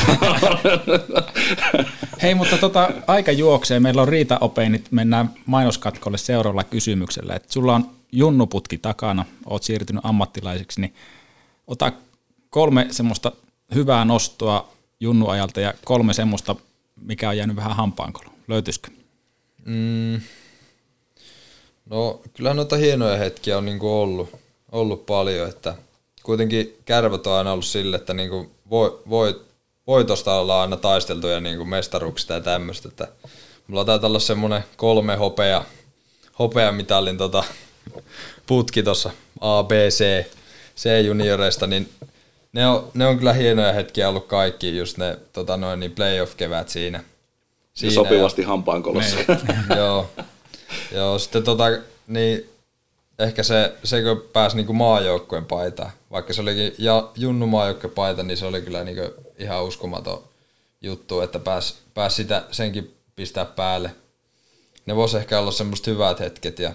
Hei, 2.23 2.35
mutta 2.35 2.59
tota, 2.59 2.91
aika 3.07 3.33
juoksee. 3.33 3.81
Meillä 3.81 4.03
on 4.03 4.09
Riita 4.09 4.39
Opeinit. 4.41 4.87
Mennään 4.91 5.31
mainoskatkolle 5.47 6.19
seuraavalla 6.19 6.65
kysymyksellä. 6.65 7.35
Et 7.35 7.51
sulla 7.51 7.75
on 7.75 7.91
junnuputki 8.13 8.79
takana, 8.79 9.25
oot 9.47 9.63
siirtynyt 9.63 10.05
ammattilaiseksi, 10.05 10.81
niin 10.81 10.95
ota 11.67 11.93
kolme 12.51 12.87
semmoista 12.91 13.33
hyvää 13.75 14.05
nostoa 14.05 14.69
junnuajalta 15.01 15.61
ja 15.61 15.75
kolme 15.85 16.15
semmoista, 16.15 16.57
mikä 17.01 17.29
on 17.29 17.37
jäänyt 17.37 17.57
vähän 17.57 17.77
hampaankolo. 17.77 18.29
Löytyisikö? 18.49 18.91
Mm. 19.65 20.21
No 21.91 22.21
kyllä 22.35 22.55
noita 22.55 22.77
hienoja 22.77 23.17
hetkiä 23.17 23.59
on 23.59 23.65
niinku 23.65 24.01
ollut, 24.01 24.29
ollut 24.73 25.07
paljon, 25.07 25.49
että 25.49 25.75
kuitenkin 26.25 26.77
kärvät 26.85 27.27
on 27.27 27.33
aina 27.33 27.53
ollut 27.53 27.65
sille, 27.65 27.97
että 27.97 28.15
niinku 28.15 28.51
voi, 28.71 29.03
voi, 29.09 29.41
voitosta 29.87 30.35
ollaan 30.35 30.61
aina 30.61 30.77
taisteltuja 30.77 31.41
niinku 31.41 31.65
mestaruuksista 31.65 32.35
ja 32.35 32.41
tämmöistä, 32.41 32.89
että 32.89 33.09
mulla 33.67 33.85
taitaa 33.85 34.09
olla 34.09 34.19
semmoinen 34.19 34.65
kolme 34.77 35.17
hopea, 35.17 35.65
hopeamitalin 36.39 37.19
tota, 37.19 37.45
putki 38.47 38.83
tuossa 38.83 39.11
A, 39.41 39.63
B, 39.63 39.71
C, 39.71 40.25
C-junioreista, 40.77 41.67
niin 41.67 41.89
ne 42.53 42.67
on, 42.67 42.91
ne 42.95 43.07
on 43.07 43.19
kyllä 43.19 43.33
hienoja 43.33 43.73
hetkiä 43.73 44.09
ollut 44.09 44.27
kaikki, 44.27 44.77
just 44.77 44.99
ne 44.99 45.19
tota 45.33 45.57
noin, 45.57 45.81
niin 45.81 45.93
playoff-kevät 45.93 46.69
siinä. 46.69 47.05
siinä 47.75 47.93
ja 47.93 47.95
sopivasti 47.95 48.43
ja, 48.43 48.49
hampaankolossa. 48.49 49.17
joo. 49.77 50.11
joo, 50.93 51.19
sitten 51.19 51.43
tota, 51.43 51.65
niin 52.07 52.54
ehkä 53.19 53.43
se, 53.43 53.73
se 53.85 54.03
kun 54.03 54.25
pääsi 54.33 54.57
niinku 54.57 54.73
maajoukkueen 54.73 55.45
paitaan, 55.45 55.91
vaikka 56.11 56.33
se 56.33 56.41
olikin 56.41 56.75
ja 56.79 57.11
Junnu 57.17 57.49
paita, 57.95 58.23
niin 58.23 58.37
se 58.37 58.47
oli 58.47 58.63
kyllä 58.63 58.85
niinku 58.85 59.15
ihan 59.39 59.65
uskomaton 59.65 60.23
juttu, 60.83 61.21
että 61.21 61.39
pääsi 61.39 61.75
pääs 61.95 62.17
sitä 62.17 62.45
senkin 62.51 62.95
pistää 63.17 63.45
päälle. 63.45 63.91
Ne 64.87 64.97
voisi 64.97 65.17
ehkä 65.17 65.39
olla 65.39 65.51
semmoista 65.51 65.91
hyvät 65.91 66.21
hetket 66.21 66.59
ja 66.59 66.73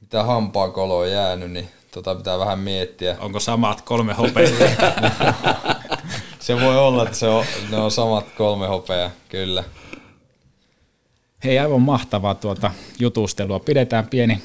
mitä 0.00 0.22
hampaakoloa 0.22 1.00
on 1.00 1.10
jäänyt, 1.10 1.50
niin 1.50 1.68
tota 1.90 2.14
pitää 2.14 2.38
vähän 2.38 2.58
miettiä. 2.58 3.16
Onko 3.20 3.40
samat 3.40 3.80
kolme 3.80 4.12
hopeaa? 4.12 4.48
se 6.40 6.60
voi 6.60 6.78
olla, 6.78 7.02
että 7.02 7.16
se 7.16 7.28
on, 7.28 7.44
ne 7.70 7.76
on 7.76 7.90
samat 7.90 8.26
kolme 8.36 8.66
hopeaa, 8.66 9.10
kyllä. 9.28 9.64
Hei, 11.44 11.58
aivan 11.58 11.82
mahtavaa 11.82 12.34
tuota 12.34 12.70
jutustelua. 12.98 13.60
Pidetään 13.60 14.08
pieni 14.08 14.42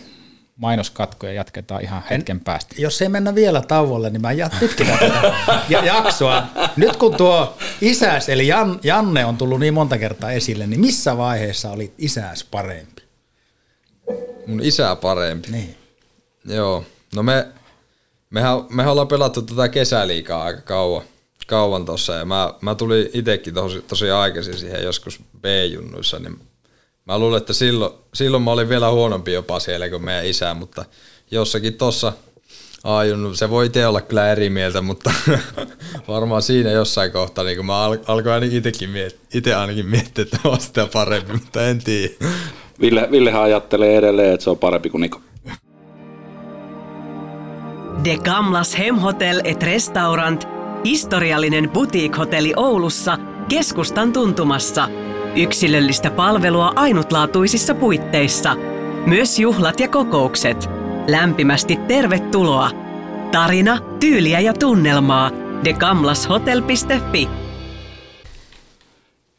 mainoskatko 0.55 1.27
ja 1.27 1.33
jatketaan 1.33 1.81
ihan 1.81 2.03
hetken 2.09 2.39
päästä. 2.39 2.75
Jos 2.77 3.01
ei 3.01 3.09
mennä 3.09 3.35
vielä 3.35 3.61
tauolle, 3.61 4.09
niin 4.09 4.21
mä 4.21 4.29
pitkitän 4.59 4.99
tätä 4.99 5.33
jaksoa. 5.85 6.43
Nyt 6.75 6.95
kun 6.95 7.15
tuo 7.15 7.57
isäs, 7.81 8.29
eli 8.29 8.47
Jan, 8.47 8.79
Janne 8.83 9.25
on 9.25 9.37
tullut 9.37 9.59
niin 9.59 9.73
monta 9.73 9.97
kertaa 9.97 10.31
esille, 10.31 10.67
niin 10.67 10.79
missä 10.79 11.17
vaiheessa 11.17 11.71
oli 11.71 11.93
isäs 11.97 12.43
parempi? 12.43 13.01
Mun 14.47 14.61
isä 14.61 14.95
parempi? 14.95 15.51
Niin. 15.51 15.77
Joo. 16.45 16.85
No 17.15 17.23
me, 17.23 17.47
mehän, 18.29 18.57
mehän 18.69 18.91
ollaan 18.91 19.07
pelattu 19.07 19.41
tätä 19.41 19.69
kesäliikaa 19.69 20.43
aika 20.43 20.61
kauan, 20.61 21.03
kauan 21.47 21.85
tossa 21.85 22.13
ja 22.13 22.25
mä, 22.25 22.53
mä 22.61 22.75
tulin 22.75 23.09
itsekin 23.13 23.53
tosi, 23.53 23.81
tosi 23.81 24.11
aikaisin 24.11 24.57
siihen 24.57 24.83
joskus 24.83 25.19
B-junnuissa, 25.41 26.19
niin 26.19 26.39
mä 27.05 27.19
luulen, 27.19 27.37
että 27.37 27.53
silloin, 27.53 27.93
silloin 28.13 28.43
mä 28.43 28.51
olin 28.51 28.69
vielä 28.69 28.91
huonompi 28.91 29.33
jopa 29.33 29.59
siellä 29.59 29.89
kuin 29.89 30.03
meidän 30.05 30.25
isä, 30.25 30.53
mutta 30.53 30.85
jossakin 31.31 31.73
tossa 31.73 32.13
Aajun, 32.83 33.35
se 33.35 33.49
voi 33.49 33.65
itse 33.65 33.87
olla 33.87 34.01
kyllä 34.01 34.31
eri 34.31 34.49
mieltä, 34.49 34.81
mutta 34.81 35.11
varmaan 36.07 36.41
siinä 36.41 36.71
jossain 36.71 37.11
kohtaa 37.11 37.43
niin 37.43 37.57
kun 37.57 37.65
mä 37.65 37.83
al- 37.83 37.97
alkoin 38.07 38.33
ainakin 38.33 38.57
itsekin 38.57 38.89
miet- 38.89 39.19
itse 39.37 39.55
ainakin 39.55 39.85
miettiä, 39.85 40.21
että 40.21 40.37
on 40.43 40.59
sitä 40.59 40.87
parempi, 40.93 41.33
mutta 41.33 41.67
en 41.67 41.83
tiedä. 41.83 42.13
Ville, 42.81 43.07
Villehän 43.11 43.41
ajattelee 43.41 43.97
edelleen, 43.97 44.33
että 44.33 44.43
se 44.43 44.49
on 44.49 44.57
parempi 44.57 44.89
kuin 44.89 45.01
Niko. 45.01 45.21
De 48.03 48.17
Gamlas 48.17 48.77
Hemhotel 48.77 49.41
et 49.43 49.63
Restaurant, 49.63 50.47
historiallinen 50.85 51.69
boutique-hotelli 51.69 52.53
Oulussa, 52.55 53.17
keskustan 53.49 54.13
tuntumassa. 54.13 54.89
Yksilöllistä 55.35 56.11
palvelua 56.11 56.73
ainutlaatuisissa 56.75 57.75
puitteissa. 57.75 58.55
Myös 59.05 59.39
juhlat 59.39 59.79
ja 59.79 59.87
kokoukset. 59.87 60.69
Lämpimästi 61.07 61.75
tervetuloa. 61.75 62.69
Tarina, 63.31 63.77
tyyliä 63.99 64.39
ja 64.39 64.53
tunnelmaa. 64.53 65.31
degamlashotel.fi 65.63 67.44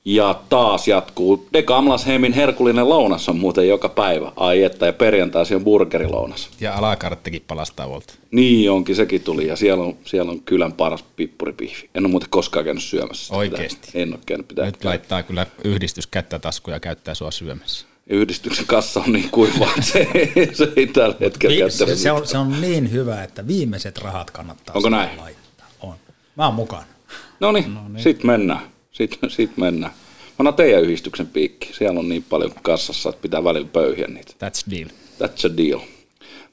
ja 0.06 0.40
taas 0.48 0.88
jatkuu. 0.88 1.48
De 1.52 1.62
Gamlashemin 1.62 2.32
herkullinen 2.32 2.88
lounas 2.88 3.28
on 3.28 3.36
muuten 3.36 3.68
joka 3.68 3.88
päivä. 3.88 4.32
Ai 4.36 4.62
että, 4.62 4.86
ja 4.86 4.92
perjantaisin 4.92 5.56
on 5.56 5.64
burgerilounas. 5.64 6.48
Ja 6.60 6.74
alakarttekin 6.74 7.44
palastaa 7.46 7.88
volta. 7.88 8.14
Niin 8.30 8.70
onkin, 8.70 8.96
sekin 8.96 9.20
tuli. 9.20 9.46
Ja 9.46 9.56
siellä 9.56 9.84
on, 9.84 9.96
siellä 10.04 10.32
on 10.32 10.40
kylän 10.40 10.72
paras 10.72 11.02
pippuripihvi. 11.02 11.90
En 11.94 12.04
ole 12.04 12.10
muuten 12.10 12.30
koskaan 12.30 12.64
käynyt 12.64 12.82
syömässä. 12.82 13.34
Oikeesti? 13.34 13.90
En 13.94 14.12
ole 14.12 14.18
käynyt 14.26 14.48
pitää. 14.48 14.64
Nyt 14.66 14.76
käydä. 14.76 14.88
laittaa 14.88 15.22
kyllä 15.22 15.46
yhdistys 15.64 16.06
kättä 16.06 16.38
taskuja 16.38 16.76
ja 16.76 16.80
käyttää 16.80 17.14
sua 17.14 17.30
syömässä. 17.30 17.86
Yhdistyksen 18.06 18.66
kassa 18.66 19.00
on 19.00 19.12
niin 19.12 19.30
kuiva, 19.30 19.68
että 19.68 19.82
se, 19.82 20.08
se 20.58 20.72
ei 20.76 20.86
tällä 20.86 21.16
hetkellä 21.20 21.70
se, 21.70 21.96
se, 21.96 22.12
on, 22.12 22.26
se 22.26 22.38
on 22.38 22.60
niin 22.60 22.92
hyvä, 22.92 23.22
että 23.22 23.46
viimeiset 23.46 23.98
rahat 23.98 24.30
kannattaa 24.30 24.74
Onko 24.74 24.88
näin? 24.88 25.16
laittaa. 25.16 25.66
On. 25.80 25.94
Mä 26.36 26.44
oon 26.46 26.54
mukana. 26.54 26.84
Noniin, 27.40 27.74
no 27.74 27.88
niin, 27.88 28.02
sitten 28.02 28.26
mennään. 28.26 28.75
Sitten 28.96 29.30
sit 29.30 29.56
mennään. 29.56 29.92
Anna 30.38 30.52
teidän 30.52 30.82
yhdistyksen 30.82 31.26
piikki. 31.26 31.72
Siellä 31.72 32.00
on 32.00 32.08
niin 32.08 32.22
paljon 32.22 32.52
kassassa, 32.62 33.08
että 33.08 33.22
pitää 33.22 33.44
välillä 33.44 33.68
pöyhiä 33.72 34.06
niitä. 34.06 34.32
That's 34.32 34.70
deal. 34.70 34.88
That's 35.22 35.52
a 35.52 35.56
deal. 35.56 35.80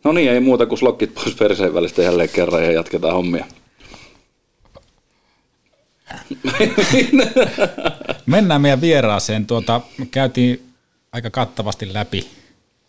No 0.03 0.11
niin, 0.11 0.31
ei 0.31 0.39
muuta 0.39 0.65
kuin 0.65 0.79
slokit 0.79 1.13
pois 1.13 1.35
perseen 1.35 1.73
välistä 1.73 2.01
jälleen 2.01 2.29
kerran 2.29 2.63
ja 2.63 2.71
jatketaan 2.71 3.15
hommia. 3.15 3.45
Mennään 8.25 8.61
meidän 8.61 8.81
vieraaseen. 8.81 9.45
Tuota, 9.45 9.81
me 9.97 10.05
käytiin 10.05 10.63
aika 11.11 11.29
kattavasti 11.29 11.93
läpi 11.93 12.27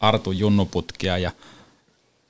Artu 0.00 0.32
Junnuputkia 0.32 1.18
ja 1.18 1.30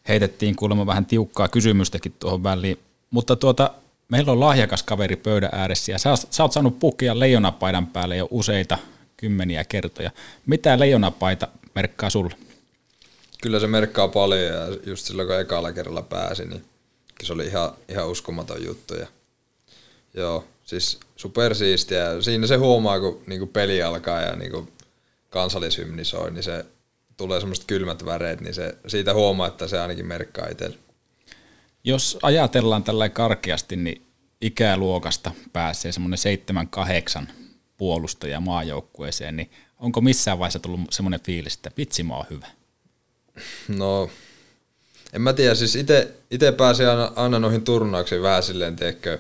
heitettiin 0.08 0.56
kuulemma 0.56 0.86
vähän 0.86 1.06
tiukkaa 1.06 1.48
kysymystäkin 1.48 2.14
tuohon 2.18 2.42
väliin. 2.42 2.78
Mutta 3.10 3.36
tuota, 3.36 3.70
meillä 4.08 4.32
on 4.32 4.40
lahjakas 4.40 4.82
kaveri 4.82 5.16
pöydän 5.16 5.50
ääressä 5.52 5.92
ja 5.92 5.98
sä, 5.98 6.16
sä 6.30 6.42
oot 6.42 6.52
saanut 6.52 6.78
pukkia 6.78 7.18
leijonapaidan 7.18 7.86
päälle 7.86 8.16
jo 8.16 8.28
useita 8.30 8.78
kymmeniä 9.16 9.64
kertoja. 9.64 10.10
Mitä 10.46 10.78
leijonapaita 10.78 11.48
merkkaa 11.74 12.10
sulle? 12.10 12.34
Kyllä 13.42 13.60
se 13.60 13.66
merkkaa 13.66 14.08
paljon 14.08 14.42
ja 14.42 14.76
just 14.86 15.06
silloin 15.06 15.28
kun 15.28 15.40
ekalla 15.40 15.72
kerralla 15.72 16.02
pääsi, 16.02 16.44
niin 16.44 16.64
se 17.22 17.32
oli 17.32 17.46
ihan, 17.46 17.72
ihan 17.88 18.08
uskomaton 18.08 18.64
juttu. 18.64 18.94
Ja, 18.94 19.06
joo, 20.14 20.44
siis 20.64 21.00
supersiistiä. 21.16 22.22
Siinä 22.22 22.46
se 22.46 22.56
huomaa, 22.56 23.00
kun 23.00 23.22
niin 23.26 23.48
peli 23.48 23.82
alkaa 23.82 24.20
ja 24.20 24.36
niin 24.36 24.68
kansallishymni 25.30 26.04
soi, 26.04 26.30
niin 26.30 26.42
se 26.42 26.64
tulee 27.16 27.40
semmoiset 27.40 27.64
kylmät 27.66 28.04
väreet, 28.04 28.40
niin 28.40 28.54
se, 28.54 28.74
siitä 28.86 29.14
huomaa, 29.14 29.46
että 29.46 29.68
se 29.68 29.80
ainakin 29.80 30.06
merkkaa 30.06 30.48
itselle. 30.48 30.76
Jos 31.84 32.18
ajatellaan 32.22 32.84
tällä 32.84 33.08
karkeasti, 33.08 33.76
niin 33.76 34.06
ikäluokasta 34.40 35.30
pääsee 35.52 35.92
semmoinen 35.92 36.18
seitsemän 36.18 36.68
kahdeksan 36.68 37.28
puolustaja 37.76 38.40
maajoukkueeseen, 38.40 39.36
niin 39.36 39.50
onko 39.78 40.00
missään 40.00 40.38
vaiheessa 40.38 40.58
tullut 40.58 40.80
semmoinen 40.90 41.20
fiilis, 41.20 41.54
että 41.54 41.70
vitsi 41.76 42.02
mä 42.02 42.16
oon 42.16 42.26
hyvä? 42.30 42.46
No, 43.68 44.10
en 45.12 45.22
mä 45.22 45.32
tiedä, 45.32 45.54
siis 45.54 45.76
itse 46.30 46.52
pääsin 46.56 46.88
aina, 46.88 47.12
aina 47.16 47.38
noihin 47.38 47.64
turnauksiin 47.64 48.22
vähän 48.22 48.42
silleen, 48.42 48.76
tiedätkö, 48.76 49.18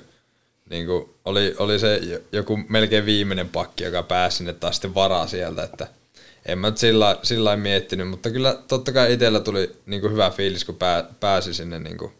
niin 0.70 0.86
kuin 0.86 1.10
oli, 1.24 1.54
oli 1.58 1.78
se 1.78 2.00
joku 2.32 2.56
melkein 2.56 3.06
viimeinen 3.06 3.48
pakki, 3.48 3.84
joka 3.84 4.02
pääsi 4.02 4.36
sinne 4.36 4.52
taas 4.52 4.76
sitten 4.76 4.94
varaa 4.94 5.26
sieltä, 5.26 5.62
että 5.62 5.86
en 6.46 6.58
mä 6.58 6.70
nyt 6.70 6.78
sillä, 6.78 7.18
sillä 7.22 7.56
miettinyt, 7.56 8.08
mutta 8.08 8.30
kyllä 8.30 8.62
totta 8.68 8.92
kai 8.92 9.12
itsellä 9.12 9.40
tuli 9.40 9.76
niin 9.86 10.00
kuin 10.00 10.12
hyvä 10.12 10.30
fiilis, 10.30 10.64
kun 10.64 10.76
pää, 10.76 11.04
pääsi 11.20 11.54
sinne 11.54 11.78
niin 11.78 11.98
kuin 11.98 12.12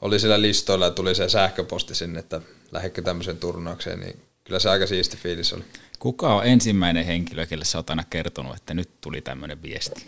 oli 0.00 0.20
siellä 0.20 0.42
listoilla 0.42 0.84
ja 0.84 0.90
tuli 0.90 1.14
se 1.14 1.28
sähköposti 1.28 1.94
sinne, 1.94 2.18
että 2.18 2.40
lähdekö 2.72 3.02
tämmöiseen 3.02 3.38
turnaukseen, 3.38 4.00
niin 4.00 4.20
kyllä 4.44 4.58
se 4.60 4.70
aika 4.70 4.86
siisti 4.86 5.16
fiilis 5.16 5.52
oli. 5.52 5.64
Kuka 5.98 6.34
on 6.34 6.46
ensimmäinen 6.46 7.06
henkilö, 7.06 7.46
kelle 7.46 7.64
sä 7.64 7.78
oot 7.78 7.90
aina 7.90 8.04
kertonut, 8.10 8.56
että 8.56 8.74
nyt 8.74 8.90
tuli 9.00 9.20
tämmöinen 9.20 9.62
viesti? 9.62 10.06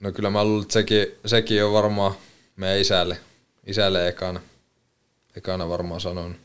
No 0.00 0.12
kyllä 0.12 0.30
mä 0.30 0.44
luulen, 0.44 0.62
että 0.62 0.72
sekin, 0.72 1.06
sekin 1.26 1.64
on 1.64 1.72
varmaan 1.72 2.14
meidän 2.56 2.80
isälle, 2.80 3.18
isälle 3.66 4.08
ekana, 4.08 4.40
ekana 5.36 5.68
varmaan 5.68 6.00
sanonut. 6.00 6.36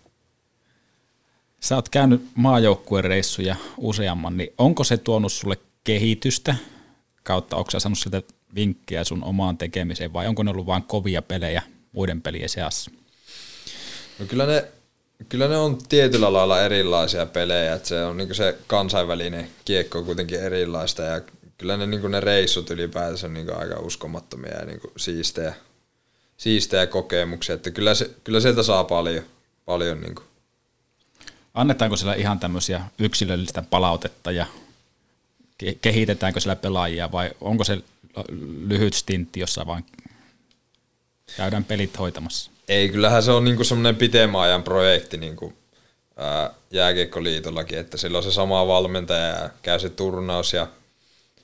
Sä 1.60 1.76
oot 1.76 1.90
käynyt 1.90 2.22
maajoukkueen 2.36 3.06
reissuja 3.06 3.56
useamman, 3.78 4.38
niin 4.38 4.54
onko 4.58 4.84
se 4.84 4.98
tuonut 4.98 5.32
sulle 5.32 5.58
kehitystä 5.84 6.56
kautta, 7.24 7.56
onko 7.56 7.72
sä 7.72 7.80
saanut 7.80 8.00
sieltä 8.00 8.22
vinkkiä 8.56 9.04
sun 9.04 9.24
omaan 9.24 9.58
tekemiseen 9.58 10.14
vai 10.14 10.28
onko 10.28 10.44
ne 10.44 10.52
ollut 10.52 10.66
vain 10.66 10.84
kovia 10.84 11.22
pelejä 11.22 11.62
muiden 11.92 12.22
pelien 12.22 12.50
seassa? 12.50 12.92
No 14.20 14.26
kyllä 14.26 14.46
ne, 14.46 14.66
kyllä 15.30 15.48
ne 15.48 15.58
on 15.58 15.78
tietyllä 15.90 16.34
lailla 16.34 16.62
erilaisia 16.62 17.26
pelejä, 17.26 17.74
että 17.74 17.88
se 17.88 18.04
on 18.04 18.18
niin 18.18 18.36
se 18.36 18.58
kansainvälinen 18.68 19.50
kiekko 19.66 20.04
kuitenkin 20.04 20.40
erilaista 20.40 21.02
ja 21.02 21.22
kyllä 21.58 21.78
ne, 21.78 21.86
niin 21.86 22.12
ne 22.12 22.20
reissut 22.20 22.70
ylipäätänsä 22.70 23.28
on 23.28 23.34
niin 23.34 23.56
aika 23.56 23.80
uskomattomia 23.80 24.60
ja 24.60 24.66
niin 24.66 24.82
siistejä, 24.98 25.54
siistejä 26.38 26.88
kokemuksia, 26.88 27.56
että 27.56 27.72
kyllä, 27.72 27.96
se, 27.96 28.10
kyllä 28.24 28.40
sieltä 28.40 28.64
saa 28.64 28.84
paljon, 28.84 29.24
paljon 29.66 30.02
niin 30.02 30.16
Annetaanko 31.54 31.98
siellä 31.98 32.14
ihan 32.14 32.40
tämmöisiä 32.40 32.82
yksilöllistä 33.00 33.64
palautetta 33.70 34.32
ja 34.32 34.46
kehitetäänkö 35.82 36.40
siellä 36.40 36.56
pelaajia 36.56 37.12
vai 37.12 37.32
onko 37.42 37.64
se 37.64 37.82
lyhyt 38.68 38.94
stintti, 38.94 39.40
jossa 39.40 39.66
vaan 39.66 39.84
käydään 41.38 41.64
pelit 41.64 42.00
hoitamassa? 42.00 42.52
Ei, 42.68 42.90
kyllähän 42.90 43.24
se 43.24 43.32
on 43.32 43.46
niinku 43.46 43.64
semmoinen 43.64 43.96
pitemmän 43.96 44.42
ajan 44.42 44.64
projekti 44.64 45.18
niinku, 45.18 45.54
ää, 46.18 46.52
jääkiekkoliitollakin, 46.72 47.80
että 47.80 47.98
sillä 47.98 48.18
on 48.18 48.24
se 48.24 48.32
sama 48.32 48.68
valmentaja 48.68 49.28
ja 49.28 49.50
käy 49.62 49.80
se 49.80 49.90
turnaus 49.90 50.54
ja 50.54 50.68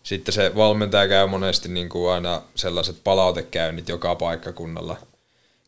sitten 0.03 0.33
se 0.33 0.51
valmentaja 0.55 1.07
käy 1.07 1.27
monesti 1.27 1.69
niinku 1.69 2.07
aina 2.07 2.41
sellaiset 2.55 2.95
palautekäynnit 3.03 3.89
joka 3.89 4.15
paikkakunnalla, 4.15 4.97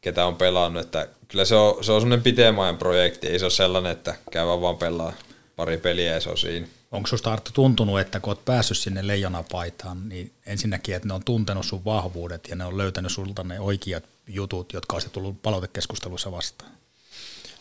ketä 0.02 0.26
on 0.26 0.36
pelannut, 0.36 0.86
että 0.86 1.08
kyllä 1.28 1.46
se 1.46 1.56
on, 1.56 1.84
se 1.84 1.92
on 1.92 2.02
semmoinen 2.02 2.24
pitemmän 2.24 2.64
ajan 2.64 2.78
projekti, 2.78 3.28
ei 3.28 3.40
se 3.40 3.46
ole 3.46 3.52
sellainen, 3.52 3.92
että 3.92 4.16
käy 4.32 4.46
vaan 4.46 4.78
pelaa 4.78 5.14
pari 5.56 5.78
peliä 5.78 6.14
ja 6.14 6.20
se 6.20 6.30
on 6.30 6.38
siinä. 6.38 6.68
Onko 6.92 7.08
sinusta 7.08 7.34
Arttu 7.34 7.52
tuntunut, 7.54 8.00
että 8.00 8.20
kun 8.20 8.32
olet 8.32 8.46
päässyt 8.46 8.78
sinne 8.78 9.08
leijonapaitaan, 9.08 10.10
niin 10.10 10.32
ensinnäkin, 10.46 10.96
että 10.96 11.08
ne 11.08 11.14
on 11.14 11.24
tuntenut 11.24 11.66
sun 11.66 11.86
vahvuudet 11.86 12.48
ja 12.50 12.56
ne 12.56 12.66
on 12.66 12.78
löytänyt 12.78 13.12
sulta 13.12 13.44
ne 13.44 13.60
oikeat 13.60 14.04
jutut, 14.28 14.74
jotka 14.74 14.96
olisi 14.96 15.10
tullut 15.10 15.42
palautekeskustelussa 15.42 16.32
vastaan? 16.32 16.72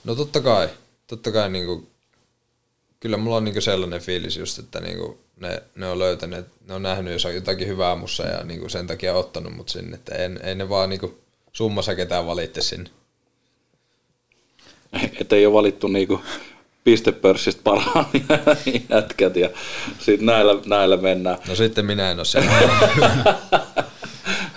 No 0.05 0.15
totta 0.15 0.41
kai, 0.41 0.69
totta 1.07 1.33
kai 1.33 1.51
niin 1.51 1.67
kuin, 1.67 1.89
kyllä 3.01 3.17
mulla 3.17 3.37
on 3.37 3.45
niin 3.45 3.63
sellainen 3.63 4.01
fiilis 4.01 4.37
just, 4.37 4.59
että 4.59 4.81
niin 4.81 4.99
kuin 4.99 5.19
ne, 5.37 5.63
ne 5.75 5.89
on 5.89 5.99
löytäneet, 5.99 6.47
ne 6.67 6.75
on 6.75 6.83
nähnyt, 6.83 7.13
jos 7.13 7.25
on 7.25 7.35
jotakin 7.35 7.69
hyvää 7.69 7.97
mussa 7.97 8.23
ja 8.23 8.45
niin 8.45 8.61
kuin 8.61 8.71
sen 8.71 8.87
takia 8.87 9.15
ottanut 9.15 9.57
mut 9.57 9.69
sinne, 9.69 9.95
että 9.95 10.15
en, 10.15 10.41
ei 10.43 10.55
ne 10.55 10.69
vaan 10.69 10.91
niin 10.91 11.01
kuin 11.01 11.19
summassa 11.53 11.95
ketään 11.95 12.27
valitte 12.27 12.61
sinne. 12.61 12.91
Että 15.21 15.37
ei 15.37 15.47
ole 15.47 15.55
valittu 15.55 15.89
niinku 15.89 16.21
pistepörssistä 16.87 17.63
parhaimmin 17.65 18.27
jätkät 18.91 19.37
ja 19.37 19.49
sitten 19.99 20.27
näillä, 20.27 20.53
näillä 20.67 20.97
mennään. 20.97 21.39
No 21.49 21.55
sitten 21.55 21.87
minä 21.87 22.11
en 22.11 22.19
ole 22.19 22.25
se. 22.25 22.45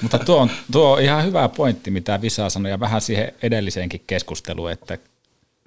Mutta 0.01 0.19
tuo 0.19 0.37
on, 0.37 0.51
tuo 0.71 0.91
on 0.91 1.01
ihan 1.01 1.25
hyvä 1.25 1.49
pointti, 1.49 1.91
mitä 1.91 2.21
Visa 2.21 2.49
sanoi, 2.49 2.71
ja 2.71 2.79
vähän 2.79 3.01
siihen 3.01 3.33
edelliseenkin 3.41 4.03
keskusteluun, 4.07 4.71
että 4.71 4.97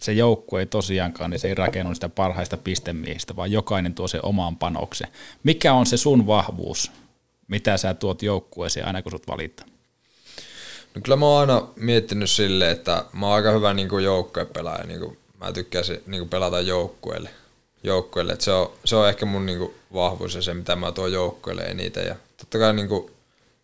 se 0.01 0.13
joukkue 0.13 0.61
ei 0.61 0.67
tosiaankaan, 0.67 1.31
niin 1.31 1.41
se 1.41 1.49
ei 1.49 1.55
rakennu 1.55 1.95
sitä 1.95 2.09
parhaista 2.09 2.57
pistemiehistä, 2.57 3.37
vaan 3.37 3.53
jokainen 3.53 3.95
tuo 3.95 4.09
se 4.09 4.21
omaan 4.23 4.57
panoksen. 4.57 5.09
Mikä 5.43 5.73
on 5.73 5.87
se 5.87 5.97
sun 5.97 6.27
vahvuus, 6.27 6.93
mitä 7.49 7.77
sä 7.77 7.95
tuot 7.95 8.23
joukkueeseen 8.23 8.87
aina 8.87 9.03
kun 9.03 9.13
sut 9.13 9.29
valitaan? 9.29 9.71
No 10.95 11.01
kyllä 11.05 11.17
mä 11.17 11.27
oon 11.27 11.41
aina 11.41 11.69
miettinyt 11.77 12.31
silleen, 12.31 12.73
että 12.73 13.05
mä 13.13 13.27
oon 13.27 13.35
aika 13.35 13.51
hyvä 13.51 13.75
niin 13.75 13.89
joukkuepelaaja, 14.03 14.87
niin 14.87 15.01
kuin 15.01 15.19
mä 15.43 15.53
tykkäsin 15.53 16.03
niin 16.07 16.29
pelata 16.29 16.61
joukkueelle. 16.61 17.31
joukkueelle. 17.83 18.37
se, 18.39 18.53
on, 18.53 18.71
se 18.85 18.97
on 18.97 19.09
ehkä 19.09 19.27
mun 19.27 19.47
niin 19.47 19.71
vahvuus 19.95 20.35
ja 20.35 20.43
se, 20.43 20.55
mitä 20.55 20.77
mä 20.77 20.93
tuon 20.93 21.13
joukkueelle 21.13 21.63
eniten. 21.63 22.07
Ja 22.07 22.17
totta 22.37 22.59
kai 22.59 22.75
niin 22.75 22.89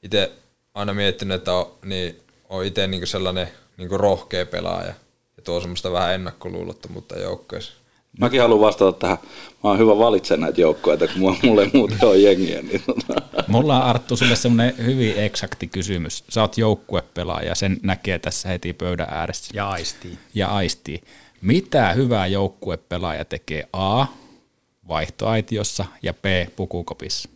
itse 0.02 0.32
aina 0.74 0.94
miettinyt, 0.94 1.34
että 1.34 1.54
on, 1.54 1.72
niin, 1.84 2.20
on 2.48 2.64
itse 2.64 2.86
niin 2.86 3.06
sellainen 3.06 3.48
niin 3.76 3.90
rohkea 3.90 4.46
pelaaja 4.46 4.94
ja 5.36 5.42
tuo 5.44 5.60
semmoista 5.60 5.92
vähän 5.92 6.14
ennakkoluulottomuutta 6.14 7.18
joukkueessa. 7.18 7.72
Mäkin 8.20 8.40
haluan 8.40 8.60
vastata 8.60 8.92
tähän. 8.92 9.18
Mä 9.64 9.70
oon 9.70 9.78
hyvä 9.78 9.98
valitsemaan 9.98 10.40
näitä 10.40 10.60
joukkoja, 10.60 10.98
kun 10.98 11.36
mulla 11.42 11.62
ei 11.62 11.70
muuten 11.74 11.98
ole 12.02 12.18
jengiä. 12.18 12.62
Niin 12.62 12.82
tota. 12.86 13.22
Mulla 13.46 13.76
on 13.76 13.82
Arttu 13.82 14.16
sulle 14.16 14.36
semmoinen 14.36 14.74
hyvin 14.86 15.16
eksakti 15.16 15.66
kysymys. 15.66 16.24
Sä 16.28 16.40
oot 16.40 16.58
joukkuepelaaja, 16.58 17.54
sen 17.54 17.76
näkee 17.82 18.18
tässä 18.18 18.48
heti 18.48 18.72
pöydän 18.72 19.06
ääressä. 19.10 19.50
Ja 19.54 19.68
aistii. 19.70 20.18
Ja 20.34 20.48
aistii. 20.48 21.00
Mitä 21.40 21.92
hyvää 21.92 22.26
joukkuepelaaja 22.26 23.24
tekee 23.24 23.68
A, 23.72 24.06
vaihtoaitiossa 24.88 25.84
ja 26.02 26.14
B, 26.14 26.24
pukukopissa? 26.56 27.28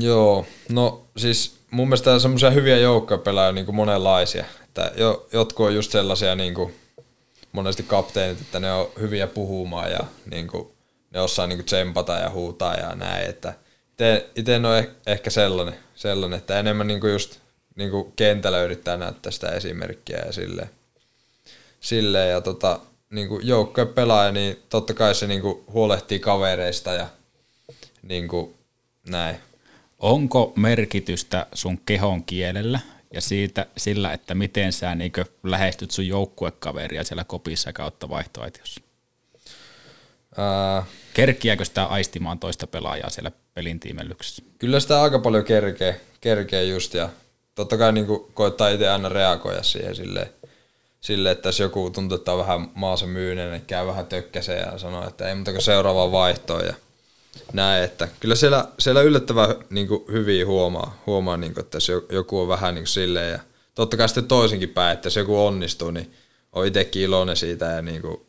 Joo, 0.00 0.46
no 0.68 1.06
siis 1.16 1.56
mun 1.70 1.88
mielestä 1.88 2.12
on 2.12 2.20
semmoisia 2.20 2.50
hyviä 2.50 2.76
joukkuepelaajia 2.76 3.52
niin 3.52 3.64
kuin 3.64 3.76
monenlaisia. 3.76 4.44
Että 4.64 4.92
jo, 4.96 5.28
jotkut 5.32 5.66
on 5.66 5.74
just 5.74 5.92
sellaisia 5.92 6.34
niin 6.34 6.54
kuin 6.54 6.74
monesti 7.52 7.82
kapteenit, 7.82 8.40
että 8.40 8.60
ne 8.60 8.72
on 8.72 8.88
hyviä 9.00 9.26
puhumaan 9.26 9.90
ja 9.90 10.00
niin 10.30 10.48
kuin, 10.48 10.68
ne 11.10 11.20
osaa 11.20 11.46
niin 11.46 11.58
kuin 11.58 11.66
tsempata 11.66 12.12
ja 12.12 12.30
huutaa 12.30 12.74
ja 12.74 12.94
näin. 12.94 13.26
Että 13.30 13.54
itse 14.36 14.54
en 14.54 14.66
ole 14.66 14.90
ehkä 15.06 15.30
sellainen, 15.30 15.74
sellainen, 15.94 16.38
että 16.38 16.58
enemmän 16.58 16.86
niin 16.86 17.00
kuin 17.00 17.12
just 17.12 17.38
niin 17.76 17.90
kuin 17.90 18.12
kentällä 18.16 18.62
yrittää 18.62 18.96
näyttää 18.96 19.32
sitä 19.32 19.48
esimerkkiä 19.48 20.18
ja 20.26 20.32
silleen 20.32 20.70
silleen 21.86 22.30
ja 22.30 22.40
tota, 22.40 22.80
niin 23.10 23.28
kuin 23.28 23.46
joukkojen 23.46 23.88
pelaaja, 23.88 24.32
niin 24.32 24.62
totta 24.68 24.94
kai 24.94 25.14
se 25.14 25.26
niin 25.26 25.40
kuin 25.40 25.64
huolehtii 25.72 26.18
kavereista 26.18 26.94
ja 26.94 27.06
niin 28.02 28.28
kuin 28.28 28.54
näin. 29.08 29.36
Onko 29.98 30.52
merkitystä 30.56 31.46
sun 31.54 31.78
kehon 31.86 32.24
kielellä 32.24 32.80
ja 33.14 33.20
siitä, 33.20 33.66
sillä, 33.76 34.12
että 34.12 34.34
miten 34.34 34.72
sä 34.72 34.94
niin 34.94 35.12
lähestyt 35.42 35.90
sun 35.90 36.06
joukkuekaveria 36.06 37.04
siellä 37.04 37.24
kopissa 37.24 37.72
kautta 37.72 38.08
vaihtoaitiossa? 38.08 38.80
Ää... 40.36 40.84
Kerkiääkö 41.14 41.64
sitä 41.64 41.84
aistimaan 41.84 42.38
toista 42.38 42.66
pelaajaa 42.66 43.10
siellä 43.10 43.30
pelin 43.54 43.80
tiimellyksessä? 43.80 44.42
Kyllä 44.58 44.80
sitä 44.80 45.02
aika 45.02 45.18
paljon 45.18 45.44
kerkee, 45.44 46.00
kerkee 46.20 46.64
just 46.64 46.94
ja 46.94 47.08
totta 47.54 47.78
kai 47.78 47.92
niin 47.92 48.06
koittaa 48.34 48.68
itse 48.68 48.88
aina 48.88 49.08
reagoida 49.08 49.62
siihen 49.62 49.96
silleen, 49.96 50.28
sille, 51.06 51.30
että 51.30 51.48
jos 51.48 51.60
joku 51.60 51.90
tuntuu, 51.90 52.16
että 52.16 52.32
on 52.32 52.38
vähän 52.38 52.70
maassa 52.74 53.06
myynen, 53.06 53.50
niin 53.50 53.62
käy 53.66 53.86
vähän 53.86 54.06
tökkäseen 54.06 54.72
ja 54.72 54.78
sanoo, 54.78 55.08
että 55.08 55.28
ei 55.28 55.34
muuta 55.34 55.52
kuin 55.52 55.62
seuraava 55.62 56.12
vaihtoa 56.12 56.60
ja 56.60 56.74
näin, 57.52 57.84
että 57.84 58.08
kyllä 58.20 58.34
siellä, 58.34 58.68
siellä 58.78 59.02
yllättävän 59.02 59.54
niin 59.70 59.88
kuin, 59.88 60.04
hyvin 60.12 60.46
huomaa, 60.46 61.02
huomaa 61.06 61.36
niin 61.36 61.54
kuin, 61.54 61.64
että 61.64 61.76
jos 61.76 61.92
joku 62.10 62.40
on 62.40 62.48
vähän 62.48 62.74
niin 62.74 62.82
kuin 62.82 62.88
silleen 62.88 63.32
ja 63.32 63.38
totta 63.74 63.96
kai 63.96 64.08
sitten 64.08 64.28
toisinkin 64.28 64.68
päin, 64.68 64.94
että 64.94 65.06
jos 65.06 65.16
joku 65.16 65.46
onnistuu, 65.46 65.90
niin 65.90 66.14
on 66.52 66.66
itsekin 66.66 67.02
iloinen 67.02 67.36
siitä 67.36 67.64
ja 67.64 67.82
niin 67.82 68.02
kuin, 68.02 68.20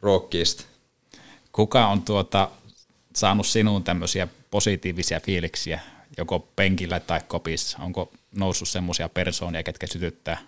rockista. 0.00 0.64
Kuka 1.52 1.86
on 1.86 2.02
tuota, 2.02 2.48
saanut 3.16 3.46
sinuun 3.46 3.84
tämmöisiä 3.84 4.28
positiivisia 4.50 5.20
fiiliksiä, 5.20 5.80
joko 6.18 6.48
penkillä 6.56 7.00
tai 7.00 7.20
kopissa? 7.28 7.78
Onko 7.82 8.12
noussut 8.36 8.68
semmoisia 8.68 9.08
persoonia, 9.08 9.62
ketkä 9.62 9.86
sytyttää 9.86 10.38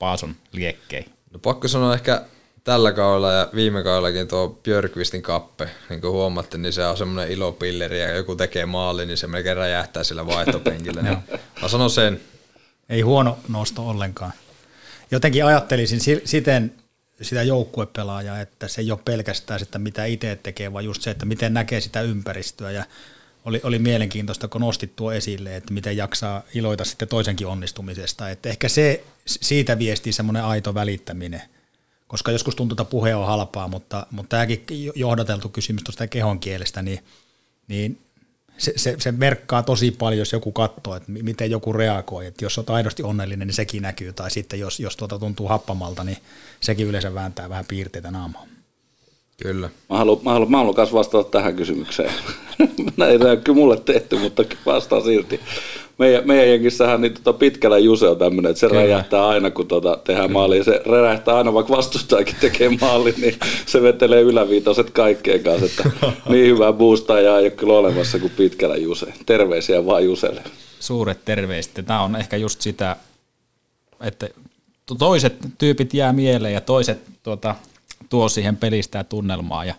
Paason 0.00 0.36
liekkei? 0.52 1.04
No 1.32 1.38
pakko 1.38 1.68
sanoa 1.68 1.94
ehkä 1.94 2.24
tällä 2.64 2.92
kaudella 2.92 3.32
ja 3.32 3.48
viime 3.54 3.82
kaudellakin 3.82 4.28
tuo 4.28 4.58
Björkvistin 4.62 5.22
kappe, 5.22 5.70
niin 5.88 6.00
kuin 6.00 6.12
huomatte, 6.12 6.58
niin 6.58 6.72
se 6.72 6.86
on 6.86 6.96
semmoinen 6.96 7.32
ilopilleri 7.32 8.00
ja 8.00 8.16
joku 8.16 8.36
tekee 8.36 8.66
maali, 8.66 9.06
niin 9.06 9.16
se 9.16 9.26
melkein 9.26 9.56
räjähtää 9.56 10.04
sillä 10.04 10.26
vaihtopenkillä. 10.26 11.02
niin 11.02 11.18
mä 11.62 11.68
sanon 11.68 11.90
sen. 11.90 12.20
Ei 12.88 13.00
huono 13.00 13.38
nosto 13.48 13.88
ollenkaan. 13.88 14.32
Jotenkin 15.10 15.44
ajattelisin 15.44 16.00
siten 16.24 16.72
sitä 17.22 17.42
joukkuepelaajaa, 17.42 18.40
että 18.40 18.68
se 18.68 18.80
ei 18.80 18.90
ole 18.90 19.00
pelkästään 19.04 19.60
sitä, 19.60 19.78
mitä 19.78 20.04
itse 20.04 20.38
tekee, 20.42 20.72
vaan 20.72 20.84
just 20.84 21.02
se, 21.02 21.10
että 21.10 21.26
miten 21.26 21.54
näkee 21.54 21.80
sitä 21.80 22.00
ympäristöä 22.00 22.70
ja 22.70 22.84
oli, 23.44 23.60
oli 23.64 23.78
mielenkiintoista, 23.78 24.48
kun 24.48 24.60
nostit 24.60 24.96
tuo 24.96 25.12
esille, 25.12 25.56
että 25.56 25.74
miten 25.74 25.96
jaksaa 25.96 26.42
iloita 26.54 26.84
sitten 26.84 27.08
toisenkin 27.08 27.46
onnistumisesta. 27.46 28.30
Että 28.30 28.48
ehkä 28.48 28.68
se 28.68 29.04
siitä 29.26 29.78
viestii 29.78 30.12
semmoinen 30.12 30.44
aito 30.44 30.74
välittäminen, 30.74 31.42
koska 32.08 32.32
joskus 32.32 32.56
tuntuu, 32.56 32.74
että 32.74 32.84
puhe 32.84 33.14
on 33.14 33.26
halpaa, 33.26 33.68
mutta, 33.68 34.06
mutta 34.10 34.36
tämäkin 34.36 34.64
johdateltu 34.94 35.48
kysymys 35.48 35.82
tuosta 35.82 36.06
kehon 36.06 36.40
kielestä, 36.40 36.82
niin, 36.82 37.04
niin 37.68 37.98
se, 38.60 38.72
se, 38.76 38.96
se 38.98 39.12
merkkaa 39.12 39.62
tosi 39.62 39.90
paljon, 39.90 40.18
jos 40.18 40.32
joku 40.32 40.52
katsoo, 40.52 40.96
että 40.96 41.12
miten 41.12 41.50
joku 41.50 41.72
reagoi. 41.72 42.26
Että 42.26 42.44
jos 42.44 42.58
olet 42.58 42.70
aidosti 42.70 43.02
onnellinen, 43.02 43.48
niin 43.48 43.54
sekin 43.54 43.82
näkyy. 43.82 44.12
Tai 44.12 44.30
sitten 44.30 44.60
jos, 44.60 44.80
jos 44.80 44.96
tuota 44.96 45.18
tuntuu 45.18 45.48
happamalta, 45.48 46.04
niin 46.04 46.18
sekin 46.60 46.86
yleensä 46.86 47.14
vääntää 47.14 47.48
vähän 47.48 47.64
piirteitä 47.68 48.10
naamaa. 48.10 48.46
Kyllä. 49.42 49.70
Mä 49.90 49.98
haluan, 49.98 50.18
mä 50.24 50.32
haluan, 50.32 50.50
mä 50.50 50.56
haluan 50.56 50.74
kanssa 50.74 50.96
vastata 50.96 51.30
tähän 51.30 51.56
kysymykseen. 51.56 52.12
Näin 52.96 53.10
ei 53.10 53.30
ole 53.30 53.36
kyllä 53.36 53.58
mulle 53.58 53.76
tehty, 53.76 54.16
mutta 54.16 54.44
vastaan 54.66 55.02
silti. 55.02 55.40
Meidän, 55.98 56.26
meidän 56.26 56.48
jengissähän 56.48 57.00
niin 57.00 57.14
tota 57.14 57.32
pitkällä 57.32 57.78
Juse 57.78 58.08
on 58.08 58.18
tämmöinen, 58.18 58.50
että 58.50 58.60
se 58.60 58.66
kyllä. 58.66 58.80
räjähtää 58.82 59.28
aina, 59.28 59.50
kun 59.50 59.66
tota 59.66 59.98
tehdään 60.04 60.28
kyllä. 60.28 60.38
maali. 60.38 60.64
Se 60.64 60.82
räjähtää 60.86 61.36
aina, 61.36 61.54
vaikka 61.54 61.76
vastustajakin 61.76 62.36
tekee 62.40 62.68
maali, 62.80 63.14
niin 63.20 63.38
se 63.66 63.82
vetelee 63.82 64.22
yläviitoset 64.22 64.90
kaikkeen 64.90 65.42
kanssa. 65.42 65.66
Että 65.66 65.90
niin 66.30 66.46
hyvää 66.46 66.72
boostajaa 66.72 67.38
ei 67.38 67.44
ole 67.44 67.50
kyllä 67.50 67.72
olemassa 67.72 68.18
kuin 68.18 68.32
pitkällä 68.36 68.76
Juse. 68.76 69.06
Terveisiä 69.26 69.86
vaan 69.86 70.04
Juselle. 70.04 70.42
Suuret 70.80 71.24
terveiset. 71.24 71.72
Tämä 71.86 72.02
on 72.02 72.16
ehkä 72.16 72.36
just 72.36 72.60
sitä, 72.60 72.96
että 74.00 74.28
toiset 74.98 75.34
tyypit 75.58 75.94
jää 75.94 76.12
mieleen 76.12 76.54
ja 76.54 76.60
toiset 76.60 76.98
tuota, 77.22 77.54
tuo 78.08 78.28
siihen 78.28 78.56
pelistä 78.56 78.98
ja 78.98 79.04
tunnelmaa 79.04 79.64
ja 79.64 79.74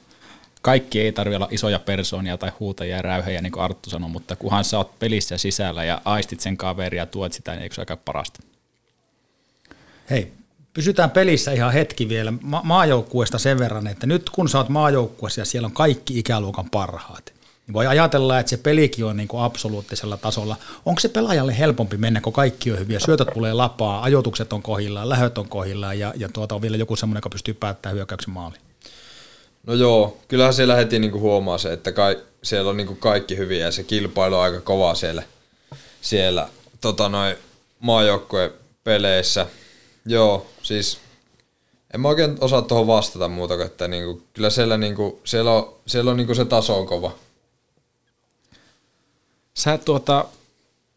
kaikki 0.61 1.01
ei 1.01 1.11
tarvitse 1.11 1.35
olla 1.35 1.47
isoja 1.51 1.79
persoonia 1.79 2.37
tai 2.37 2.51
huutajia 2.59 2.95
ja 2.95 3.01
räyhejä, 3.01 3.41
niin 3.41 3.51
kuin 3.51 3.63
Arttu 3.63 3.89
sanoi, 3.89 4.09
mutta 4.09 4.35
kunhan 4.35 4.63
sä 4.63 4.77
oot 4.77 4.99
pelissä 4.99 5.37
sisällä 5.37 5.83
ja 5.83 6.01
aistit 6.05 6.39
sen 6.39 6.57
kaveria 6.57 7.01
ja 7.01 7.05
tuot 7.05 7.33
sitä, 7.33 7.51
niin 7.51 7.61
eikö 7.61 7.75
se 7.75 7.81
aika 7.81 7.97
parasta? 7.97 8.39
Hei, 10.09 10.31
pysytään 10.73 11.11
pelissä 11.11 11.51
ihan 11.51 11.73
hetki 11.73 12.09
vielä 12.09 12.33
ma- 12.41 12.61
maajoukkueesta 12.63 13.39
sen 13.39 13.59
verran, 13.59 13.87
että 13.87 14.07
nyt 14.07 14.29
kun 14.29 14.49
sä 14.49 14.57
oot 14.57 14.69
maajoukkueessa 14.69 15.41
ja 15.41 15.45
siellä 15.45 15.65
on 15.65 15.71
kaikki 15.71 16.19
ikäluokan 16.19 16.69
parhaat, 16.69 17.33
niin 17.67 17.73
voi 17.73 17.87
ajatella, 17.87 18.39
että 18.39 18.49
se 18.49 18.57
pelikin 18.57 19.05
on 19.05 19.17
niin 19.17 19.27
kuin 19.27 19.43
absoluuttisella 19.43 20.17
tasolla. 20.17 20.55
Onko 20.85 20.99
se 20.99 21.09
pelaajalle 21.09 21.59
helpompi 21.59 21.97
mennä, 21.97 22.21
kun 22.21 22.33
kaikki 22.33 22.71
on 22.71 22.79
hyviä, 22.79 22.99
syötöt 22.99 23.27
tulee 23.33 23.53
lapaa, 23.53 24.03
ajoitukset 24.03 24.53
on 24.53 24.61
kohillaan, 24.61 25.09
lähöt 25.09 25.37
on 25.37 25.49
kohillaan 25.49 25.99
ja, 25.99 26.13
ja 26.17 26.29
tuota 26.29 26.55
on 26.55 26.61
vielä 26.61 26.77
joku 26.77 26.95
semmoinen, 26.95 27.17
joka 27.17 27.29
pystyy 27.29 27.53
päättämään 27.53 27.95
hyökkäyksen 27.95 28.33
maaliin? 28.33 28.61
No 29.67 29.73
joo, 29.73 30.17
kyllähän 30.27 30.53
siellä 30.53 30.75
heti 30.75 30.99
niinku 30.99 31.19
huomaa 31.19 31.57
se, 31.57 31.73
että 31.73 31.91
kai, 31.91 32.17
siellä 32.43 32.69
on 32.69 32.77
niinku 32.77 32.95
kaikki 32.95 33.37
hyviä 33.37 33.65
ja 33.65 33.71
se 33.71 33.83
kilpailu 33.83 34.35
on 34.35 34.41
aika 34.41 34.61
kova 34.61 34.95
siellä, 34.95 35.23
siellä 36.01 36.47
tota 36.81 37.09
noin, 37.09 37.35
maajoukkueen 37.79 38.51
peleissä. 38.83 39.45
Joo, 40.05 40.45
siis 40.63 40.99
en 41.93 42.01
mä 42.01 42.07
oikein 42.07 42.37
osaa 42.39 42.61
tuohon 42.61 42.87
vastata 42.87 43.27
muuta 43.27 43.55
kuin, 43.55 43.65
että 43.65 43.87
niinku, 43.87 44.21
kyllä 44.33 44.49
siellä, 44.49 44.77
niinku, 44.77 45.21
siellä 45.23 45.51
on, 45.51 45.75
siellä 45.85 46.11
on 46.11 46.17
niinku 46.17 46.35
se 46.35 46.45
taso 46.45 46.79
on 46.79 46.87
kova. 46.87 47.15
Sä 49.53 49.77
tuota, 49.77 50.25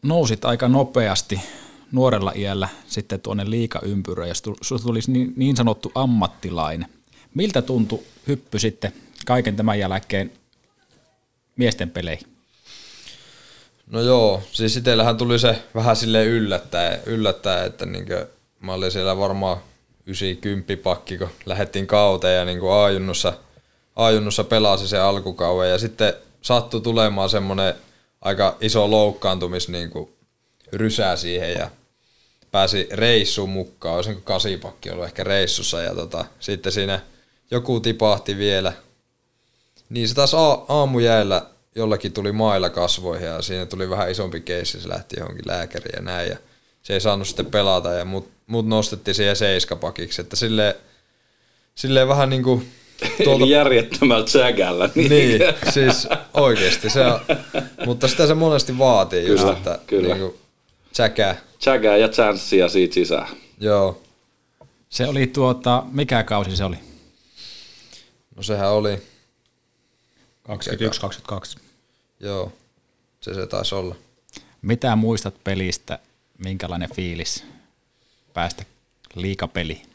nousit 0.03 0.45
aika 0.45 0.67
nopeasti 0.67 1.41
nuorella 1.91 2.31
iällä 2.35 2.69
sitten 2.87 3.21
tuonne 3.21 3.49
liikaympyröön, 3.49 4.27
jos 4.27 4.43
sinusta 4.61 4.87
tulisi 4.87 5.11
niin, 5.11 5.33
niin 5.35 5.55
sanottu 5.55 5.91
ammattilainen. 5.95 6.89
Miltä 7.33 7.61
tuntui 7.61 8.03
hyppy 8.27 8.59
sitten 8.59 8.93
kaiken 9.25 9.55
tämän 9.55 9.79
jälkeen 9.79 10.31
miesten 11.55 11.89
peleihin? 11.89 12.27
No 13.91 14.01
joo, 14.01 14.43
siis 14.51 14.77
itsellähän 14.77 15.17
tuli 15.17 15.39
se 15.39 15.61
vähän 15.75 15.95
sille 15.95 16.25
yllättäen, 16.25 16.99
yllättäen 17.05 17.67
että 17.67 17.85
niinkö, 17.85 18.27
mä 18.59 18.73
olin 18.73 18.91
siellä 18.91 19.17
varmaan 19.17 19.57
90 20.05 20.77
pakki, 20.83 21.17
kun 21.17 21.29
lähdettiin 21.45 21.87
kauteen 21.87 22.37
ja 22.37 22.45
niin 22.45 22.59
A-junnussa, 22.83 23.33
A-junnussa 23.95 24.43
pelasi 24.43 24.87
se 24.87 24.99
alkukauden 24.99 25.71
ja 25.71 25.77
sitten 25.77 26.13
sattui 26.41 26.81
tulemaan 26.81 27.29
semmoinen 27.29 27.73
aika 28.25 28.57
iso 28.61 28.91
loukkaantumis 28.91 29.69
niin 29.69 29.89
kuin 29.89 30.09
rysää 30.73 31.15
siihen 31.15 31.53
ja 31.53 31.69
pääsi 32.51 32.87
reissuun 32.91 33.49
mukaan, 33.49 33.95
olisinko 33.95 34.21
kasipakki 34.23 34.89
ollut 34.89 35.05
ehkä 35.05 35.23
reissussa 35.23 35.81
ja 35.81 35.95
tota, 35.95 36.25
sitten 36.39 36.71
siinä 36.71 36.99
joku 37.51 37.79
tipahti 37.79 38.37
vielä. 38.37 38.73
Niin 39.89 40.07
se 40.07 40.15
taas 40.15 40.33
a- 40.33 40.65
aamujäällä 40.67 41.45
jollakin 41.75 42.13
tuli 42.13 42.31
mailla 42.31 42.69
kasvoihin 42.69 43.27
ja 43.27 43.41
siinä 43.41 43.65
tuli 43.65 43.89
vähän 43.89 44.11
isompi 44.11 44.41
keissi, 44.41 44.81
se 44.81 44.89
lähti 44.89 45.15
johonkin 45.19 45.47
lääkäriin 45.47 45.95
ja 45.95 46.01
näin 46.01 46.29
ja 46.29 46.37
se 46.83 46.93
ei 46.93 47.01
saanut 47.01 47.27
sitten 47.27 47.45
pelata 47.45 47.93
ja 47.93 48.05
mut, 48.05 48.29
mut 48.47 48.67
nostettiin 48.67 49.15
siihen 49.15 49.35
seiskapakiksi, 49.35 50.21
että 50.21 50.35
silleen, 50.35 50.75
silleen 51.75 52.07
vähän 52.07 52.29
niinku 52.29 52.63
Tuolta... 53.23 53.43
Eli 53.43 53.51
järjettömällä 53.51 54.27
sägällä. 54.27 54.89
Niin, 54.95 55.09
niin 55.09 55.41
siis 55.69 56.07
oikeasti. 56.33 56.89
Se 56.89 57.05
on, 57.05 57.19
mutta 57.85 58.07
sitä 58.07 58.27
se 58.27 58.33
monesti 58.33 58.77
vaatii 58.77 59.25
kyllä, 59.25 59.41
just, 59.41 59.57
että 59.57 59.79
kyllä. 59.87 60.15
Niin 60.15 60.19
kuin, 60.19 60.39
tsäkää. 60.93 61.41
Tsäkää 61.59 61.97
ja 61.97 62.09
chanssia 62.09 62.69
siitä 62.69 62.93
sisään. 62.93 63.27
Joo. 63.59 64.01
Se 64.89 65.07
oli 65.07 65.27
tuota, 65.27 65.83
mikä 65.91 66.23
kausi 66.23 66.57
se 66.57 66.63
oli? 66.63 66.77
No 68.35 68.43
sehän 68.43 68.71
oli... 68.71 69.01
21-22. 70.49 71.59
Joo, 72.19 72.51
se 73.21 73.33
se 73.33 73.47
taisi 73.47 73.75
olla. 73.75 73.95
Mitä 74.61 74.95
muistat 74.95 75.35
pelistä, 75.43 75.99
minkälainen 76.37 76.89
fiilis 76.95 77.43
päästä 78.33 78.63
liikapeliin? 79.15 79.94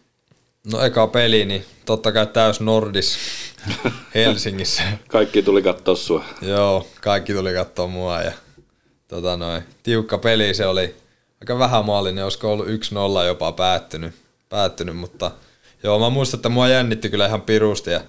No 0.65 0.85
eka 0.85 1.07
peli, 1.07 1.45
niin 1.45 1.65
totta 1.85 2.13
kai 2.13 2.27
täys 2.27 2.61
Nordis 2.61 3.19
Helsingissä. 4.15 4.83
kaikki 5.09 5.43
tuli 5.43 5.63
katsoa 5.63 5.97
sua. 5.97 6.25
Joo, 6.43 6.87
kaikki 7.01 7.35
tuli 7.35 7.53
katsoa 7.53 7.87
mua 7.87 8.23
ja 8.23 8.33
tota 9.09 9.37
noin, 9.37 9.63
tiukka 9.83 10.19
peli 10.19 10.55
se 10.55 10.67
oli. 10.67 10.97
Aika 11.41 11.59
vähän 11.59 11.85
maalinen, 11.85 12.25
olisiko 12.25 12.53
ollut 12.53 12.67
1-0 12.67 12.71
jopa 13.27 13.53
päättynyt, 13.53 14.15
päättynyt, 14.49 14.97
mutta 14.97 15.31
joo, 15.83 15.99
mä 15.99 16.11
muistan, 16.11 16.39
että 16.39 16.49
mua 16.49 16.69
jännitti 16.69 17.11
kyllä 17.11 17.27
ihan 17.27 17.43
pirusti 17.43 17.91
ja 17.91 18.01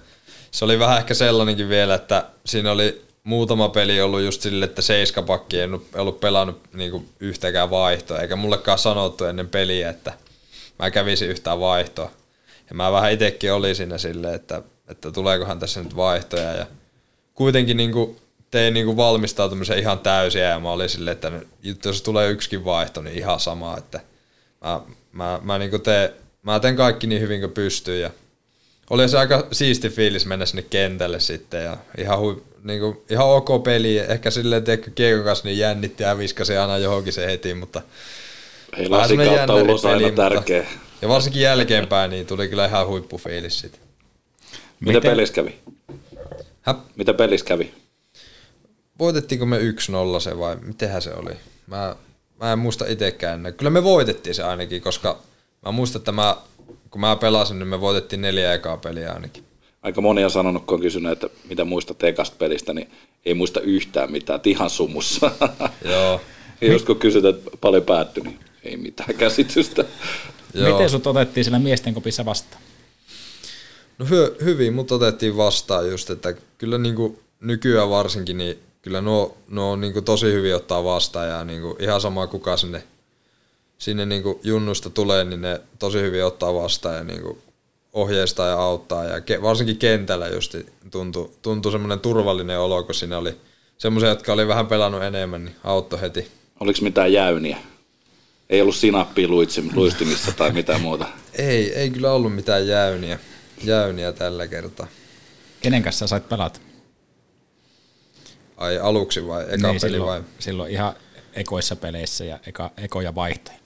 se 0.50 0.64
oli 0.64 0.78
vähän 0.78 0.98
ehkä 0.98 1.14
sellainenkin 1.14 1.68
vielä, 1.68 1.94
että 1.94 2.26
siinä 2.46 2.72
oli 2.72 3.02
muutama 3.24 3.68
peli 3.68 4.00
ollut 4.00 4.20
just 4.20 4.42
sille, 4.42 4.64
että 4.64 4.82
seiskapakki 4.82 5.60
ei 5.60 5.68
ollut 5.94 6.20
pelannut 6.20 6.60
niinku 6.72 7.04
yhtäkään 7.20 7.70
vaihtoa, 7.70 8.18
eikä 8.18 8.36
mullekaan 8.36 8.78
sanottu 8.78 9.24
ennen 9.24 9.48
peliä, 9.48 9.90
että 9.90 10.12
mä 10.78 10.90
kävisin 10.90 11.28
yhtään 11.28 11.60
vaihtoa. 11.60 12.10
Ja 12.68 12.74
mä 12.74 12.92
vähän 12.92 13.12
itsekin 13.12 13.52
olin 13.52 13.76
siinä 13.76 13.98
silleen, 13.98 14.34
että, 14.34 14.62
että 14.88 15.10
tuleekohan 15.10 15.58
tässä 15.58 15.82
nyt 15.82 15.96
vaihtoja. 15.96 16.54
Ja 16.54 16.66
kuitenkin 17.34 17.76
niin 17.76 17.92
kuin 17.92 18.16
tein 18.50 18.74
niin 18.74 18.86
kuin 18.86 18.96
valmistautumisen 18.96 19.78
ihan 19.78 19.98
täysiä 19.98 20.48
ja 20.48 20.60
mä 20.60 20.72
olin 20.72 20.88
silleen, 20.88 21.12
että 21.12 21.32
jos 21.84 22.02
tulee 22.02 22.30
yksikin 22.30 22.64
vaihto, 22.64 23.02
niin 23.02 23.18
ihan 23.18 23.40
sama. 23.40 23.76
Että 23.78 24.00
mä, 24.64 24.80
mä, 25.12 25.40
mä, 25.42 25.58
niin 25.58 25.70
kuin 25.70 25.82
teen, 25.82 26.10
mä 26.42 26.60
teen 26.60 26.76
kaikki 26.76 27.06
niin 27.06 27.20
hyvin 27.20 27.40
kuin 27.40 27.52
pystyy 27.52 28.00
ja 28.00 28.10
oli 28.90 29.08
se 29.08 29.18
aika 29.18 29.46
siisti 29.52 29.88
fiilis 29.90 30.26
mennä 30.26 30.46
sinne 30.46 30.62
kentälle 30.62 31.20
sitten 31.20 31.64
ja 31.64 31.76
ihan, 31.98 32.18
hui, 32.18 32.42
niin 32.62 32.80
kuin, 32.80 33.02
ihan 33.10 33.26
ok 33.26 33.62
peli. 33.62 33.98
Ehkä 33.98 34.30
silleen, 34.30 34.64
että 34.68 34.90
Kiekon 34.90 35.24
kanssa 35.24 35.44
niin 35.44 35.58
jännitti 35.58 36.02
ja 36.02 36.18
viskasi 36.18 36.56
aina 36.56 36.78
johonkin 36.78 37.12
se 37.12 37.26
heti, 37.26 37.54
mutta 37.54 37.82
Hei, 38.76 38.88
kautta 38.88 39.54
ulos 39.54 39.84
aina 39.84 40.10
tärkeä. 40.10 40.66
Ja 41.02 41.08
varsinkin 41.08 41.42
jälkeenpäin 41.42 42.10
niin 42.10 42.26
tuli 42.26 42.48
kyllä 42.48 42.66
ihan 42.66 42.86
huippufiilis 42.86 43.60
siitä. 43.60 43.78
Mitä 44.80 44.98
Miten? 44.98 45.10
pelissä 45.10 45.34
kävi? 45.34 45.54
Hä? 46.62 46.74
Mitä 46.96 47.14
pelissä 47.14 47.46
kävi? 47.46 47.74
Voitettiinko 48.98 49.46
me 49.46 49.58
1-0 49.58 50.20
se 50.20 50.38
vai 50.38 50.56
mitenhän 50.56 51.02
se 51.02 51.14
oli? 51.14 51.32
Mä, 51.66 51.96
mä 52.40 52.52
en 52.52 52.58
muista 52.58 52.86
itsekään. 52.86 53.54
Kyllä 53.56 53.70
me 53.70 53.84
voitettiin 53.84 54.34
se 54.34 54.42
ainakin, 54.42 54.82
koska 54.82 55.18
mä 55.66 55.72
muistan, 55.72 56.00
että 56.00 56.12
mä, 56.12 56.36
kun 56.90 57.00
mä 57.00 57.16
pelasin, 57.16 57.58
niin 57.58 57.68
me 57.68 57.80
voitettiin 57.80 58.20
neljä 58.20 58.54
ekaa 58.54 58.76
peliä 58.76 59.12
ainakin. 59.12 59.44
Aika 59.82 60.00
moni 60.00 60.24
on 60.24 60.30
sanonut, 60.30 60.66
kun 60.66 60.74
on 60.74 60.80
kysynyt, 60.80 61.12
että 61.12 61.28
mitä 61.48 61.64
muistat 61.64 62.02
ekasta 62.02 62.36
pelistä, 62.38 62.72
niin 62.72 62.90
ei 63.24 63.34
muista 63.34 63.60
yhtään 63.60 64.12
mitään, 64.12 64.36
että 64.36 64.50
ihan 64.50 64.70
sumussa. 64.70 65.30
Joo. 65.84 66.20
Jos 66.60 66.82
kun 66.82 66.98
kysytään, 66.98 67.34
että 67.34 67.50
paljon 67.60 67.82
päättyi, 67.82 68.22
niin 68.24 68.38
ei 68.64 68.76
mitään 68.76 69.14
käsitystä. 69.14 69.84
Joo. 70.54 70.72
Miten 70.72 70.90
sut 70.90 71.06
otettiin 71.06 71.44
siellä 71.44 71.58
miesten 71.58 71.94
kopissa 71.94 72.24
vastaan? 72.24 72.62
No 73.98 74.06
hy- 74.06 74.44
hyvin 74.44 74.74
mut 74.74 74.92
otettiin 74.92 75.36
vastaan 75.36 75.90
just, 75.90 76.10
että 76.10 76.34
kyllä 76.58 76.78
niinku 76.78 77.18
nykyään 77.40 77.90
varsinkin, 77.90 78.38
niin 78.38 78.58
kyllä 78.82 79.00
nuo, 79.00 79.36
nuo 79.48 79.70
on 79.70 79.80
niinku 79.80 80.02
tosi 80.02 80.26
hyvin 80.26 80.56
ottaa 80.56 80.84
vastaan 80.84 81.28
ja 81.28 81.44
niinku 81.44 81.76
ihan 81.80 82.00
sama 82.00 82.26
kuka 82.26 82.56
sinne, 82.56 82.82
sinne 83.78 84.06
niinku 84.06 84.40
junnusta 84.42 84.90
tulee, 84.90 85.24
niin 85.24 85.42
ne 85.42 85.60
tosi 85.78 85.98
hyvin 85.98 86.24
ottaa 86.24 86.54
vastaan 86.54 86.96
ja 86.96 87.04
niinku 87.04 87.38
ohjeistaa 87.92 88.48
ja 88.48 88.60
auttaa 88.60 89.04
ja 89.04 89.20
ke, 89.20 89.42
varsinkin 89.42 89.76
kentällä 89.76 90.28
just 90.28 90.56
tuntui, 90.90 91.30
tuntui 91.42 91.72
semmoinen 91.72 92.00
turvallinen 92.00 92.60
olo, 92.60 92.82
kun 92.82 92.94
siinä 92.94 93.18
oli 93.18 93.36
semmoisia, 93.78 94.08
jotka 94.08 94.32
oli 94.32 94.48
vähän 94.48 94.66
pelannut 94.66 95.02
enemmän, 95.02 95.44
niin 95.44 95.56
auttoi 95.64 96.00
heti. 96.00 96.28
Oliko 96.60 96.78
mitään 96.82 97.12
jäyniä? 97.12 97.56
Ei 98.52 98.60
ollut 98.60 98.76
sinappia 98.76 99.28
luistimissa 99.74 100.32
tai 100.32 100.52
mitään 100.52 100.80
muuta. 100.80 101.06
Ei, 101.34 101.74
ei 101.74 101.90
kyllä 101.90 102.12
ollut 102.12 102.34
mitään 102.34 102.66
jäyniä, 102.66 103.18
jäyniä 103.64 104.12
tällä 104.12 104.46
kertaa. 104.46 104.86
Kenen 105.60 105.82
kanssa 105.82 106.06
sait 106.06 106.28
pelata? 106.28 106.60
Ai 108.56 108.78
aluksi 108.78 109.26
vai 109.26 109.44
eka 109.48 109.68
niin, 109.68 109.80
peli 109.80 109.92
silloin, 109.92 110.22
vai? 110.22 110.30
silloin 110.38 110.72
ihan 110.72 110.94
ekoissa 111.32 111.76
peleissä 111.76 112.24
ja 112.24 112.38
eka, 112.46 112.70
ekoja 112.76 113.14
vaihtoja. 113.14 113.58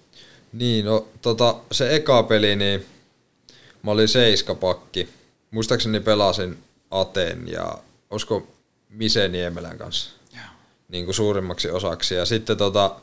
Niin, 0.52 0.84
no 0.84 1.08
tota, 1.22 1.56
se 1.72 1.94
eka 1.94 2.22
peli, 2.22 2.56
niin 2.56 2.86
mä 3.82 3.90
olin 3.90 4.08
seiskapakki. 4.08 5.08
Muistaakseni 5.50 6.00
pelasin 6.00 6.58
Aten 6.90 7.48
ja 7.48 7.78
olisiko 8.10 8.46
Mise 8.88 9.28
Niemelän 9.28 9.78
kanssa 9.78 10.16
niin 10.88 11.04
kuin 11.04 11.14
suurimmaksi 11.14 11.70
osaksi. 11.70 12.14
Ja 12.14 12.24
sitten 12.24 12.56
tota, 12.56 12.96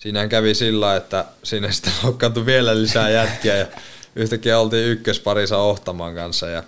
siinähän 0.00 0.28
kävi 0.28 0.54
sillä, 0.54 0.96
että 0.96 1.24
sinne 1.42 1.72
sitten 1.72 1.92
loukkaantui 2.02 2.46
vielä 2.46 2.82
lisää 2.82 3.10
jätkiä 3.10 3.56
ja 3.56 3.66
yhtäkkiä 4.16 4.58
oltiin 4.58 4.88
ykkösparissa 4.88 5.58
Ohtaman 5.58 6.14
kanssa 6.14 6.48
ja 6.48 6.62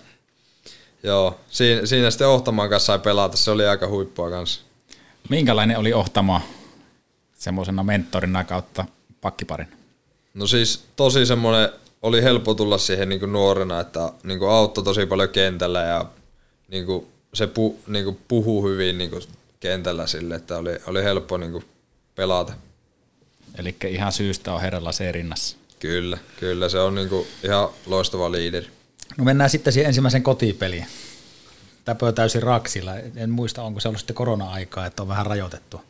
joo, 1.02 1.40
siinä, 1.48 1.86
siinä 1.86 2.10
sitten 2.10 2.28
Ohtaman 2.28 2.68
kanssa 2.68 2.86
sai 2.86 2.98
pelata, 2.98 3.36
se 3.36 3.50
oli 3.50 3.66
aika 3.66 3.88
huippua 3.88 4.30
kanssa. 4.30 4.60
Minkälainen 5.28 5.78
oli 5.78 5.92
Ohtama 5.92 6.40
semmoisena 7.34 7.82
mentorina 7.82 8.44
kautta 8.44 8.84
pakkiparin? 9.20 9.68
No 10.34 10.46
siis 10.46 10.84
tosi 10.96 11.26
semmoinen, 11.26 11.68
oli 12.02 12.22
helppo 12.22 12.54
tulla 12.54 12.78
siihen 12.78 13.08
niin 13.08 13.20
kuin 13.20 13.32
nuorena, 13.32 13.80
että 13.80 14.12
niin 14.22 14.38
kuin 14.38 14.50
auttoi 14.50 14.84
tosi 14.84 15.06
paljon 15.06 15.28
kentällä 15.28 15.80
ja 15.80 16.04
niin 16.68 16.86
kuin 16.86 17.06
se 17.34 17.46
pu, 17.46 17.78
niin 17.86 18.04
kuin 18.04 18.18
puhuu 18.28 18.68
hyvin 18.68 18.98
niin 18.98 19.10
kuin 19.10 19.22
kentällä 19.60 20.06
sille, 20.06 20.34
että 20.34 20.58
oli, 20.58 20.76
oli 20.86 21.04
helppo 21.04 21.36
niin 21.36 21.52
kuin 21.52 21.64
pelata. 22.14 22.52
Eli 23.58 23.76
ihan 23.88 24.12
syystä 24.12 24.52
on 24.52 24.60
herralla 24.60 24.92
se 24.92 25.12
rinnassa. 25.12 25.56
Kyllä, 25.78 26.18
kyllä 26.40 26.68
se 26.68 26.78
on 26.78 26.94
niin 26.94 27.08
kuin 27.08 27.26
ihan 27.42 27.68
loistava 27.86 28.32
liideri. 28.32 28.68
No 29.18 29.24
mennään 29.24 29.50
sitten 29.50 29.72
siihen 29.72 29.88
ensimmäisen 29.88 30.22
kotipeliin. 30.22 30.86
Täpö 31.84 32.12
täysin 32.12 32.42
raksilla. 32.42 32.94
En 33.16 33.30
muista, 33.30 33.62
onko 33.62 33.80
se 33.80 33.88
ollut 33.88 34.00
sitten 34.00 34.16
korona-aikaa, 34.16 34.86
että 34.86 35.02
on 35.02 35.08
vähän 35.08 35.26
rajoitettu 35.26 35.80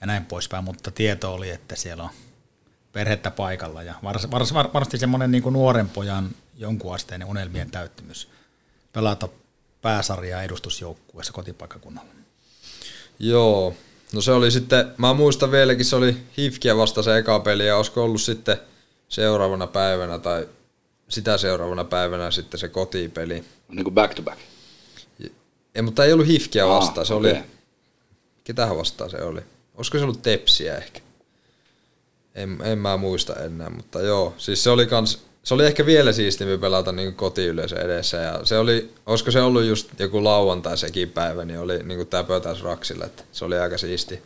ja 0.00 0.06
näin 0.06 0.24
poispäin, 0.24 0.64
mutta 0.64 0.90
tieto 0.90 1.32
oli, 1.34 1.50
että 1.50 1.76
siellä 1.76 2.02
on 2.02 2.10
perhettä 2.92 3.30
paikalla 3.30 3.82
ja 3.82 3.94
vars, 4.02 4.30
vars, 4.30 4.54
var, 4.54 4.72
varmasti 4.72 4.98
semmoinen 4.98 5.30
niin 5.30 5.42
nuoren 5.52 5.88
pojan 5.88 6.30
jonkun 6.56 6.94
asteinen 6.94 7.28
unelmien 7.28 7.70
täyttymys 7.70 8.28
pelata 8.92 9.28
pääsarjaa 9.82 10.42
edustusjoukkueessa 10.42 11.32
kotipaikkakunnalla. 11.32 12.10
Joo, 13.18 13.74
no 14.12 14.20
se 14.20 14.32
oli 14.32 14.50
sitten, 14.50 14.94
mä 14.98 15.14
muistan 15.14 15.50
vieläkin, 15.50 15.84
se 15.84 15.96
oli 15.96 16.16
Hifkiä 16.38 16.76
vasta 16.76 17.02
se 17.02 17.16
eka 17.16 17.40
peli 17.40 17.66
ja 17.66 17.76
olisiko 17.76 18.04
ollut 18.04 18.22
sitten 18.22 18.56
seuraavana 19.08 19.66
päivänä 19.66 20.18
tai 20.18 20.48
sitä 21.08 21.38
seuraavana 21.38 21.84
päivänä 21.84 22.30
sitten 22.30 22.60
se 22.60 22.68
kotipeli. 22.68 23.44
Niin 23.68 23.84
kuin 23.84 23.94
back 23.94 24.14
to 24.14 24.22
back. 24.22 24.38
Ei, 25.74 25.82
mutta 25.82 26.04
ei 26.04 26.12
ollut 26.12 26.26
Hifkiä 26.26 26.66
Aa, 26.66 26.76
vastaan, 26.80 27.06
se 27.06 27.14
okei. 27.14 27.30
oli, 27.30 27.40
ketähän 28.44 28.76
vastaan 28.76 29.10
se 29.10 29.22
oli? 29.22 29.40
Olisiko 29.74 29.98
se 29.98 30.04
ollut 30.04 30.22
Tepsiä 30.22 30.76
ehkä? 30.76 31.00
En, 32.34 32.58
en 32.64 32.78
mä 32.78 32.96
muista 32.96 33.36
enää, 33.36 33.70
mutta 33.70 34.00
joo, 34.00 34.34
siis 34.38 34.64
se 34.64 34.70
oli 34.70 34.86
kans, 34.86 35.22
se 35.48 35.54
oli 35.54 35.66
ehkä 35.66 35.86
vielä 35.86 36.12
siistimpi 36.12 36.58
pelata 36.58 36.92
niin 36.92 37.14
kotiyleisö 37.14 37.80
edessä 37.80 38.16
ja 38.16 38.44
se 38.44 38.58
oli, 38.58 38.92
olisiko 39.06 39.30
se 39.30 39.40
ollut 39.40 39.64
just 39.64 40.00
joku 40.00 40.24
lauantai 40.24 40.78
sekin 40.78 41.10
päivä, 41.10 41.44
niin 41.44 41.58
oli 41.58 41.82
niin 41.82 41.98
kuin 41.98 42.08
täpötäis 42.08 42.62
raksilla, 42.62 43.04
että 43.04 43.22
se 43.32 43.44
oli 43.44 43.58
aika 43.58 43.78
siisti. 43.78 44.22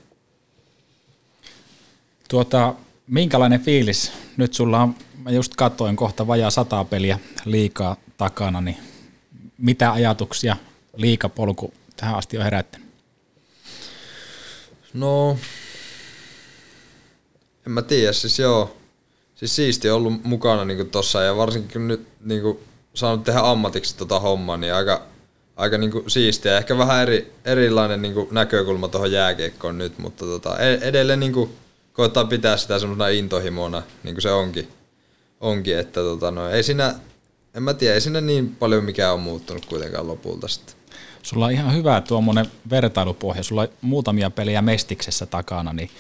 Tuota, 2.29 2.75
minkälainen 3.07 3.61
fiilis? 3.61 4.13
Nyt 4.37 4.55
sulla 4.55 4.83
on, 4.83 4.95
mä 5.19 5.31
just 5.31 5.55
katsoin 5.55 5.97
kohta 5.97 6.27
vajaa 6.27 6.51
sata 6.51 6.85
peliä 6.85 7.19
liikaa 7.45 7.97
takana, 8.17 8.61
niin 8.61 8.77
mitä 9.59 9.93
ajatuksia 9.93 10.57
liikapolku 10.97 11.75
tähän 11.97 12.15
asti 12.15 12.39
on 12.39 12.45
herättänyt? 12.45 12.89
No, 14.95 15.39
en 17.67 17.73
mä 17.73 17.83
tiedä, 17.83 18.13
siis 18.13 18.39
joo. 18.39 18.82
Siis 19.43 19.57
siisti 19.57 19.91
ollut 19.91 20.25
mukana 20.25 20.65
niinku 20.65 20.85
tossa 20.85 21.23
ja 21.23 21.37
varsinkin 21.37 21.73
kun 21.73 21.89
nyt 21.89 22.07
niinku 22.25 22.61
saanut 22.95 23.25
tehdä 23.25 23.41
ammatiksi 23.41 23.97
tota 23.97 24.21
hommaa, 24.21 24.57
niin 24.57 24.75
aika, 24.75 25.03
aika 25.57 25.79
niinku 25.79 26.05
siistiä. 26.07 26.59
Ehkä 26.59 26.79
vähän 26.79 27.03
eri, 27.03 27.33
erilainen 27.45 28.03
niinku 28.03 28.29
näkökulma 28.31 28.89
tuohon 28.89 29.13
jääkiekkoon 29.13 29.79
nyt, 29.79 29.99
mutta 29.99 30.25
tota, 30.25 30.59
e- 30.59 30.79
edelleen 30.83 31.21
niinku 31.21 31.51
koittaa 31.93 32.25
pitää 32.25 32.57
sitä 32.57 32.79
semmoisena 32.79 33.09
intohimona, 33.09 33.83
niin 34.03 34.15
kuin 34.15 34.23
se 34.23 34.31
onkin. 34.31 34.69
onkin 35.41 35.79
että 35.79 36.01
tota, 36.01 36.31
no, 36.31 36.49
ei 36.49 36.63
siinä, 36.63 36.95
en 37.55 37.63
mä 37.63 37.75
tiedä, 37.75 37.95
ei 37.95 38.01
siinä 38.01 38.21
niin 38.21 38.57
paljon 38.57 38.85
mikään 38.85 39.15
on 39.15 39.21
muuttunut 39.21 39.67
kuitenkaan 39.67 40.09
lopulta 40.09 40.49
sitten. 40.49 40.75
Sulla 41.23 41.47
on 41.47 41.53
ihan 41.53 41.75
hyvä 41.75 42.01
tuommoinen 42.01 42.47
vertailupohja, 42.71 43.43
sulla 43.43 43.63
on 43.63 43.69
muutamia 43.81 44.31
pelejä 44.31 44.63
Mestiksessä 44.63 45.27
takana, 45.27 45.73
niin 45.73 45.91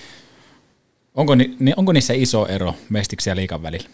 onko, 1.14 1.34
ni, 1.34 1.56
niin 1.58 1.74
onko 1.76 1.92
niissä 1.92 2.14
iso 2.14 2.46
ero 2.46 2.74
Mestiksen 2.88 3.30
ja 3.30 3.36
liikan 3.36 3.62
välillä? 3.62 3.88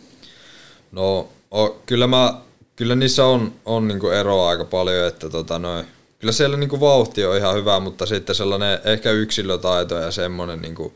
No, 0.92 1.28
o, 1.50 1.68
kyllä, 1.86 2.06
mä, 2.06 2.40
kyllä 2.76 2.94
niissä 2.94 3.26
on, 3.26 3.52
on 3.64 3.88
niinku 3.88 4.08
eroa 4.08 4.48
aika 4.48 4.64
paljon, 4.64 5.08
että 5.08 5.30
tota 5.30 5.58
noin, 5.58 5.86
kyllä 6.18 6.32
siellä 6.32 6.56
niinku 6.56 6.80
vauhti 6.80 7.24
on 7.24 7.36
ihan 7.36 7.54
hyvä, 7.54 7.80
mutta 7.80 8.06
sitten 8.06 8.34
sellainen 8.34 8.78
ehkä 8.84 9.10
yksilötaito 9.10 9.94
ja 9.94 10.10
semmoinen 10.10 10.62
niinku 10.62 10.92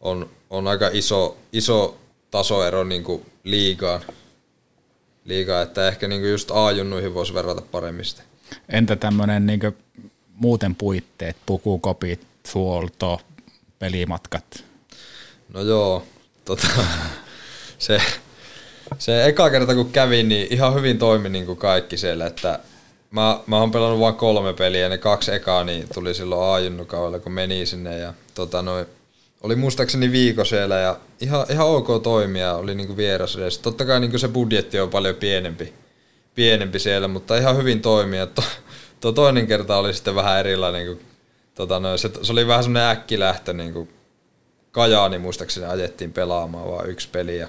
on, 0.00 0.30
on 0.50 0.68
aika 0.68 0.90
iso, 0.92 1.36
iso 1.52 1.98
tasoero 2.30 2.84
niinku 2.84 3.26
liigaan. 3.44 4.00
liigaan, 5.24 5.62
että 5.62 5.88
ehkä 5.88 6.08
niinku 6.08 6.26
just 6.26 6.50
A-junnuihin 6.50 7.14
voisi 7.14 7.34
verrata 7.34 7.62
paremmin 7.72 8.04
sitä. 8.04 8.22
Entä 8.68 8.96
tämmöinen 8.96 9.46
niin 9.46 9.60
muuten 10.34 10.74
puitteet, 10.74 11.36
pukukopit, 11.46 12.20
huolto, 12.54 13.20
pelimatkat? 13.78 14.64
No 15.54 15.60
joo, 15.60 16.02
tota, 16.44 16.66
se, 17.78 17.98
se 18.98 19.24
eka 19.26 19.50
kerta 19.50 19.74
kun 19.74 19.92
kävin, 19.92 20.28
niin 20.28 20.46
ihan 20.50 20.74
hyvin 20.74 20.98
toimi 20.98 21.28
niin 21.28 21.46
kuin 21.46 21.58
kaikki 21.58 21.96
siellä, 21.96 22.26
että 22.26 22.58
mä, 23.10 23.40
mä 23.46 23.58
oon 23.58 23.70
pelannut 23.70 24.00
vain 24.00 24.14
kolme 24.14 24.52
peliä 24.52 24.80
ja 24.80 24.88
ne 24.88 24.98
kaksi 24.98 25.32
ekaa 25.32 25.64
niin 25.64 25.86
tuli 25.94 26.14
silloin 26.14 26.66
a 27.14 27.18
kun 27.18 27.32
meni 27.32 27.66
sinne 27.66 27.98
ja 27.98 28.14
tota 28.34 28.62
noin, 28.62 28.86
oli 29.42 29.56
muistaakseni 29.56 30.12
viikko 30.12 30.44
siellä 30.44 30.78
ja 30.78 30.98
ihan, 31.20 31.46
ihan 31.50 31.66
ok 31.66 32.02
toimia, 32.02 32.54
oli 32.54 32.74
niinku 32.74 32.96
vieras 32.96 33.36
edes. 33.36 33.58
Totta 33.58 33.84
kai 33.84 34.00
niinku 34.00 34.18
se 34.18 34.28
budjetti 34.28 34.80
on 34.80 34.90
paljon 34.90 35.14
pienempi, 35.14 35.72
pienempi 36.34 36.78
siellä, 36.78 37.08
mutta 37.08 37.36
ihan 37.36 37.56
hyvin 37.56 37.82
toimia. 37.82 38.26
Tuo, 38.26 38.44
tuo 39.00 39.12
toinen 39.12 39.46
kerta 39.46 39.76
oli 39.76 39.94
sitten 39.94 40.14
vähän 40.14 40.40
erilainen, 40.40 40.86
kun 40.86 41.00
tota 41.54 41.80
noin, 41.80 41.98
se, 41.98 42.10
se, 42.22 42.32
oli 42.32 42.46
vähän 42.46 42.64
semmoinen 42.64 42.90
äkkilähtö, 42.90 43.52
niin 43.52 43.72
kuin 43.72 43.88
Kajaani 44.74 45.18
muistaakseni 45.18 45.66
ajettiin 45.66 46.12
pelaamaan 46.12 46.70
vaan 46.70 46.90
yksi 46.90 47.08
peli 47.12 47.38
ja 47.38 47.48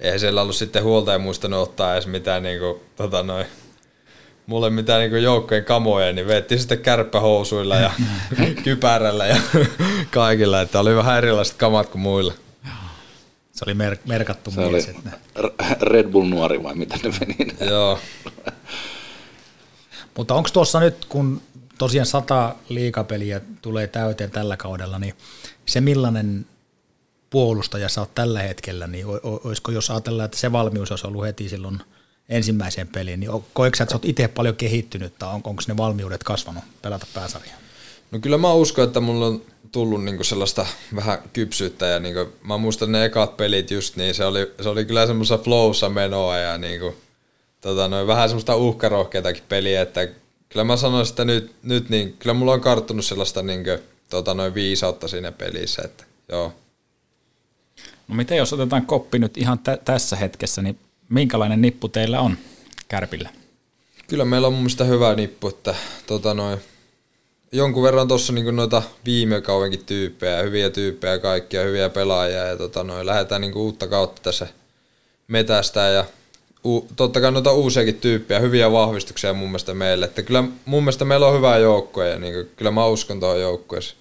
eihän 0.00 0.20
siellä 0.20 0.42
ollut 0.42 0.56
sitten 0.56 0.82
huoltaja 0.82 1.18
muistanut 1.18 1.62
ottaa 1.62 1.92
edes 1.92 2.06
mitään 2.06 2.42
niin 2.42 2.58
kuin, 2.60 2.80
tota 2.96 3.22
noin, 3.22 3.46
mulle 4.46 4.70
mitään 4.70 5.00
niin 5.00 5.22
joukkojen 5.22 5.64
kamoja, 5.64 6.12
niin 6.12 6.26
veettiin 6.26 6.58
sitten 6.58 6.78
kärppähousuilla 6.78 7.76
ja 7.76 7.90
kypärällä 8.64 9.26
ja 9.26 9.36
kaikilla, 10.10 10.60
että 10.60 10.80
oli 10.80 10.96
vähän 10.96 11.18
erilaiset 11.18 11.56
kamat 11.56 11.88
kuin 11.88 12.02
muilla. 12.02 12.34
Se 13.52 13.64
oli 13.66 13.74
mer- 13.74 13.98
merkattu 14.04 14.50
Se 14.50 14.60
oli. 14.60 14.78
Että 14.78 15.18
Red 15.80 16.08
Bull 16.08 16.28
nuori 16.28 16.62
vai 16.62 16.74
mitä 16.74 16.96
ne 17.02 17.12
meni? 17.20 17.70
Joo. 17.70 17.98
Mutta 20.16 20.34
onko 20.34 20.50
tuossa 20.52 20.80
nyt, 20.80 21.04
kun 21.04 21.42
tosiaan 21.78 22.06
sata 22.06 22.54
liikapeliä 22.68 23.40
tulee 23.62 23.86
täyteen 23.86 24.30
tällä 24.30 24.56
kaudella, 24.56 24.98
niin 24.98 25.14
se 25.70 25.80
millainen 25.80 26.46
puolustaja 27.30 27.88
sä 27.88 28.00
oot 28.00 28.14
tällä 28.14 28.42
hetkellä, 28.42 28.86
niin 28.86 29.06
olisiko 29.22 29.72
jos 29.72 29.90
ajatellaan, 29.90 30.24
että 30.24 30.38
se 30.38 30.52
valmius 30.52 30.90
olisi 30.90 31.06
ollut 31.06 31.24
heti 31.24 31.48
silloin 31.48 31.80
ensimmäiseen 32.28 32.88
peliin, 32.88 33.20
niin 33.20 33.30
koetko 33.52 33.76
sä, 33.76 33.84
että 33.84 33.92
sä 33.92 33.96
oot 33.96 34.04
itse 34.04 34.28
paljon 34.28 34.56
kehittynyt 34.56 35.18
tai 35.18 35.28
on, 35.28 35.34
onko 35.34 35.62
ne 35.68 35.76
valmiudet 35.76 36.24
kasvanut 36.24 36.64
pelata 36.82 37.06
pääsarjaa? 37.14 37.56
No 38.10 38.18
kyllä 38.18 38.38
mä 38.38 38.52
uskon, 38.52 38.84
että 38.84 39.00
mulla 39.00 39.26
on 39.26 39.42
tullut 39.72 40.04
niinku 40.04 40.24
sellaista 40.24 40.66
vähän 40.96 41.18
kypsyyttä 41.32 41.86
ja 41.86 42.00
niinku, 42.00 42.32
mä 42.42 42.58
muistan 42.58 42.92
ne 42.92 43.04
ekat 43.04 43.36
pelit 43.36 43.70
just 43.70 43.96
niin, 43.96 44.14
se 44.14 44.24
oli, 44.24 44.52
se 44.60 44.68
oli 44.68 44.84
kyllä 44.84 45.06
semmoista 45.06 45.38
flowssa 45.38 45.88
menoa 45.88 46.38
ja 46.38 46.58
niinku, 46.58 46.94
tota, 47.60 47.88
noin, 47.88 48.06
vähän 48.06 48.28
semmoista 48.28 48.56
uhkarohkeatakin 48.56 49.42
peliä, 49.48 49.82
että 49.82 50.08
kyllä 50.48 50.64
mä 50.64 50.76
sanoisin, 50.76 51.12
että 51.12 51.24
nyt, 51.24 51.54
nyt 51.62 51.88
niin, 51.88 52.16
kyllä 52.18 52.34
mulla 52.34 52.52
on 52.52 52.60
karttunut 52.60 53.04
sellaista 53.04 53.42
niinku, 53.42 53.70
tota, 54.10 54.34
noin 54.34 54.54
viisautta 54.54 55.08
siinä 55.08 55.32
pelissä, 55.32 55.82
että 55.84 56.04
joo. 56.28 56.52
No 58.08 58.14
miten 58.14 58.38
jos 58.38 58.52
otetaan 58.52 58.86
koppi 58.86 59.18
nyt 59.18 59.38
ihan 59.38 59.58
tä- 59.58 59.78
tässä 59.84 60.16
hetkessä, 60.16 60.62
niin 60.62 60.78
minkälainen 61.08 61.62
nippu 61.62 61.88
teillä 61.88 62.20
on 62.20 62.36
Kärpillä? 62.88 63.30
Kyllä 64.08 64.24
meillä 64.24 64.46
on 64.46 64.52
mun 64.52 64.62
mielestä 64.62 64.84
hyvä 64.84 65.14
nippu, 65.14 65.48
että 65.48 65.74
tota, 66.06 66.34
noin, 66.34 66.58
jonkun 67.52 67.82
verran 67.82 68.08
tuossa 68.08 68.32
niin 68.32 68.56
noita 68.56 68.82
viime 69.04 69.40
kauenkin 69.40 69.84
tyyppejä, 69.84 70.42
hyviä 70.42 70.70
tyyppejä 70.70 71.18
kaikkia, 71.18 71.62
hyviä 71.62 71.90
pelaajia 71.90 72.44
ja 72.44 72.56
tota, 72.56 72.84
noin, 72.84 73.06
lähdetään 73.06 73.40
niin 73.40 73.56
uutta 73.56 73.86
kautta 73.86 74.22
tässä 74.22 74.46
metästä 75.28 75.80
ja 75.80 76.04
u, 76.64 76.88
totta 76.96 77.20
kai 77.20 77.32
noita 77.32 77.52
uusiakin 77.52 77.94
tyyppejä, 77.94 78.40
hyviä 78.40 78.72
vahvistuksia 78.72 79.32
mun 79.32 79.48
mielestä 79.48 79.74
meille. 79.74 80.06
Että 80.06 80.22
kyllä 80.22 80.44
mun 80.64 80.82
mielestä 80.82 81.04
meillä 81.04 81.26
on 81.26 81.36
hyvä 81.36 81.56
joukkue 81.56 82.08
ja 82.08 82.18
niin 82.18 82.34
kuin, 82.34 82.50
kyllä 82.56 82.70
mä 82.70 82.86
uskon 82.86 83.20
tuohon 83.20 83.40
joukkueeseen. 83.40 84.00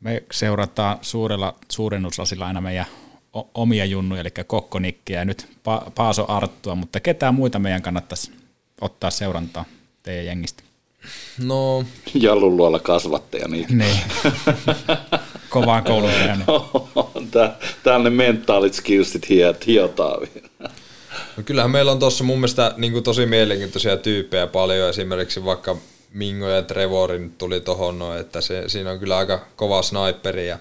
Me 0.00 0.22
seurataan 0.32 0.98
suurella 1.02 1.54
suurennuslasilla 1.68 2.46
aina 2.46 2.60
meidän 2.60 2.86
omia 3.54 3.84
junnuja, 3.84 4.20
eli 4.20 4.30
Kokkonikkiä 4.46 5.18
ja 5.18 5.24
nyt 5.24 5.46
pa- 5.68 5.90
Paaso 5.94 6.24
Arttua, 6.28 6.74
mutta 6.74 7.00
ketään 7.00 7.34
muita 7.34 7.58
meidän 7.58 7.82
kannattaisi 7.82 8.32
ottaa 8.80 9.10
seurantaa 9.10 9.64
teidän 10.02 10.26
jengistä? 10.26 10.62
No, 11.44 11.84
Jallun 12.14 12.56
luolla 12.56 12.78
kasvattaja 12.78 13.48
niitä. 13.48 13.74
Niin. 13.74 14.00
Kovaan 15.48 15.84
koulun 15.84 16.10
käynyt. 16.10 16.46
Tää, 17.30 17.56
täällä 17.82 18.10
ne 18.10 18.16
mentaalit 18.16 18.74
skillsit 18.74 19.28
hiot, 19.28 19.66
hiotaan 19.66 20.20
vielä. 20.20 20.70
No 21.38 21.44
kyllähän 21.44 21.70
meillä 21.70 21.92
on 21.92 21.98
tuossa 21.98 22.24
mun 22.24 22.38
mielestä 22.38 22.74
niin 22.76 23.02
tosi 23.02 23.26
mielenkiintoisia 23.26 23.96
tyyppejä 23.96 24.46
paljon. 24.46 24.88
Esimerkiksi 24.88 25.44
vaikka 25.44 25.76
Mingo 26.12 26.48
ja 26.48 26.62
Trevorin 26.62 27.34
tuli 27.38 27.60
tohon 27.60 27.98
noin, 27.98 28.20
että 28.20 28.40
se, 28.40 28.68
siinä 28.68 28.90
on 28.90 28.98
kyllä 28.98 29.16
aika 29.16 29.46
kova 29.56 29.82
sniperi. 29.82 30.48
Ja 30.48 30.58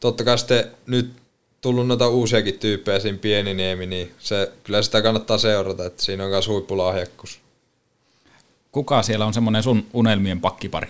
totta 0.00 0.24
kai 0.24 0.38
sitten 0.38 0.70
nyt 0.86 1.12
tullut 1.60 1.86
noita 1.86 2.08
uusiakin 2.08 2.58
tyyppejä 2.58 3.00
siinä 3.00 3.18
Pieniniemi, 3.18 3.86
niin 3.86 4.14
se, 4.18 4.52
kyllä 4.64 4.82
sitä 4.82 5.02
kannattaa 5.02 5.38
seurata, 5.38 5.86
että 5.86 6.02
siinä 6.02 6.24
on 6.24 6.30
myös 6.30 6.48
huippulahjakkuus. 6.48 7.40
Kuka 8.72 9.02
siellä 9.02 9.26
on 9.26 9.34
semmoinen 9.34 9.62
sun 9.62 9.86
unelmien 9.92 10.40
pakkipari? 10.40 10.88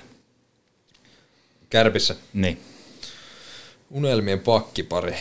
Kärpissä. 1.71 2.17
Niin. 2.33 2.61
Unelmien 3.91 4.41
pakkipari. 4.41 5.15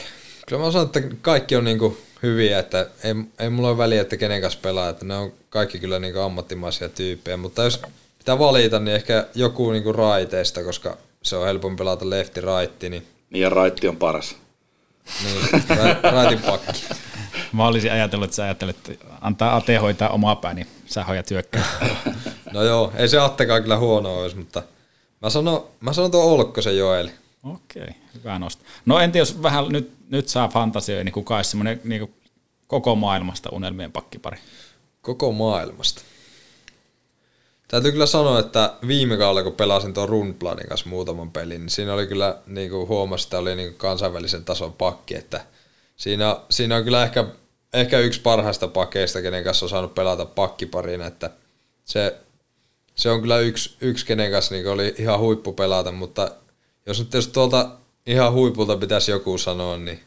Kyllä 0.47 0.65
mä 0.65 0.71
sanon, 0.71 0.85
että 0.85 1.01
kaikki 1.21 1.55
on 1.55 1.63
niinku 1.63 1.97
hyviä, 2.23 2.59
että 2.59 2.87
ei, 3.03 3.13
ei 3.39 3.49
mulla 3.49 3.69
ole 3.69 3.77
väliä, 3.77 4.01
että 4.01 4.17
kenen 4.17 4.41
kanssa 4.41 4.59
pelaa, 4.61 4.89
että 4.89 5.05
ne 5.05 5.15
on 5.15 5.33
kaikki 5.49 5.79
kyllä 5.79 5.99
niinku 5.99 6.19
ammattimaisia 6.19 6.89
tyyppejä, 6.89 7.37
mutta 7.37 7.63
jos 7.63 7.81
pitää 8.17 8.39
valita, 8.39 8.79
niin 8.79 8.95
ehkä 8.95 9.27
joku 9.35 9.71
niinku 9.71 9.93
raiteista, 9.93 10.63
koska 10.63 10.97
se 11.23 11.35
on 11.35 11.45
helpompi 11.45 11.77
pelata 11.77 12.09
lefti 12.09 12.41
raitti, 12.41 12.89
niin, 12.89 13.07
Niin 13.29 13.41
ja 13.41 13.49
raitti 13.49 13.87
on 13.87 13.97
paras. 13.97 14.35
niin 15.23 15.63
ra, 15.69 16.11
raitin 16.11 16.39
pakki. 16.41 16.83
Mä 17.53 17.67
olisin 17.67 17.91
ajatellut, 17.91 18.25
että 18.25 18.35
sä 18.35 18.43
ajattelet, 18.43 18.89
että 18.89 19.05
antaa 19.21 19.55
Ate 19.55 19.77
hoitaa 19.77 20.09
omaa 20.09 20.35
pää, 20.35 20.53
niin 20.53 20.67
sä 20.85 21.03
hoidat 21.03 21.29
hyökkää. 21.31 21.63
No 22.53 22.63
joo, 22.63 22.93
ei 22.95 23.07
se 23.07 23.19
Attekaan 23.19 23.61
kyllä 23.61 23.77
huono 23.77 24.19
olisi, 24.19 24.35
mutta 24.35 24.63
mä 25.21 25.29
sanon, 25.29 25.67
mä 25.79 25.93
sanon 25.93 26.11
tuon 26.11 26.25
Olkkosen 26.31 26.77
Joeli. 26.77 27.11
Okei, 27.43 27.95
hyvä 28.13 28.39
nosto. 28.39 28.63
No 28.85 28.99
en 28.99 29.11
tiedä, 29.11 29.21
jos 29.21 29.41
vähän 29.43 29.65
nyt, 29.69 29.91
nyt 30.09 30.27
saa 30.27 30.47
fantasioida, 30.47 31.03
niin 31.03 31.13
kuka 31.13 31.35
olisi 31.35 31.49
semmoinen 31.49 31.81
niin 31.83 32.15
koko 32.67 32.95
maailmasta 32.95 33.49
unelmien 33.51 33.91
pakkipari? 33.91 34.37
Koko 35.01 35.31
maailmasta. 35.31 36.01
Täytyy 37.67 37.91
kyllä 37.91 38.05
sanoa, 38.05 38.39
että 38.39 38.73
viime 38.87 39.17
kaudella 39.17 39.43
kun 39.43 39.53
pelasin 39.53 39.93
tuon 39.93 40.09
Runbladin 40.09 40.67
kanssa 40.67 40.89
muutaman 40.89 41.31
pelin, 41.31 41.61
niin 41.61 41.69
siinä 41.69 41.93
oli 41.93 42.07
kyllä, 42.07 42.37
niin 42.47 42.69
kuin 42.69 42.87
huomasi, 42.87 43.25
että 43.25 43.37
oli 43.39 43.55
niin 43.55 43.69
kuin 43.69 43.77
kansainvälisen 43.77 44.45
tason 44.45 44.73
pakki, 44.73 45.15
että 45.15 45.45
siinä, 45.97 46.37
siinä 46.49 46.75
on 46.75 46.83
kyllä 46.83 47.03
ehkä, 47.03 47.25
ehkä 47.73 47.99
yksi 47.99 48.21
parhaista 48.21 48.67
pakeista, 48.67 49.21
kenen 49.21 49.43
kanssa 49.43 49.65
on 49.65 49.69
saanut 49.69 49.95
pelata 49.95 50.25
pakkiparina, 50.25 51.05
että 51.07 51.29
se, 51.85 52.17
se 52.95 53.09
on 53.09 53.21
kyllä 53.21 53.39
yksi, 53.39 53.75
yksi 53.81 54.05
kenen 54.05 54.31
kanssa 54.31 54.55
niin 54.55 54.67
oli 54.67 54.95
ihan 54.97 55.19
huippu 55.19 55.53
pelata, 55.53 55.91
mutta 55.91 56.31
jos 56.85 56.99
nyt 56.99 57.13
jos 57.13 57.27
tuolta 57.27 57.69
ihan 58.05 58.33
huipulta 58.33 58.77
pitäisi 58.77 59.11
joku 59.11 59.37
sanoa, 59.37 59.77
niin 59.77 59.99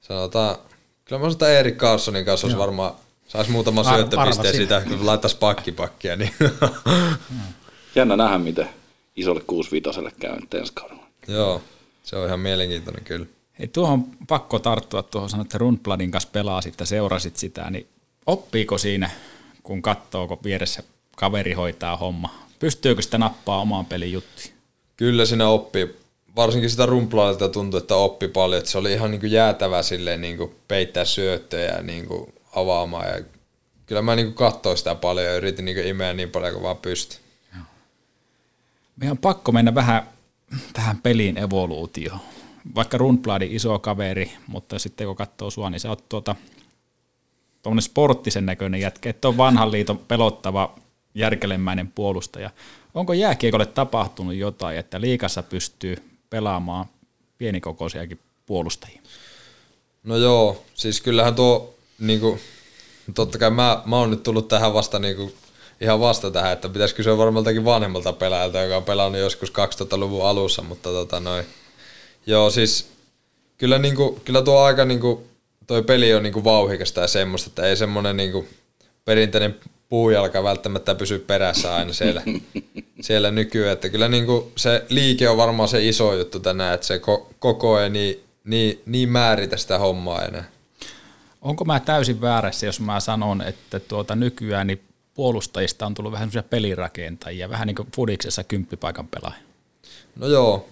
sanotaan, 0.00 0.56
kyllä 1.04 1.18
mä 1.18 1.22
sanon, 1.22 1.32
että 1.32 1.48
Erik 1.58 1.76
Carlsonin 1.76 2.24
kanssa 2.24 2.46
olisi 2.46 2.58
varmaan, 2.58 2.94
saisi 3.28 3.50
muutaman 3.50 3.86
Ar- 3.86 3.94
syöttöpisteen 3.94 4.38
arvasin. 4.38 4.60
sitä, 4.60 4.80
kun 4.88 5.06
laittaisi 5.06 5.36
pakkipakkia, 5.36 6.16
niin 6.16 6.30
Jännä 7.94 8.16
nähdä, 8.16 8.38
miten 8.38 8.68
isolle 9.16 9.40
65 9.46 10.00
käy 10.20 10.40
nyt 10.40 10.54
ensi 10.54 10.72
kaudella. 10.72 11.06
joo, 11.28 11.62
se 12.02 12.16
on 12.16 12.26
ihan 12.26 12.40
mielenkiintoinen 12.40 13.04
kyllä. 13.04 13.26
Hei, 13.58 13.68
tuohon 13.68 14.04
pakko 14.28 14.58
tarttua 14.58 15.02
tuohon, 15.02 15.30
sanoit, 15.30 15.46
että 15.46 15.58
Rundbladin 15.58 16.10
kanssa 16.10 16.28
pelasit 16.32 16.74
ja 16.80 16.86
seurasit 16.86 17.36
sitä, 17.36 17.70
niin 17.70 17.86
oppiiko 18.26 18.78
siinä, 18.78 19.10
kun 19.62 19.82
katsoo, 19.82 20.28
kun 20.28 20.38
vieressä 20.44 20.82
kaveri 21.16 21.52
hoitaa 21.52 21.96
homma? 21.96 22.34
Pystyykö 22.58 23.02
sitä 23.02 23.18
nappaa 23.18 23.60
omaan 23.60 23.86
pelin 23.86 24.12
juttiin? 24.12 24.53
Kyllä 24.96 25.26
siinä 25.26 25.48
oppii, 25.48 25.96
varsinkin 26.36 26.70
sitä 26.70 26.86
rumplailta 26.86 27.48
tuntui, 27.48 27.78
että 27.78 27.96
oppi 27.96 28.28
paljon, 28.28 28.58
että 28.58 28.70
se 28.70 28.78
oli 28.78 28.92
ihan 28.92 29.10
niin 29.10 29.20
kuin 29.20 29.32
jäätävä 29.32 29.82
silleen 29.82 30.20
niin 30.20 30.36
kuin 30.36 30.54
peittää 30.68 31.04
syöttöjä 31.04 31.72
ja 31.72 31.82
niin 31.82 32.06
kuin 32.06 32.34
avaamaan 32.54 33.08
ja 33.08 33.24
kyllä 33.86 34.02
mä 34.02 34.16
niin 34.16 34.26
kuin 34.26 34.34
katsoin 34.34 34.78
sitä 34.78 34.94
paljon 34.94 35.26
ja 35.26 35.36
yritin 35.36 35.64
niin 35.64 35.76
kuin 35.76 35.86
imeä 35.86 36.14
niin 36.14 36.30
paljon 36.30 36.52
kuin 36.52 36.62
vaan 36.62 36.76
pystyi. 36.76 37.18
Meidän 38.96 39.12
on 39.12 39.18
pakko 39.18 39.52
mennä 39.52 39.74
vähän 39.74 40.08
tähän 40.72 40.98
pelin 41.02 41.38
evoluutioon. 41.38 42.20
Vaikka 42.74 42.98
Rundbladin 42.98 43.52
iso 43.52 43.78
kaveri, 43.78 44.32
mutta 44.46 44.78
sitten 44.78 45.06
kun 45.06 45.16
katsoo 45.16 45.50
sua, 45.50 45.70
niin 45.70 45.80
sä 45.80 45.88
oot 45.88 46.08
tuota, 46.08 46.36
tuommoinen 47.62 47.82
sporttisen 47.82 48.46
näköinen 48.46 48.80
jätkä, 48.80 49.10
että 49.10 49.28
on 49.28 49.36
vanhan 49.36 49.72
liiton 49.72 49.98
pelottava 49.98 50.74
järkelemäinen 51.14 51.92
puolustaja. 51.94 52.50
Onko 52.94 53.12
jääkiekolle 53.12 53.66
tapahtunut 53.66 54.34
jotain, 54.34 54.78
että 54.78 55.00
liikassa 55.00 55.42
pystyy 55.42 55.96
pelaamaan 56.30 56.86
pienikokoisiakin 57.38 58.18
puolustajia? 58.46 59.00
No 60.04 60.16
joo, 60.16 60.64
siis 60.74 61.00
kyllähän 61.00 61.34
tuo, 61.34 61.74
niinku, 61.98 62.38
totta 63.14 63.38
kai 63.38 63.50
mä, 63.50 63.82
mä 63.86 63.96
oon 63.96 64.10
nyt 64.10 64.22
tullut 64.22 64.48
tähän 64.48 64.74
vasta 64.74 64.98
niinku, 64.98 65.32
ihan 65.80 66.00
vasta 66.00 66.30
tähän, 66.30 66.52
että 66.52 66.68
pitäisi 66.68 66.94
kysyä 66.94 67.18
varmaltakin 67.18 67.64
vanhemmalta 67.64 68.12
pelaajalta, 68.12 68.60
joka 68.60 68.76
on 68.76 68.84
pelannut 68.84 69.20
joskus 69.20 69.50
2000-luvun 69.50 70.26
alussa, 70.26 70.62
mutta 70.62 70.90
tota 70.90 71.20
noin. 71.20 71.44
Joo, 72.26 72.50
siis 72.50 72.88
kyllä, 73.58 73.78
niinku, 73.78 74.20
kyllä 74.24 74.42
tuo 74.42 74.60
aika 74.60 74.84
niinku, 74.84 75.26
toi 75.66 75.82
peli 75.82 76.14
on 76.14 76.22
niinku 76.22 76.44
vauhikasta 76.44 77.00
ja 77.00 77.08
semmoista, 77.08 77.50
että 77.50 77.66
ei 77.66 77.76
semmoinen 77.76 78.16
niinku, 78.16 78.46
perinteinen 79.04 79.60
puujalka 79.94 80.42
välttämättä 80.42 80.94
pysy 80.94 81.18
perässä 81.18 81.74
aina 81.74 81.92
siellä, 81.92 82.22
siellä 83.00 83.30
nykyään. 83.30 83.72
Että 83.72 83.88
kyllä 83.88 84.08
niinku 84.08 84.52
se 84.56 84.84
liike 84.88 85.28
on 85.28 85.36
varmaan 85.36 85.68
se 85.68 85.88
iso 85.88 86.14
juttu 86.14 86.40
tänään, 86.40 86.74
että 86.74 86.86
se 86.86 86.96
ko- 86.96 87.34
koko 87.38 87.80
ei 87.80 87.90
niin, 87.90 88.24
niin, 88.44 88.82
niin 88.86 89.08
määritä 89.08 89.56
sitä 89.56 89.78
hommaa 89.78 90.22
enää. 90.22 90.44
Onko 91.42 91.64
mä 91.64 91.80
täysin 91.80 92.20
väärässä, 92.20 92.66
jos 92.66 92.80
mä 92.80 93.00
sanon, 93.00 93.42
että 93.42 93.80
tuota 93.80 94.16
nykyään 94.16 94.66
niin 94.66 94.80
puolustajista 95.14 95.86
on 95.86 95.94
tullut 95.94 96.12
vähän 96.12 96.22
semmoisia 96.22 96.50
pelirakentajia, 96.50 97.48
vähän 97.48 97.66
niin 97.66 97.76
kuin 97.76 97.88
Fudiksessa 97.96 98.44
kymppipaikan 98.44 99.08
pelaaja. 99.08 99.42
No 100.16 100.26
joo, 100.26 100.68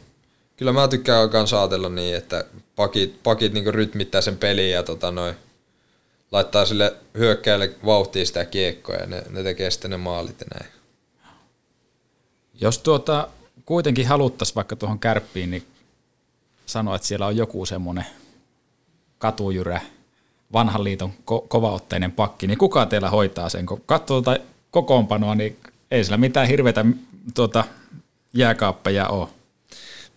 kyllä 0.57 0.73
mä 0.73 0.89
tykkään 0.89 1.31
myös 1.33 1.53
ajatella 1.53 1.89
niin, 1.89 2.17
että 2.17 2.45
pakit, 2.77 3.23
pakit 3.23 3.53
niinku 3.53 3.73
rytmittää 3.73 4.21
sen 4.21 4.37
pelin 4.37 4.71
ja 4.71 4.83
tota 4.83 5.11
noin, 5.11 5.35
laittaa 6.33 6.67
sille 6.67 6.97
hyökkäille 7.19 7.71
vauhtia 7.87 8.27
sitä 8.27 8.45
kiekkoa 8.45 8.97
ja 8.97 9.07
ne, 9.07 9.23
ne 9.31 9.43
tekee 9.43 9.71
sitten 9.71 9.91
ne 9.91 9.97
maalit 9.97 10.41
ja 10.41 10.47
näin. 10.55 10.73
Jos 12.61 12.79
tuota 12.79 13.29
kuitenkin 13.65 14.07
haluttaisiin 14.07 14.55
vaikka 14.55 14.77
tuohon 14.77 14.99
kärppiin, 14.99 15.51
niin 15.51 15.67
sanoa, 16.67 16.97
että 16.97 17.09
siellä 17.09 17.27
on 17.27 17.37
joku 17.37 17.67
semmoinen 17.67 18.07
katujyrä, 19.19 19.81
vanhan 20.53 20.85
liiton 20.85 21.11
ko- 21.11 21.47
kovaotteinen 21.49 22.13
pakki, 22.13 22.47
niin 22.47 22.59
kuka 22.59 22.87
teillä 22.87 23.11
hoitaa 23.11 23.49
sen? 23.49 23.67
Kun 23.67 23.83
katsoo 23.87 24.23
tuota 24.23 24.41
kokoonpanoa, 24.71 25.35
niin 25.35 25.57
ei 25.91 26.05
sillä 26.05 26.17
mitään 26.17 26.49
hirveitä 26.49 26.85
tuota, 27.35 27.65
jääkaappeja 28.35 29.09
ole. 29.09 29.29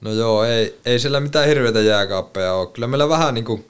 No 0.02 0.12
joo, 0.12 0.44
ei, 0.44 0.80
ei 0.86 1.00
sillä 1.00 1.20
mitään 1.20 1.48
hirveitä 1.48 1.80
jääkaappeja 1.80 2.54
ole. 2.54 2.68
Kyllä 2.68 2.88
meillä 2.88 3.10
vähän 3.10 3.34
niinku 3.34 3.66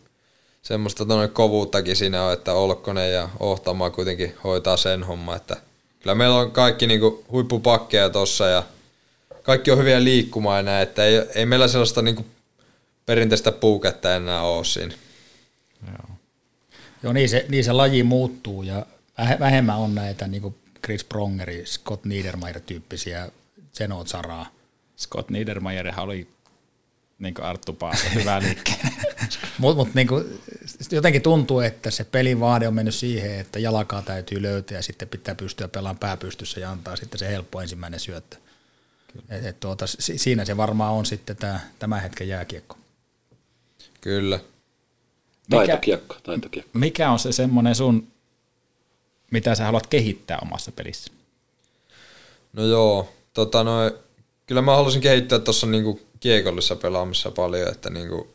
semmoista 0.66 1.05
tonne 1.05 1.28
kovuuttakin 1.28 1.95
siinä 1.95 2.24
on, 2.24 2.34
että 2.34 2.53
Olkkonen 2.53 3.13
ja 3.13 3.30
Ohtama 3.39 3.89
kuitenkin 3.89 4.34
hoitaa 4.43 4.78
sen 4.78 5.03
homma, 5.03 5.36
että 5.36 5.57
kyllä 5.99 6.16
meillä 6.16 6.36
on 6.36 6.51
kaikki 6.51 6.88
niinku 6.88 7.26
huippupakkeja 7.32 8.09
tossa 8.09 8.47
ja 8.47 8.63
kaikki 9.43 9.72
on 9.72 9.78
hyviä 9.78 10.03
liikkumaan 10.03 10.66
näin, 10.66 10.84
että 10.84 11.05
ei, 11.05 11.16
ei 11.36 11.45
meillä 11.45 11.68
sellaista 11.68 12.01
niinku 12.01 12.26
perinteistä 13.05 13.51
puuketta 13.51 14.16
enää 14.16 14.41
ole 14.41 14.66
siinä. 14.66 14.93
Joo, 17.03 17.13
niin 17.13 17.30
se, 17.30 17.45
niin 17.49 17.63
se 17.63 17.72
laji 17.72 18.03
muuttuu 18.03 18.63
ja 18.63 18.86
vähe- 19.18 19.39
vähemmän 19.39 19.78
on 19.78 19.95
näitä 19.95 20.28
niin 20.28 20.41
kuin 20.41 20.55
Chris 20.86 21.03
Prongeri, 21.03 21.66
Scott 21.66 22.05
Niedermayer-tyyppisiä 22.05 23.32
Zenot 23.74 24.07
Saraa. 24.07 24.49
Scott 24.97 25.30
Niedermayerhan 25.30 26.05
oli 26.05 26.28
niin 27.20 27.34
kuin 27.34 27.45
Arttu 27.45 27.74
Paaso, 27.74 28.03
hyvä 28.16 28.41
liikkeen. 28.41 28.80
Mutta 29.58 29.76
mut 29.76 29.93
niinku, 29.95 30.24
jotenkin 30.91 31.22
tuntuu, 31.22 31.60
että 31.60 31.91
se 31.91 32.03
pelin 32.03 32.39
vaade 32.39 32.68
on 32.68 32.74
mennyt 32.74 32.95
siihen, 32.95 33.39
että 33.39 33.60
jalkaa 33.60 34.01
täytyy 34.01 34.41
löytää 34.41 34.78
ja 34.78 34.84
sitten 34.84 35.08
pitää 35.08 35.36
pystyä 35.36 35.68
pelaamaan 35.68 35.99
pääpystyssä 35.99 36.60
ja 36.60 36.72
antaa 36.72 36.95
sitten 36.95 37.20
se 37.20 37.28
helppo 37.28 37.62
ensimmäinen 37.62 37.99
syöttö. 37.99 38.38
Et, 39.30 39.45
et 39.45 39.60
tuota, 39.60 39.88
si- 39.88 40.18
siinä 40.18 40.45
se 40.45 40.58
varmaan 40.58 40.93
on 40.93 41.06
sitten 41.06 41.36
tämä, 41.36 41.60
tämän 41.80 42.01
hetken 42.01 42.28
jääkiekko. 42.28 42.78
Kyllä. 44.01 44.39
Taitokiekko, 45.49 46.16
taitokiekko. 46.24 46.80
Mikä 46.80 47.12
on 47.12 47.20
se 47.20 47.32
semmoinen 47.32 47.76
sun 47.76 48.08
mitä 49.32 49.56
sä 49.56 49.66
haluat 49.66 49.88
kehittää 49.88 50.39
omassa 50.41 50.72
pelissä? 50.72 51.12
No 52.53 52.66
joo, 52.66 53.10
tota 53.34 53.64
noin, 53.64 53.91
kyllä 54.45 54.62
mä 54.62 54.76
halusin 54.76 55.01
kehittää 55.01 55.39
tuossa 55.39 55.68
niinku 55.68 55.99
kiekollisessa 56.20 56.76
pelaamissa 56.76 57.32
paljon, 57.32 57.72
että 57.72 57.89
niinku, 57.89 58.35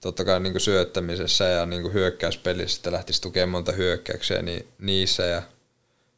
totta 0.00 0.24
kai 0.24 0.40
niinku 0.40 0.58
syöttämisessä 0.58 1.44
ja 1.44 1.66
niinku 1.66 1.90
hyökkäyspelissä, 1.90 2.78
että 2.78 2.92
lähtisi 2.92 3.22
tukemaan 3.22 3.48
monta 3.48 3.72
hyökkäyksiä 3.72 4.42
niin 4.42 4.66
niissä 4.78 5.22
ja 5.22 5.42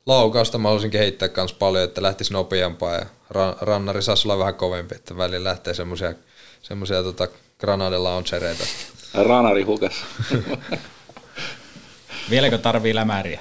laukausta 0.07 0.59
mä 0.59 0.69
haluaisin 0.69 0.91
kehittää 0.91 1.29
myös 1.37 1.53
paljon, 1.53 1.85
että 1.85 2.03
lähtisi 2.03 2.33
nopeampaa 2.33 2.95
ja 2.95 3.07
ran, 3.31 3.57
rannari 3.61 4.03
saisi 4.03 4.29
olla 4.29 4.39
vähän 4.39 4.55
kovempi, 4.55 4.95
että 4.95 5.17
välillä 5.17 5.49
lähtee 5.49 5.75
semmoisia 5.75 6.15
semmoisia 6.63 7.03
tota 7.03 7.29
granade 7.61 7.99
launchereita. 7.99 8.65
Ranari 9.15 9.63
hukas. 9.63 10.05
Vieläkö 12.31 12.59
tarvii 12.59 12.95
lämäriä? 12.95 13.41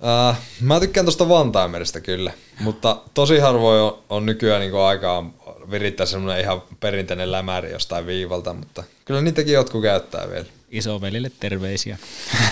Uh, 0.00 0.36
mä 0.60 0.80
tykkään 0.80 1.06
tuosta 1.06 1.28
Vantaimeristä 1.28 2.00
kyllä, 2.00 2.32
mutta 2.60 3.02
tosi 3.14 3.38
harvoin 3.38 3.80
on, 3.80 3.98
on 4.08 4.26
nykyään 4.26 4.60
niin 4.60 4.76
aikaa 4.76 5.32
virittää 5.70 6.06
semmoinen 6.06 6.40
ihan 6.40 6.62
perinteinen 6.80 7.32
lämäri 7.32 7.70
jostain 7.70 8.06
viivalta, 8.06 8.54
mutta 8.54 8.84
kyllä 9.04 9.20
niitäkin 9.20 9.54
jotkut 9.54 9.82
käyttää 9.82 10.28
vielä. 10.30 10.46
Isovelille 10.70 11.30
terveisiä. 11.40 11.98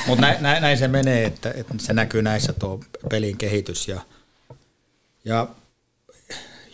Mutta 0.06 0.20
näin, 0.20 0.42
näin, 0.42 0.62
näin, 0.62 0.78
se 0.78 0.88
menee, 0.88 1.24
että, 1.24 1.50
että, 1.56 1.74
se 1.78 1.92
näkyy 1.92 2.22
näissä 2.22 2.52
tuo 2.52 2.80
pelin 3.10 3.36
kehitys. 3.36 3.88
Ja, 3.88 4.00
ja 5.24 5.46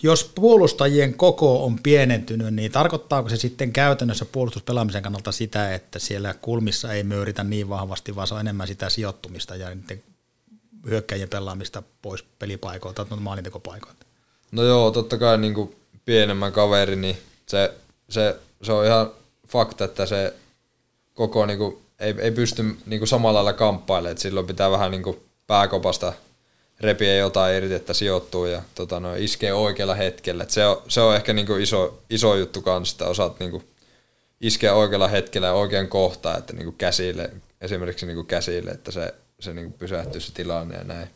jos 0.03 0.33
puolustajien 0.35 1.15
koko 1.15 1.65
on 1.65 1.79
pienentynyt, 1.83 2.55
niin 2.55 2.73
tarkoittaako 2.73 3.29
se 3.29 3.37
sitten 3.37 3.73
käytännössä 3.73 4.25
puolustuspelaamisen 4.25 5.03
kannalta 5.03 5.33
sitä, 5.33 5.75
että 5.75 5.99
siellä 5.99 6.35
kulmissa 6.35 6.93
ei 6.93 7.03
myöritä 7.03 7.45
niin 7.45 7.69
vahvasti, 7.69 8.17
vaan 8.17 8.27
se 8.27 8.35
on 8.35 8.41
enemmän 8.41 8.67
sitä 8.67 8.91
sijoittumista 8.91 9.57
ja 9.57 9.75
niiden 9.75 10.03
hyökkäjien 10.91 11.29
pelaamista 11.29 11.83
pois 12.03 12.25
pelipaikoilta 12.39 13.05
tai 13.05 13.19
maalintekopaikoilta? 13.19 14.07
No 14.53 14.63
joo, 14.63 14.91
totta 14.91 15.19
kai 15.19 15.39
niin 15.39 15.55
kuin 15.55 15.77
pienemmän 16.05 16.53
kaveri, 16.53 16.97
niin 16.97 17.17
se, 17.47 17.75
se, 18.09 18.37
se 18.63 18.73
on 18.73 18.87
ihan 18.87 19.11
fakta, 19.49 19.85
että 19.85 20.07
se 20.07 20.35
koko 21.15 21.47
niin 21.47 21.59
kuin, 21.59 21.79
ei, 21.99 22.15
ei 22.19 22.31
pysty 22.31 22.63
niin 22.87 23.01
kuin 23.01 23.09
samalla 23.09 23.35
lailla 23.35 23.53
kamppailemaan, 23.53 24.11
että 24.13 24.23
silloin 24.23 24.47
pitää 24.47 24.71
vähän 24.71 24.91
niin 24.91 25.03
kuin 25.03 25.21
pääkopasta 25.47 26.13
repiä 26.81 27.17
jotain 27.17 27.55
irti, 27.55 27.75
että 27.75 27.95
sijoittuu 27.95 28.47
ja 28.47 28.63
tota, 28.75 29.01
no, 29.01 29.15
iskee 29.15 29.53
oikealla 29.53 29.95
hetkellä. 29.95 30.43
Et 30.43 30.51
se, 30.51 30.67
on, 30.67 30.83
se 30.89 31.01
on 31.01 31.17
ehkä 31.17 31.33
niin 31.33 31.47
kuin 31.47 31.63
iso, 31.63 31.99
iso 32.11 32.37
juttu 32.37 32.63
kanssa, 32.63 32.95
että 32.95 33.11
osaat 33.11 33.41
niin 33.41 33.51
kuin 33.51 33.65
iskeä 34.41 34.75
oikealla 34.75 35.09
hetkellä 35.09 35.47
ja 35.47 35.53
oikean 35.53 35.89
kohtaan, 35.89 36.39
että 36.39 36.53
niin 36.53 36.65
kuin 36.65 36.77
käsille, 36.77 37.31
esimerkiksi 37.61 38.07
niin 38.07 38.17
kuin 38.17 38.27
käsille, 38.27 38.71
että 38.71 38.91
se, 38.91 39.15
se 39.41 39.55
niin 39.55 39.71
kuin 39.71 39.79
pysähtyy 39.79 40.21
se 40.21 40.33
tilanne 40.33 40.77
ja 40.77 40.85
näin. 40.85 41.09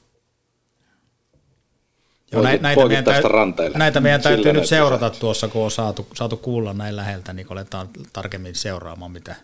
Joo, 2.33 2.43
näitä, 2.43 2.62
näitä, 2.62 2.87
meidän, 2.87 3.05
täytyy, 3.05 3.31
näitä 3.79 4.01
meidän 4.01 4.23
täytyy 4.23 4.53
nyt 4.53 4.66
seurata 4.66 4.99
pysähtyy. 4.99 5.21
tuossa, 5.21 5.49
kun 5.49 5.64
on 5.64 5.71
saatu, 5.71 6.07
saatu 6.14 6.37
kuulla 6.37 6.75
näin 6.75 6.97
läheltä, 6.97 7.33
niin 7.33 7.47
aletaan 7.51 7.89
tarkemmin 8.12 8.55
seuraamaan, 8.55 9.12
mitä 9.12 9.37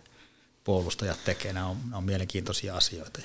puolustajat 0.63 1.17
tekee. 1.25 1.53
Nämä 1.53 1.67
on, 1.67 1.77
nämä 1.83 1.97
on 1.97 2.03
mielenkiintoisia 2.03 2.75
asioita. 2.75 3.19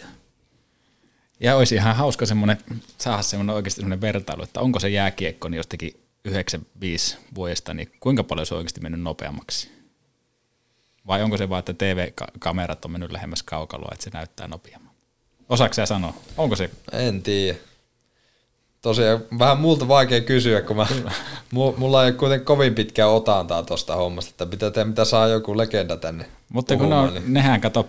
Ja 1.40 1.56
olisi 1.56 1.74
ihan 1.74 1.96
hauska 1.96 2.26
semmoinen, 2.26 2.58
saada 2.98 3.22
semmoinen 3.22 3.56
oikeasti 3.56 3.80
semmoinen 3.80 4.00
vertailu, 4.00 4.42
että 4.42 4.60
onko 4.60 4.80
se 4.80 4.88
jääkiekko 4.88 5.48
niin 5.48 5.56
jostakin 5.56 6.00
95 6.24 7.16
vuodesta, 7.34 7.74
niin 7.74 7.92
kuinka 8.00 8.24
paljon 8.24 8.46
se 8.46 8.54
on 8.54 8.58
oikeasti 8.58 8.80
mennyt 8.80 9.00
nopeammaksi? 9.00 9.70
Vai 11.06 11.22
onko 11.22 11.36
se 11.36 11.48
vaan, 11.48 11.58
että 11.58 11.74
TV-kamerat 11.74 12.84
on 12.84 12.90
mennyt 12.90 13.12
lähemmäs 13.12 13.42
kaukaloa, 13.42 13.90
että 13.92 14.04
se 14.04 14.10
näyttää 14.10 14.48
nopeammin? 14.48 14.89
Osaatko 15.50 15.74
sä 15.74 15.86
sanoa? 15.86 16.14
Onko 16.36 16.56
se? 16.56 16.70
En 16.92 17.22
tiedä. 17.22 17.58
Tosiaan 18.82 19.20
vähän 19.38 19.60
multa 19.60 19.88
vaikea 19.88 20.20
kysyä, 20.20 20.62
kun 20.62 20.76
mä, 20.76 20.86
mulla 21.76 22.06
ei 22.06 22.12
kuitenkin 22.12 22.46
kovin 22.46 22.74
pitkää 22.74 23.08
otantaa 23.08 23.62
tuosta 23.62 23.96
hommasta, 23.96 24.30
että 24.30 24.46
pitää 24.46 24.70
tehdä, 24.70 24.88
mitä 24.88 25.04
saa 25.04 25.28
joku 25.28 25.56
legenda 25.56 25.96
tänne 25.96 26.26
Mutta 26.52 26.76
kun 26.76 26.92
on, 26.92 27.14
niin. 27.14 27.34
nehän 27.34 27.60
kato 27.60 27.88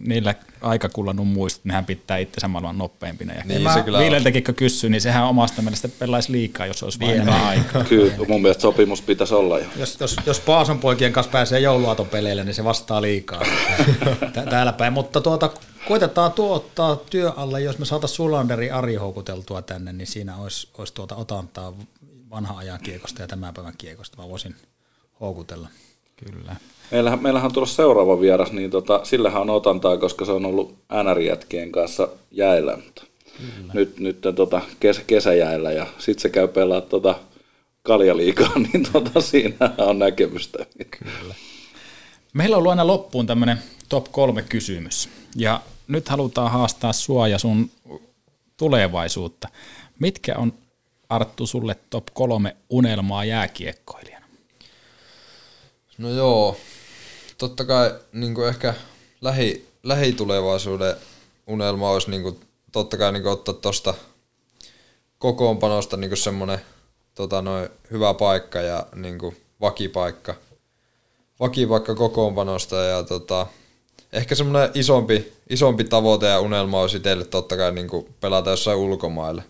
niillä 0.00 0.34
aikakullanut 0.60 1.28
muistot, 1.28 1.64
nehän 1.64 1.84
pitää 1.84 2.18
itse 2.18 2.48
maailman 2.48 2.78
nopeimpina. 2.78 3.34
Ja 3.34 3.42
niin, 3.44 3.72
se 3.74 3.82
kyllä 3.82 3.98
Viileltäkin 3.98 4.44
kun 4.44 4.54
kysyy, 4.54 4.90
niin 4.90 5.00
sehän 5.00 5.24
omasta 5.24 5.62
mielestä 5.62 5.88
pelaisi 5.88 6.32
liikaa, 6.32 6.66
jos 6.66 6.82
olisi 6.82 7.00
vain 7.00 7.10
enemmän 7.10 7.44
aikaa. 7.44 7.84
Kyllä, 7.88 8.12
mun 8.28 8.42
mielestä 8.42 8.60
sopimus 8.60 9.02
pitäisi 9.02 9.34
olla 9.34 9.58
jo. 9.58 9.66
Jos, 9.76 10.00
jos, 10.00 10.16
jos 10.26 10.40
Paason 10.40 10.78
poikien 10.78 11.12
kanssa 11.12 11.32
pääsee 11.32 11.60
jouluaatopeleille, 11.60 12.44
niin 12.44 12.54
se 12.54 12.64
vastaa 12.64 13.02
liikaa 13.02 13.42
täällä 14.50 14.72
päin. 14.72 14.92
Mutta 14.92 15.20
tuota, 15.20 15.50
koitetaan 15.90 16.32
tuottaa 16.32 16.96
työ 16.96 17.32
alle, 17.36 17.60
jos 17.60 17.78
me 17.78 17.84
saataisiin 17.84 18.16
Sulanderi 18.16 18.70
Ari 18.70 18.94
houkuteltua 18.94 19.62
tänne, 19.62 19.92
niin 19.92 20.06
siinä 20.06 20.36
olisi, 20.36 20.68
olisi 20.78 20.94
tuota 20.94 21.16
otantaa 21.16 21.72
vanha 22.30 22.58
ajan 22.58 22.78
kiekosta 22.82 23.22
ja 23.22 23.28
tämän 23.28 23.54
päivän 23.54 23.74
kiekosta. 23.78 24.22
Mä 24.22 24.28
voisin 24.28 24.54
houkutella. 25.20 25.68
Kyllä. 26.16 26.56
Meillähän, 26.90 27.22
meillähän 27.22 27.46
on 27.46 27.54
tullut 27.54 27.70
seuraava 27.70 28.20
vieras, 28.20 28.52
niin 28.52 28.70
tota, 28.70 29.00
sillähän 29.04 29.42
on 29.42 29.50
otantaa, 29.50 29.96
koska 29.96 30.24
se 30.24 30.32
on 30.32 30.46
ollut 30.46 30.74
NR-jätkien 31.02 31.72
kanssa 31.72 32.08
jäillä. 32.30 32.76
Mutta 32.76 33.02
nyt, 33.72 33.98
nyt 33.98 34.20
tota, 34.34 34.60
kes, 34.80 35.00
kesäjäillä 35.06 35.72
ja 35.72 35.86
sitten 35.98 36.22
se 36.22 36.28
käy 36.28 36.48
pelaa 36.48 36.80
tota, 36.80 37.14
kaljaliikaa, 37.82 38.52
niin 38.72 38.86
tota, 38.92 39.20
siinä 39.20 39.70
on 39.78 39.98
näkemystä. 39.98 40.66
Kyllä. 40.90 41.34
Meillä 42.32 42.56
on 42.56 42.58
ollut 42.58 42.70
aina 42.70 42.86
loppuun 42.86 43.26
tämmöinen 43.26 43.58
top 43.88 44.06
kolme 44.12 44.42
kysymys. 44.42 45.08
Ja 45.36 45.60
nyt 45.90 46.08
halutaan 46.08 46.50
haastaa 46.50 46.92
sua 46.92 47.28
ja 47.28 47.38
sun 47.38 47.70
tulevaisuutta. 48.56 49.48
Mitkä 49.98 50.34
on 50.36 50.52
Arttu 51.08 51.46
sulle 51.46 51.76
top 51.90 52.06
kolme 52.12 52.56
unelmaa 52.70 53.24
jääkiekkoilijana? 53.24 54.26
No 55.98 56.10
joo, 56.10 56.56
totta 57.38 57.64
kai 57.64 57.94
niin 58.12 58.34
kuin 58.34 58.48
ehkä 58.48 58.74
lähi, 59.20 59.68
lähitulevaisuuden 59.82 60.96
unelma 61.46 61.90
olisi 61.90 62.10
niin 62.10 62.22
kuin, 62.22 62.40
totta 62.72 62.96
kai 62.96 63.12
niin 63.12 63.22
kuin 63.22 63.32
ottaa 63.32 63.54
tuosta 63.54 63.94
kokoonpanosta 65.18 65.96
niin 65.96 66.16
semmoinen 66.16 66.60
tota, 67.14 67.42
noin, 67.42 67.68
hyvä 67.90 68.14
paikka 68.14 68.58
ja 68.58 68.86
niin 68.94 69.18
kuin, 69.18 69.36
vakipaikka, 69.60 70.34
vakipaikka 71.40 71.94
kokoonpanosta 71.94 72.76
ja 72.76 73.02
tota, 73.02 73.46
ehkä 74.12 74.34
semmoinen 74.34 74.70
isompi, 74.74 75.32
isompi 75.50 75.84
tavoite 75.84 76.26
ja 76.26 76.40
unelma 76.40 76.80
olisi 76.80 77.00
teille 77.00 77.24
totta 77.24 77.56
kai 77.56 77.72
niin 77.72 77.88
kuin 77.88 78.14
pelata 78.20 78.50
jossain 78.50 78.78
ulkomailla. 78.78 79.42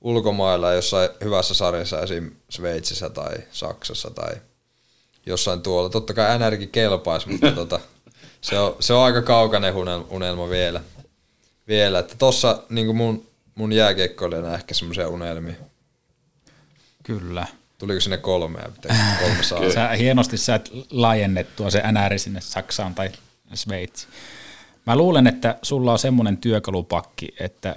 Ulkomailla 0.00 0.72
jossain 0.72 1.08
hyvässä 1.24 1.54
sarjassa, 1.54 2.00
esim. 2.02 2.30
Sveitsissä 2.48 3.10
tai 3.10 3.36
Saksassa 3.50 4.10
tai 4.10 4.34
jossain 5.26 5.62
tuolla. 5.62 5.90
Totta 5.90 6.14
kai 6.14 6.38
NRkin 6.38 6.68
kelpaisi, 6.68 7.28
mutta 7.28 7.52
tota, 7.62 7.80
se, 8.40 8.58
on, 8.58 8.76
se 8.80 8.92
on 8.92 9.04
aika 9.04 9.22
kaukainen 9.22 9.74
unelma 10.10 10.48
vielä. 10.48 10.80
vielä. 11.68 11.98
Että 11.98 12.14
tossa 12.18 12.62
niin 12.68 12.96
mun, 12.96 13.26
mun 13.54 13.72
jääkeikkoilijana 13.72 14.54
ehkä 14.54 14.74
semmoisia 14.74 15.08
unelmia. 15.08 15.54
Kyllä. 17.02 17.46
Tuliko 17.78 18.00
sinne 18.00 18.16
kolme 18.28 18.58
kolme 19.20 19.42
saa? 19.42 19.70
sä, 19.74 19.88
hienosti 19.88 20.36
sä 20.36 20.54
et 20.54 20.70
laajennettua 20.90 21.70
se 21.70 21.82
NR 21.92 22.18
sinne 22.18 22.40
Saksaan 22.40 22.94
tai 22.94 23.10
Sveitsi. 23.56 24.06
Mä 24.86 24.96
luulen, 24.96 25.26
että 25.26 25.58
sulla 25.62 25.92
on 25.92 25.98
semmoinen 25.98 26.36
työkalupakki, 26.36 27.28
että 27.40 27.76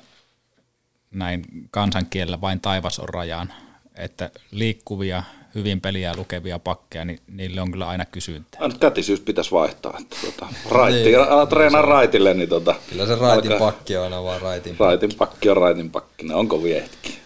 näin 1.12 1.46
kansankielellä 1.72 2.42
vain 2.42 2.60
taivas 2.60 3.00
on 3.00 3.10
rajaan, 3.10 3.54
että 3.96 4.30
liikkuvia, 4.52 5.24
hyvin 5.56 5.82
peliä 5.82 6.16
lukevia 6.16 6.60
pakkeja, 6.60 7.06
niin 7.06 7.20
niille 7.32 7.62
on 7.62 7.72
kyllä 7.72 7.88
aina 7.88 8.06
kysyntää. 8.06 8.62
Aina 8.62 8.78
kätisyys 8.80 9.20
pitäisi 9.20 9.52
vaihtaa. 9.52 9.98
Että 10.02 10.18
tuota, 10.22 10.48
raitti, 10.70 11.04
niin, 11.04 11.20
ala 11.20 11.46
treenaa 11.46 11.82
raitille, 11.82 12.34
niin 12.34 12.50
tota, 12.50 12.76
Kyllä 12.90 13.06
se 13.06 13.16
raitin 13.16 13.52
alkaa, 13.52 13.72
pakki 13.72 13.98
on 13.98 14.04
aina 14.04 14.24
vaan 14.24 14.42
raitin 14.42 14.76
pakki. 14.76 14.90
Raitin 14.90 15.18
pakki 15.18 15.50
on 15.50 15.58
raitin 15.58 15.90
pakki, 15.90 16.26
ne 16.26 16.36
onko 16.36 16.64
viehtikin. 16.64 17.25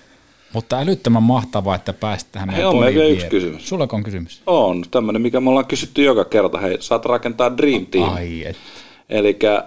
Mutta 0.53 0.79
älyttömän 0.79 1.23
mahtavaa, 1.23 1.75
että 1.75 1.93
pääsit 1.93 2.31
tähän 2.31 2.49
meidän 2.49 2.69
on 2.69 2.79
meillä 2.79 3.05
yksi 3.05 3.27
kysymys. 3.27 3.69
Sulla 3.69 3.87
on 3.91 4.03
kysymys? 4.03 4.41
On, 4.47 4.85
tämmöinen, 4.91 5.21
mikä 5.21 5.39
me 5.39 5.49
ollaan 5.49 5.65
kysytty 5.65 6.03
joka 6.03 6.25
kerta. 6.25 6.57
Hei, 6.57 6.77
saat 6.79 7.05
rakentaa 7.05 7.57
Dream 7.57 7.85
Team. 7.85 8.13
Ai 8.13 8.45
et. 8.45 8.57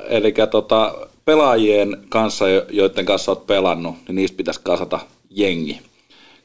Eli 0.08 0.34
tota, 0.50 0.94
pelaajien 1.24 1.96
kanssa, 2.08 2.44
joiden 2.70 3.06
kanssa 3.06 3.32
olet 3.32 3.46
pelannut, 3.46 3.94
niin 4.08 4.16
niistä 4.16 4.36
pitäisi 4.36 4.60
kasata 4.64 5.00
jengi 5.30 5.80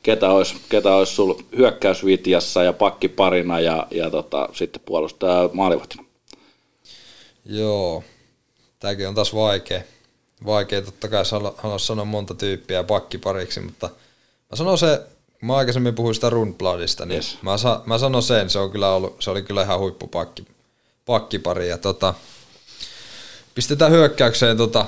ketä 0.07 0.29
olisi, 0.29 0.55
ketä 0.69 0.95
olisi 0.95 1.13
sulla 1.13 1.41
hyökkäysvitjassa 1.57 2.63
ja 2.63 2.73
pakkiparina 2.73 3.59
ja, 3.59 3.87
ja 3.91 4.09
tota, 4.09 4.49
sitten 4.53 4.81
puolustaja 4.85 5.49
maalivahtina? 5.53 6.03
Joo, 7.45 8.03
tämäkin 8.79 9.07
on 9.07 9.15
taas 9.15 9.35
vaikea. 9.35 9.81
Vaikea 10.45 10.81
totta 10.81 11.07
kai 11.07 11.23
haluaa 11.57 11.79
sanoa 11.79 12.05
monta 12.05 12.33
tyyppiä 12.33 12.83
pakkipariksi, 12.83 13.59
mutta 13.59 13.89
mä 14.49 14.55
sanon 14.55 14.77
se, 14.77 15.07
mä 15.41 15.55
aikaisemmin 15.55 15.95
puhuin 15.95 16.15
sitä 16.15 16.29
Rundbladista, 16.29 17.05
niin 17.05 17.15
yes. 17.15 17.37
mä, 17.41 17.57
sa, 17.57 17.81
mä 17.85 17.97
sanon 17.97 18.23
sen, 18.23 18.49
se, 18.49 18.59
on 18.59 18.71
kyllä 18.71 18.89
ollut, 18.89 19.15
se 19.19 19.29
oli 19.29 19.41
kyllä 19.41 19.61
ihan 19.63 19.79
huippupakki, 19.79 20.47
pakkipari. 21.05 21.69
Ja 21.69 21.77
tota, 21.77 22.13
pistetään 23.55 23.91
hyökkäykseen 23.91 24.57
tota, 24.57 24.85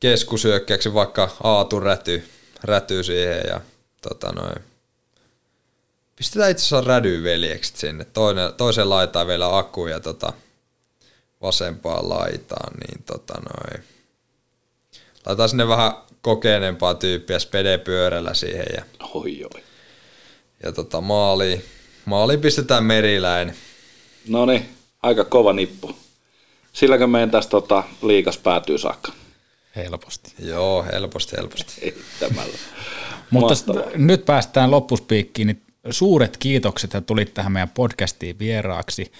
keskusyökkäyksi 0.00 0.94
vaikka 0.94 1.30
Aatu 1.42 1.80
räty, 1.80 2.28
räty 2.62 3.02
siihen 3.04 3.42
ja 3.48 3.60
tota 4.02 4.32
noin. 4.32 4.64
Pistetään 6.16 6.50
itse 6.50 6.62
asiassa 6.62 6.88
rädy 6.88 7.22
veljekset 7.22 7.76
sinne. 7.76 8.04
Toinen, 8.04 8.54
toisen 8.54 8.90
laitaan 8.90 9.26
vielä 9.26 9.58
akku 9.58 9.86
ja 9.86 10.00
tota, 10.00 10.32
vasempaan 11.42 12.08
laitaan, 12.08 12.72
niin 12.74 13.02
tota 13.02 13.34
noin. 13.34 13.84
Laitetaan 15.26 15.48
sinne 15.48 15.68
vähän 15.68 15.92
kokeneempaa 16.28 16.94
tyyppiä 16.94 17.38
spedepyörällä 17.38 18.34
siihen 18.34 18.66
ja, 18.76 18.82
Oi, 19.14 19.44
oi. 19.44 19.62
ja 20.62 20.72
tota, 20.72 21.00
maali, 21.00 21.64
maali 22.04 22.38
pistetään 22.38 22.84
meriläin. 22.84 23.54
No 24.28 24.46
niin, 24.46 24.68
aika 25.02 25.24
kova 25.24 25.52
nippu. 25.52 25.96
Silläkö 26.72 27.06
meidän 27.06 27.30
tästä 27.30 27.50
tota, 27.50 27.82
liikas 28.02 28.38
päätyy 28.38 28.78
saakka? 28.78 29.12
Helposti. 29.76 30.32
Joo, 30.38 30.84
helposti, 30.92 31.36
helposti. 31.36 31.94
Mutta 33.30 33.54
st- 33.54 33.96
nyt 33.96 34.24
päästään 34.24 34.70
loppuspiikkiin, 34.70 35.46
niin 35.46 35.62
suuret 35.90 36.36
kiitokset, 36.36 36.94
että 36.94 37.06
tulit 37.06 37.34
tähän 37.34 37.52
meidän 37.52 37.68
podcastiin 37.68 38.38
vieraaksi. 38.38 39.12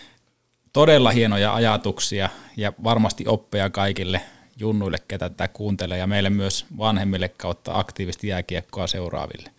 Todella 0.73 1.11
hienoja 1.11 1.55
ajatuksia 1.55 2.29
ja 2.57 2.73
varmasti 2.85 3.25
oppeja 3.27 3.71
kaikille 3.71 4.21
junnuille, 4.59 4.99
ketä 5.09 5.29
tätä 5.29 5.49
kuuntelee 5.49 5.99
ja 5.99 6.07
meille 6.07 6.31
myös 6.31 6.67
vanhemmille 6.79 7.29
kautta 7.29 7.79
aktiivisesti 7.79 8.29
jääkiekkoa 8.29 8.87
seuraaville. 8.87 9.51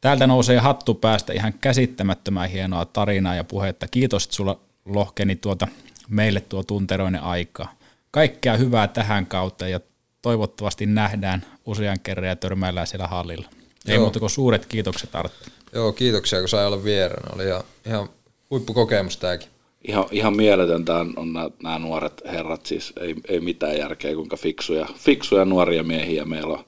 Täältä 0.00 0.26
nousee 0.26 0.58
hattu 0.58 0.94
päästä 0.94 1.32
ihan 1.32 1.54
käsittämättömän 1.60 2.50
hienoa 2.50 2.84
tarinaa 2.84 3.34
ja 3.34 3.44
puhetta. 3.44 3.86
Kiitos, 3.90 4.24
että 4.24 4.36
sulla 4.36 4.60
lohkeni 4.84 5.36
tuota 5.36 5.68
meille 6.08 6.40
tuo 6.40 6.62
tunteroinen 6.62 7.22
aika. 7.22 7.68
Kaikkea 8.10 8.56
hyvää 8.56 8.88
tähän 8.88 9.26
kautta 9.26 9.68
ja 9.68 9.80
toivottavasti 10.22 10.86
nähdään 10.86 11.46
usean 11.66 12.00
kerran 12.00 12.28
ja 12.28 12.36
törmäillään 12.36 12.86
siellä 12.86 13.06
hallilla. 13.06 13.48
Ei 13.86 13.94
Joo. 13.94 14.02
muuta 14.02 14.20
kuin 14.20 14.30
suuret 14.30 14.66
kiitokset 14.66 15.14
Arttu. 15.14 15.50
Joo, 15.72 15.92
kiitoksia 15.92 16.38
kun 16.38 16.48
sai 16.48 16.66
olla 16.66 16.84
vieraana. 16.84 17.34
Oli 17.34 17.46
ihan, 17.46 17.62
ihan 17.86 18.08
huippukokemus 18.50 19.16
tääkin. 19.16 19.48
Ihan, 19.84 20.04
ihan 20.10 20.36
mieletöntä 20.36 20.94
on, 20.94 21.12
on 21.16 21.32
nämä 21.62 21.78
nuoret 21.78 22.22
herrat, 22.24 22.66
siis 22.66 22.92
ei, 23.00 23.14
ei 23.28 23.40
mitään 23.40 23.78
järkeä, 23.78 24.14
kuinka 24.14 24.36
fiksuja, 24.36 24.86
fiksuja 24.94 25.44
nuoria 25.44 25.82
miehiä 25.82 26.24
meillä 26.24 26.52
on. 26.52 26.64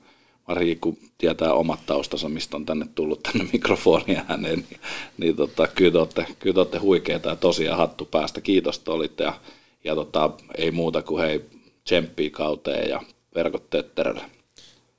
Varsinkin 0.49 0.81
kun 0.81 0.99
tietää 1.19 1.53
omat 1.53 1.81
taustansa, 1.87 2.29
mistä 2.29 2.57
on 2.57 2.67
tänne 2.67 2.87
tullut 2.95 3.23
tänne 3.23 3.49
mikrofonia 3.53 4.25
ääneen, 4.29 4.65
niin, 4.71 4.81
niin 5.19 5.37
tota, 5.37 5.67
kyllä, 5.67 5.93
te 5.93 5.99
olette, 5.99 6.27
kyllä 6.39 6.55
te 6.55 6.61
olette 6.61 6.79
huikeita 6.79 7.29
ja 7.29 7.37
tosiaan 7.37 7.79
hattu 7.79 8.05
päästä. 8.05 8.41
Kiitos, 8.41 8.77
että 8.77 8.91
olitte 8.91 9.25
ja, 9.25 9.33
ja 9.85 9.95
tota, 9.95 10.31
ei 10.59 10.71
muuta 10.71 11.03
kuin 11.03 11.23
hei, 11.23 11.45
tsemppii 11.85 12.31
kauteen 12.31 12.91
ja 12.91 13.03
verkot 13.35 13.71
tötterölle. 13.71 14.23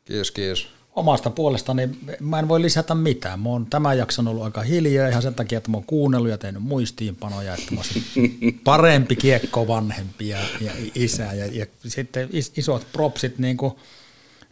Kiitos, 0.06 0.32
kiitos. 0.32 0.68
Omasta 0.96 1.30
puolestani 1.30 1.90
mä 2.20 2.40
en 2.40 2.48
voi 2.48 2.62
lisätä 2.62 2.96
mitään. 2.96 3.40
Mä 3.40 3.50
oon 3.50 3.66
tämän 3.66 3.98
jakson 3.98 4.28
ollut 4.28 4.44
aika 4.44 4.62
hiljaa 4.62 5.08
ihan 5.08 5.22
sen 5.22 5.36
takia, 5.36 5.58
että 5.58 5.72
mä 5.72 5.78
oon 5.78 5.86
kuunnellut 5.86 6.30
ja 6.30 6.38
tehnyt 6.38 6.64
muistiinpanoja, 6.64 7.54
että 7.54 7.76
mä 7.76 7.82
parempi 8.64 9.16
kiekko 9.16 9.68
vanhempi 9.68 10.30
ja, 10.30 10.38
ja 10.62 10.72
isä. 10.96 11.34
Ja, 11.34 11.46
ja 11.46 11.66
sitten 11.88 12.30
is, 12.32 12.54
isot 12.58 12.88
propsit 12.94 13.40
niin 13.40 13.58
kuin 13.58 13.74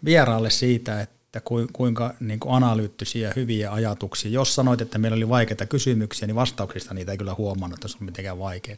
vieraalle 0.06 0.50
siitä, 0.50 1.02
että 1.02 1.40
ku- 1.40 1.68
kuinka 1.74 2.14
niin 2.20 2.40
kuin 2.40 2.54
analyyttisiä 2.54 3.34
hyviä 3.36 3.72
ajatuksia. 3.72 4.32
Jos 4.32 4.56
sanoit, 4.56 4.82
että 4.82 4.98
meillä 4.98 5.16
oli 5.16 5.30
vaikeita 5.30 5.66
kysymyksiä, 5.66 6.28
niin 6.28 6.36
vastauksista 6.36 6.94
niitä 6.94 7.12
ei 7.12 7.18
kyllä 7.18 7.36
huomannut, 7.38 7.78
että 7.78 7.88
se 7.88 7.98
on 8.02 8.06
mitenkään 8.06 8.40
vaikeaa. 8.40 8.78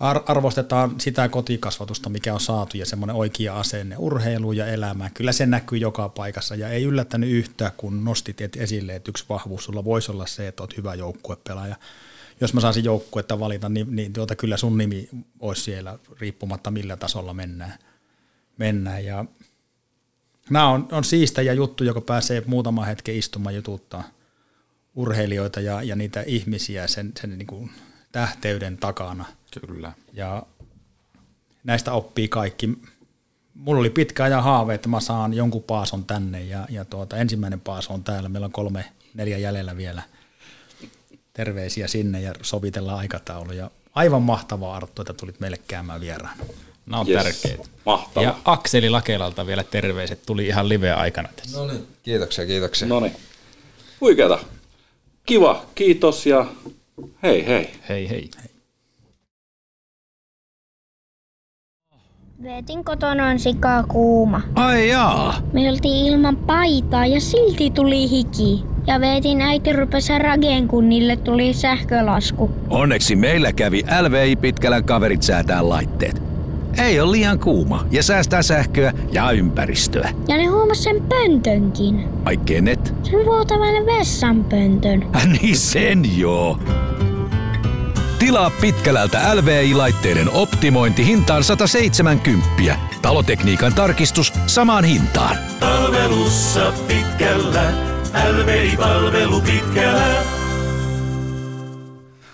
Ar- 0.00 0.22
arvostetaan 0.26 1.00
sitä 1.00 1.28
kotikasvatusta, 1.28 2.08
mikä 2.10 2.34
on 2.34 2.40
saatu 2.40 2.76
ja 2.76 2.86
semmoinen 2.86 3.16
oikea 3.16 3.60
asenne 3.60 3.96
urheiluun 3.98 4.56
ja 4.56 4.66
elämään. 4.66 5.10
Kyllä 5.14 5.32
se 5.32 5.46
näkyy 5.46 5.78
joka 5.78 6.08
paikassa 6.08 6.54
ja 6.54 6.68
ei 6.68 6.84
yllättänyt 6.84 7.30
yhtään, 7.30 7.72
kun 7.76 8.04
nostit 8.04 8.40
et- 8.40 8.56
esille, 8.56 8.96
että 8.96 9.10
yksi 9.10 9.24
vahvuus 9.28 9.64
sulla 9.64 9.84
voisi 9.84 10.12
olla 10.12 10.26
se, 10.26 10.48
että 10.48 10.62
olet 10.62 10.76
hyvä 10.76 10.94
joukkuepelaaja. 10.94 11.76
Jos 12.40 12.54
mä 12.54 12.60
saisin 12.60 12.84
joukkuetta 12.84 13.40
valita, 13.40 13.68
niin, 13.68 13.96
niin 13.96 14.12
tuota, 14.12 14.36
kyllä 14.36 14.56
sun 14.56 14.78
nimi 14.78 15.08
olisi 15.40 15.62
siellä 15.62 15.98
riippumatta 16.20 16.70
millä 16.70 16.96
tasolla 16.96 17.34
mennään. 17.34 17.74
mennään. 18.58 19.04
Ja 19.04 19.24
nämä 20.50 20.68
on, 20.68 20.88
on 20.92 21.04
siistejä 21.04 21.52
juttu, 21.52 21.84
joka 21.84 22.00
pääsee 22.00 22.42
muutama 22.46 22.84
hetken 22.84 23.14
istumaan 23.16 23.54
jututtaa 23.54 24.04
urheilijoita 24.94 25.60
ja, 25.60 25.82
ja 25.82 25.96
niitä 25.96 26.22
ihmisiä 26.26 26.86
sen, 26.86 27.12
sen 27.20 27.38
niin 27.38 27.46
kuin 27.46 27.70
tähteyden 28.12 28.78
takana. 28.78 29.24
Kyllä. 29.66 29.92
Ja 30.12 30.42
näistä 31.64 31.92
oppii 31.92 32.28
kaikki. 32.28 32.68
Mulla 33.54 33.80
oli 33.80 33.90
pitkä 33.90 34.24
ajan 34.24 34.42
haave, 34.42 34.74
että 34.74 34.88
mä 34.88 35.00
saan 35.00 35.34
jonkun 35.34 35.62
paason 35.62 36.04
tänne 36.04 36.44
ja, 36.44 36.66
ja 36.70 36.84
tuota, 36.84 37.16
ensimmäinen 37.16 37.60
paaso 37.60 37.92
on 37.94 38.04
täällä. 38.04 38.28
Meillä 38.28 38.44
on 38.44 38.52
kolme, 38.52 38.84
neljä 39.14 39.38
jäljellä 39.38 39.76
vielä. 39.76 40.02
Terveisiä 41.32 41.88
sinne 41.88 42.20
ja 42.20 42.34
sovitellaan 42.42 42.98
aikataulu. 42.98 43.52
Ja 43.52 43.70
aivan 43.94 44.22
mahtavaa 44.22 44.76
Arttu, 44.76 45.02
että 45.02 45.14
tulit 45.14 45.40
meille 45.40 45.58
käymään 45.68 46.00
vieraan. 46.00 46.38
Nämä 46.86 47.00
on 47.00 47.08
Yes. 47.08 47.22
tärkeitä. 47.24 47.68
Mahtavaa. 47.86 48.22
Ja 48.28 48.38
Akseli 48.44 48.90
Lakelalta 48.90 49.46
vielä 49.46 49.64
terveiset, 49.64 50.22
tuli 50.26 50.46
ihan 50.46 50.68
live-aikana 50.68 51.28
tässä. 51.36 51.58
No 51.58 51.66
niin. 51.66 51.86
Kiitoksia, 52.02 52.46
kiitoksia. 52.46 52.88
No 52.88 53.00
niin. 53.00 53.16
Huikeeta. 54.00 54.38
Kiva, 55.26 55.64
kiitos 55.74 56.26
ja 56.26 56.46
hei 57.22 57.46
hei. 57.46 57.70
Hei 57.88 58.10
hei. 58.10 58.30
Veetin 62.42 62.84
kotona 62.84 63.26
on 63.26 63.38
sikaa 63.38 63.82
kuuma. 63.82 64.40
Ai 64.54 64.88
jaa. 64.88 65.42
Me 65.52 65.70
oltiin 65.70 66.06
ilman 66.06 66.36
paitaa 66.36 67.06
ja 67.06 67.20
silti 67.20 67.70
tuli 67.70 68.10
hiki. 68.10 68.64
Ja 68.86 69.00
Veetin 69.00 69.40
äiti 69.40 69.72
rupesi 69.72 70.18
rageen, 70.18 70.68
kun 70.68 70.88
niille 70.88 71.16
tuli 71.16 71.52
sähkölasku. 71.52 72.50
Onneksi 72.70 73.16
meillä 73.16 73.52
kävi 73.52 73.82
LVI 74.02 74.36
Pitkälän 74.36 74.84
kaverit 74.84 75.22
säätää 75.22 75.68
laitteet. 75.68 76.29
Ei 76.78 77.00
ole 77.00 77.12
liian 77.12 77.38
kuuma 77.38 77.86
ja 77.90 78.02
säästää 78.02 78.42
sähköä 78.42 78.92
ja 79.12 79.30
ympäristöä. 79.30 80.10
Ja 80.28 80.36
ne 80.36 80.46
huomas 80.46 80.84
sen 80.84 81.02
pöntönkin. 81.08 82.08
Ai 82.24 82.36
kenet? 82.36 82.94
Sen 83.02 83.24
vuotavan 83.24 83.86
vessanpöntön. 83.86 85.06
Äh, 85.16 85.26
niin 85.26 85.56
sen 85.56 86.18
joo. 86.18 86.58
Tilaa 88.18 88.50
Pitkälältä 88.60 89.36
LVI-laitteiden 89.36 90.30
optimointi 90.30 91.06
hintaan 91.06 91.44
170. 91.44 92.76
Talotekniikan 93.02 93.74
tarkistus 93.74 94.32
samaan 94.46 94.84
hintaan. 94.84 95.36
Palvelussa 95.60 96.72
pitkällä, 96.88 97.72
LVI-palvelu 98.32 99.40
pitkällä. 99.40 100.39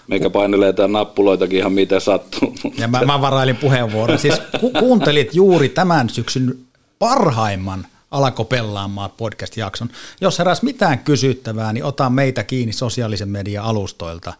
Meikä 0.06 0.30
painelee 0.30 0.72
tää 0.72 0.88
nappuloitakin 0.88 1.58
ihan 1.58 1.72
miten 1.72 2.00
sattuu. 2.00 2.54
Ja 2.78 2.88
mä, 2.88 3.00
mä 3.00 3.20
varailin 3.20 3.56
puheenvuoron. 3.56 4.18
Siis 4.18 4.42
ku, 4.60 4.70
kuuntelit 4.70 5.34
juuri 5.34 5.68
tämän 5.68 6.10
syksyn 6.10 6.58
parhaimman 6.98 7.86
Alako 8.10 8.44
pelaamaan 8.44 9.10
podcast-jakson. 9.16 9.88
Jos 10.20 10.38
heräs 10.38 10.62
mitään 10.62 10.98
kysyttävää, 10.98 11.72
niin 11.72 11.84
ota 11.84 12.10
meitä 12.10 12.44
kiinni 12.44 12.72
sosiaalisen 12.72 13.28
median 13.28 13.64
alustoilta. 13.64 14.32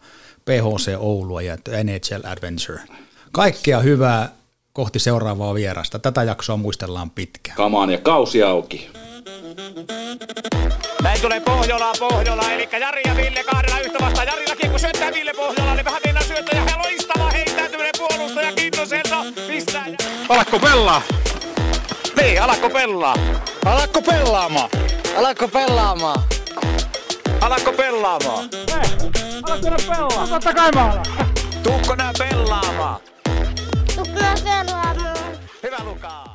PHC 0.45 0.95
Oulua 0.97 1.41
ja 1.41 1.57
NHL 1.83 2.27
Adventure. 2.27 2.79
Kaikkea 3.31 3.79
hyvää 3.79 4.29
kohti 4.73 4.99
seuraavaa 4.99 5.53
vierasta. 5.53 5.99
Tätä 5.99 6.23
jaksoa 6.23 6.57
muistellaan 6.57 7.09
pitkään. 7.09 7.57
Kamaan 7.57 7.89
ja 7.89 7.97
kausi 7.97 8.43
auki. 8.43 8.89
Näin 11.01 11.21
tulee 11.21 11.39
Pohjola, 11.39 11.91
Pohjola, 11.99 12.51
eli 12.51 12.69
Jari 12.79 13.01
ja 13.05 13.15
Ville 13.15 13.43
kahdella 13.43 13.79
yhtä 13.79 13.99
vastaan. 14.01 14.27
Jarilla 14.27 14.55
kiekko 14.55 14.77
syöttää 14.77 15.13
Ville 15.13 15.33
Pohjolalle, 15.33 15.85
vähän 15.85 16.01
mennään 16.05 16.27
syöttö 16.27 16.55
ja 16.55 16.61
hän 16.61 16.79
loistava 16.83 17.29
heittäytyminen 17.29 17.93
puolustaja 17.97 18.51
Kintoselta 18.51 19.15
pistää. 19.47 19.85
Alakko 20.29 20.59
pelaa? 20.59 21.01
Niin, 22.21 22.41
alakko 22.41 22.69
pelaa? 22.69 23.15
Alakko 23.65 24.01
pelaamaan? 24.01 24.69
Alakko 25.17 25.47
pelaamaan? 25.47 26.23
Alakko 27.41 27.71
pelaamaan? 27.71 28.49
Alatko 29.43 29.69
nää 29.69 29.79
pelaa? 29.87 30.27
Totta 30.27 30.53
kai 30.53 30.71
mä 30.75 30.85
alan. 30.85 31.05
Tuukko 31.63 31.95
nää 31.95 32.11
pelaamaan? 32.17 32.99
Tukka 33.95 34.21
pelaamaan. 34.43 34.97
Hyvä 35.63 35.77
Lukaa. 35.83 36.26